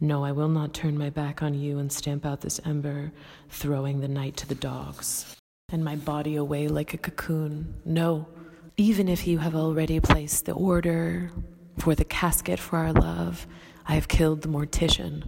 No, 0.00 0.24
I 0.24 0.32
will 0.32 0.48
not 0.48 0.74
turn 0.74 0.96
my 0.96 1.10
back 1.10 1.42
on 1.42 1.54
you 1.54 1.78
and 1.78 1.92
stamp 1.92 2.24
out 2.24 2.40
this 2.40 2.60
ember, 2.64 3.12
throwing 3.50 4.00
the 4.00 4.08
night 4.08 4.36
to 4.38 4.46
the 4.46 4.54
dogs, 4.54 5.36
and 5.70 5.84
my 5.84 5.96
body 5.96 6.36
away 6.36 6.68
like 6.68 6.94
a 6.94 6.98
cocoon. 6.98 7.74
No, 7.84 8.26
even 8.76 9.08
if 9.08 9.26
you 9.26 9.38
have 9.38 9.54
already 9.54 10.00
placed 10.00 10.44
the 10.44 10.52
order 10.52 11.30
for 11.78 11.94
the 11.94 12.04
casket 12.04 12.58
for 12.58 12.76
our 12.78 12.92
love, 12.92 13.46
I 13.86 13.94
have 13.94 14.08
killed 14.08 14.42
the 14.42 14.48
mortician. 14.48 15.26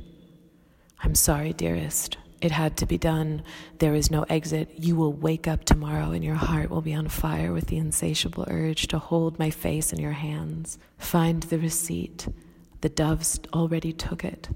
I'm 1.02 1.14
sorry, 1.14 1.54
dearest. 1.54 2.18
It 2.42 2.50
had 2.50 2.76
to 2.76 2.86
be 2.86 2.98
done. 2.98 3.42
There 3.78 3.94
is 3.94 4.10
no 4.10 4.24
exit. 4.24 4.70
You 4.76 4.96
will 4.96 5.12
wake 5.12 5.48
up 5.48 5.64
tomorrow 5.64 6.10
and 6.10 6.22
your 6.22 6.34
heart 6.34 6.70
will 6.70 6.82
be 6.82 6.94
on 6.94 7.08
fire 7.08 7.52
with 7.52 7.68
the 7.68 7.78
insatiable 7.78 8.44
urge 8.48 8.86
to 8.88 8.98
hold 8.98 9.38
my 9.38 9.50
face 9.50 9.92
in 9.92 9.98
your 9.98 10.12
hands. 10.12 10.78
Find 10.98 11.42
the 11.44 11.58
receipt. 11.58 12.28
The 12.82 12.88
doves 12.90 13.40
already 13.52 13.92
took 13.92 14.24
it. 14.24 14.50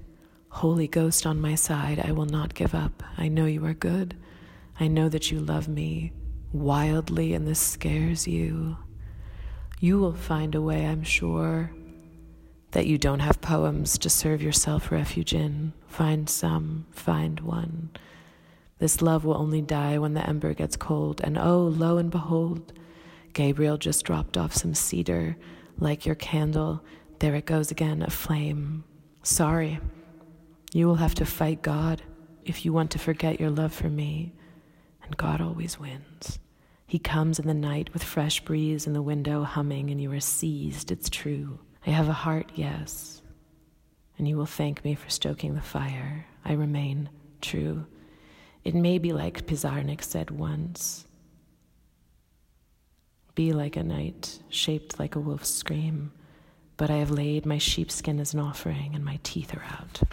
Holy 0.49 0.87
Ghost 0.87 1.25
on 1.25 1.41
my 1.41 1.55
side, 1.55 1.99
I 1.99 2.11
will 2.11 2.27
not 2.27 2.53
give 2.53 2.75
up. 2.75 3.01
I 3.17 3.27
know 3.27 3.45
you 3.45 3.65
are 3.65 3.73
good. 3.73 4.15
I 4.79 4.87
know 4.87 5.09
that 5.09 5.31
you 5.31 5.39
love 5.39 5.67
me 5.67 6.13
wildly 6.53 7.33
and 7.33 7.47
this 7.47 7.59
scares 7.59 8.27
you. 8.27 8.77
You 9.79 9.99
will 9.99 10.13
find 10.13 10.55
a 10.55 10.61
way, 10.61 10.85
I'm 10.85 11.03
sure, 11.03 11.71
that 12.71 12.85
you 12.85 12.97
don't 12.97 13.19
have 13.19 13.41
poems 13.41 13.97
to 13.97 14.09
serve 14.09 14.41
yourself 14.41 14.91
refuge 14.91 15.33
in. 15.33 15.73
Find 15.87 16.29
some, 16.29 16.85
find 16.91 17.39
one. 17.41 17.91
This 18.79 19.01
love 19.01 19.25
will 19.25 19.37
only 19.37 19.61
die 19.61 19.97
when 19.97 20.13
the 20.13 20.27
ember 20.27 20.53
gets 20.53 20.75
cold, 20.75 21.21
and 21.23 21.37
oh, 21.37 21.63
lo 21.63 21.97
and 21.97 22.09
behold, 22.09 22.73
Gabriel 23.33 23.77
just 23.77 24.05
dropped 24.05 24.37
off 24.37 24.53
some 24.53 24.73
cedar, 24.73 25.35
like 25.79 26.05
your 26.05 26.15
candle. 26.15 26.83
There 27.19 27.35
it 27.35 27.45
goes 27.45 27.71
again, 27.71 28.01
a 28.01 28.09
flame. 28.09 28.83
Sorry. 29.23 29.79
You 30.71 30.87
will 30.87 30.95
have 30.95 31.15
to 31.15 31.25
fight 31.25 31.61
God 31.61 32.01
if 32.45 32.65
you 32.65 32.73
want 32.73 32.91
to 32.91 32.99
forget 32.99 33.39
your 33.39 33.51
love 33.51 33.73
for 33.73 33.89
me, 33.89 34.33
and 35.03 35.15
God 35.17 35.41
always 35.41 35.79
wins. 35.79 36.39
He 36.93 36.99
comes 36.99 37.39
in 37.39 37.47
the 37.47 37.55
night 37.55 37.91
with 37.91 38.03
fresh 38.03 38.41
breeze 38.41 38.85
in 38.85 38.93
the 38.93 39.01
window 39.01 39.41
humming, 39.41 39.89
and 39.89 39.99
you 39.99 40.11
are 40.11 40.19
seized. 40.19 40.91
It's 40.91 41.09
true. 41.09 41.57
I 41.87 41.89
have 41.89 42.07
a 42.07 42.13
heart, 42.13 42.51
yes. 42.53 43.23
And 44.19 44.27
you 44.27 44.37
will 44.37 44.45
thank 44.45 44.85
me 44.85 44.93
for 44.93 45.09
stoking 45.09 45.55
the 45.55 45.61
fire. 45.61 46.27
I 46.45 46.53
remain 46.53 47.09
true. 47.41 47.87
It 48.63 48.75
may 48.75 48.99
be 48.99 49.11
like 49.11 49.47
Pizarnik 49.47 50.03
said 50.03 50.29
once 50.29 51.07
be 53.33 53.53
like 53.53 53.75
a 53.75 53.81
night, 53.81 54.37
shaped 54.49 54.99
like 54.99 55.15
a 55.15 55.19
wolf's 55.19 55.49
scream, 55.49 56.11
but 56.77 56.91
I 56.91 56.97
have 56.97 57.09
laid 57.09 57.43
my 57.43 57.57
sheepskin 57.57 58.19
as 58.19 58.35
an 58.35 58.39
offering, 58.39 58.93
and 58.93 59.03
my 59.03 59.19
teeth 59.23 59.55
are 59.55 59.65
out. 59.79 60.03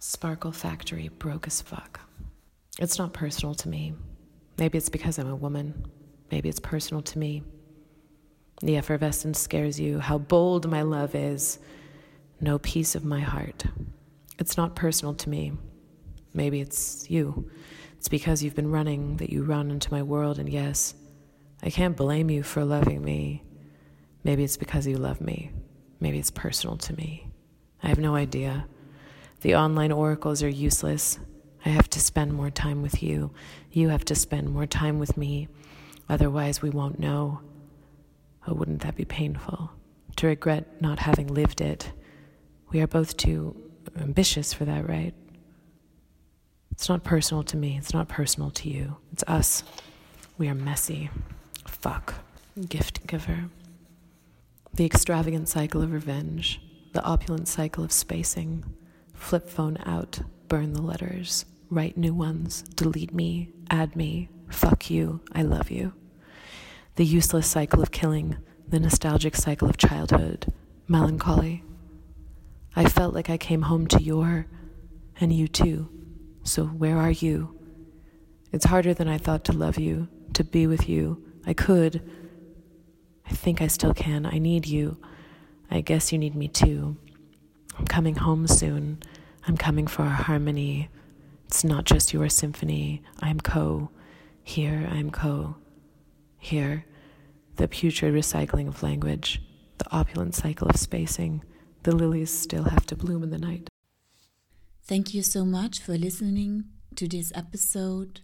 Sparkle 0.00 0.50
Factory 0.50 1.10
broke 1.20 1.46
as 1.46 1.62
fuck. 1.62 2.00
It's 2.80 2.98
not 2.98 3.12
personal 3.12 3.54
to 3.54 3.68
me. 3.68 3.94
Maybe 4.56 4.78
it's 4.78 4.88
because 4.88 5.20
I'm 5.20 5.30
a 5.30 5.36
woman. 5.36 5.84
Maybe 6.30 6.48
it's 6.48 6.60
personal 6.60 7.02
to 7.02 7.18
me. 7.18 7.42
The 8.62 8.76
effervescence 8.76 9.38
scares 9.38 9.78
you, 9.78 10.00
how 10.00 10.18
bold 10.18 10.68
my 10.68 10.82
love 10.82 11.14
is. 11.14 11.58
No 12.40 12.58
peace 12.58 12.94
of 12.94 13.04
my 13.04 13.20
heart. 13.20 13.64
It's 14.38 14.56
not 14.56 14.76
personal 14.76 15.14
to 15.14 15.28
me. 15.28 15.52
Maybe 16.34 16.60
it's 16.60 17.08
you. 17.10 17.50
It's 17.96 18.08
because 18.08 18.42
you've 18.42 18.54
been 18.54 18.70
running 18.70 19.16
that 19.16 19.30
you 19.30 19.42
run 19.42 19.70
into 19.70 19.92
my 19.92 20.02
world, 20.02 20.38
and 20.38 20.48
yes, 20.48 20.94
I 21.62 21.70
can't 21.70 21.96
blame 21.96 22.30
you 22.30 22.42
for 22.42 22.64
loving 22.64 23.02
me. 23.02 23.42
Maybe 24.22 24.44
it's 24.44 24.56
because 24.56 24.86
you 24.86 24.98
love 24.98 25.20
me. 25.20 25.50
Maybe 25.98 26.18
it's 26.18 26.30
personal 26.30 26.76
to 26.76 26.94
me. 26.94 27.28
I 27.82 27.88
have 27.88 27.98
no 27.98 28.14
idea. 28.14 28.66
The 29.40 29.56
online 29.56 29.92
oracles 29.92 30.42
are 30.42 30.48
useless. 30.48 31.18
I 31.64 31.70
have 31.70 31.90
to 31.90 32.00
spend 32.00 32.32
more 32.32 32.50
time 32.50 32.82
with 32.82 33.02
you. 33.02 33.32
You 33.72 33.88
have 33.88 34.04
to 34.06 34.14
spend 34.14 34.50
more 34.50 34.66
time 34.66 34.98
with 34.98 35.16
me. 35.16 35.48
Otherwise, 36.08 36.62
we 36.62 36.70
won't 36.70 36.98
know. 36.98 37.40
Oh, 38.46 38.54
wouldn't 38.54 38.82
that 38.82 38.96
be 38.96 39.04
painful? 39.04 39.70
To 40.16 40.26
regret 40.26 40.80
not 40.80 41.00
having 41.00 41.28
lived 41.28 41.60
it. 41.60 41.92
We 42.70 42.80
are 42.80 42.86
both 42.86 43.16
too 43.16 43.56
ambitious 43.98 44.52
for 44.52 44.64
that, 44.64 44.88
right? 44.88 45.14
It's 46.72 46.88
not 46.88 47.04
personal 47.04 47.42
to 47.44 47.56
me. 47.56 47.76
It's 47.76 47.92
not 47.92 48.08
personal 48.08 48.50
to 48.52 48.68
you. 48.68 48.96
It's 49.12 49.24
us. 49.26 49.64
We 50.38 50.48
are 50.48 50.54
messy. 50.54 51.10
Fuck. 51.66 52.14
Gift 52.68 53.06
giver. 53.06 53.46
The 54.72 54.86
extravagant 54.86 55.48
cycle 55.48 55.82
of 55.82 55.92
revenge. 55.92 56.60
The 56.92 57.04
opulent 57.04 57.48
cycle 57.48 57.84
of 57.84 57.92
spacing. 57.92 58.64
Flip 59.12 59.48
phone 59.48 59.78
out. 59.84 60.20
Burn 60.46 60.72
the 60.72 60.82
letters. 60.82 61.44
Write 61.68 61.96
new 61.96 62.14
ones. 62.14 62.62
Delete 62.62 63.12
me. 63.12 63.50
Add 63.70 63.96
me. 63.96 64.28
Fuck 64.50 64.90
you. 64.90 65.20
I 65.32 65.42
love 65.42 65.70
you 65.70 65.92
the 66.98 67.04
useless 67.04 67.46
cycle 67.46 67.80
of 67.80 67.92
killing, 67.92 68.36
the 68.66 68.80
nostalgic 68.80 69.36
cycle 69.36 69.68
of 69.70 69.76
childhood, 69.76 70.52
melancholy. 70.88 71.62
I 72.74 72.88
felt 72.88 73.14
like 73.14 73.30
I 73.30 73.36
came 73.36 73.62
home 73.62 73.86
to 73.86 74.02
your, 74.02 74.48
and 75.20 75.32
you 75.32 75.46
too. 75.46 75.88
So 76.42 76.64
where 76.64 76.96
are 76.98 77.12
you? 77.12 77.56
It's 78.50 78.64
harder 78.64 78.94
than 78.94 79.06
I 79.06 79.16
thought 79.16 79.44
to 79.44 79.52
love 79.52 79.78
you, 79.78 80.08
to 80.32 80.42
be 80.42 80.66
with 80.66 80.88
you. 80.88 81.22
I 81.46 81.52
could. 81.52 82.02
I 83.24 83.30
think 83.30 83.62
I 83.62 83.68
still 83.68 83.94
can. 83.94 84.26
I 84.26 84.38
need 84.38 84.66
you. 84.66 84.96
I 85.70 85.82
guess 85.82 86.10
you 86.10 86.18
need 86.18 86.34
me 86.34 86.48
too. 86.48 86.96
I'm 87.78 87.84
coming 87.84 88.16
home 88.16 88.48
soon. 88.48 89.04
I'm 89.46 89.56
coming 89.56 89.86
for 89.86 90.02
our 90.02 90.08
harmony. 90.08 90.88
It's 91.46 91.62
not 91.62 91.84
just 91.84 92.12
your 92.12 92.28
symphony. 92.28 93.04
I'm 93.20 93.38
co. 93.38 93.90
Here, 94.48 94.88
I'm 94.90 95.10
co. 95.10 95.56
Here, 96.38 96.86
the 97.56 97.68
putrid 97.68 98.14
recycling 98.14 98.66
of 98.66 98.82
language, 98.82 99.42
the 99.76 99.84
opulent 99.94 100.34
cycle 100.34 100.68
of 100.70 100.76
spacing, 100.76 101.44
the 101.82 101.94
lilies 101.94 102.30
still 102.30 102.64
have 102.64 102.86
to 102.86 102.96
bloom 102.96 103.22
in 103.22 103.28
the 103.28 103.36
night. 103.36 103.68
Thank 104.84 105.12
you 105.12 105.22
so 105.22 105.44
much 105.44 105.80
for 105.80 105.98
listening 105.98 106.64
to 106.96 107.06
this 107.06 107.30
episode 107.34 108.22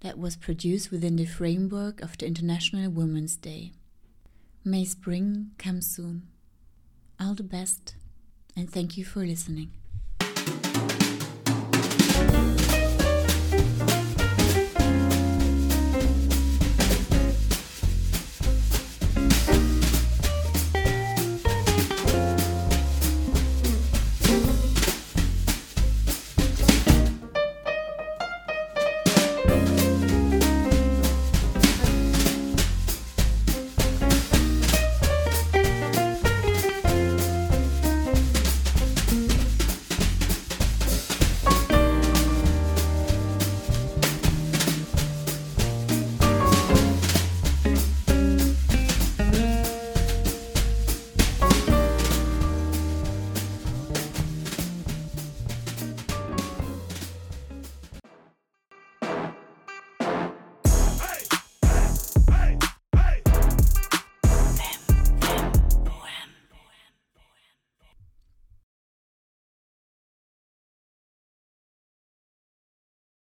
that 0.00 0.18
was 0.18 0.36
produced 0.36 0.90
within 0.90 1.16
the 1.16 1.24
framework 1.24 2.02
of 2.02 2.18
the 2.18 2.26
International 2.26 2.90
Women's 2.90 3.36
Day. 3.36 3.72
May 4.66 4.84
spring 4.84 5.52
come 5.56 5.80
soon. 5.80 6.28
All 7.18 7.34
the 7.34 7.42
best, 7.42 7.94
and 8.54 8.70
thank 8.70 8.98
you 8.98 9.04
for 9.06 9.24
listening. 9.24 9.72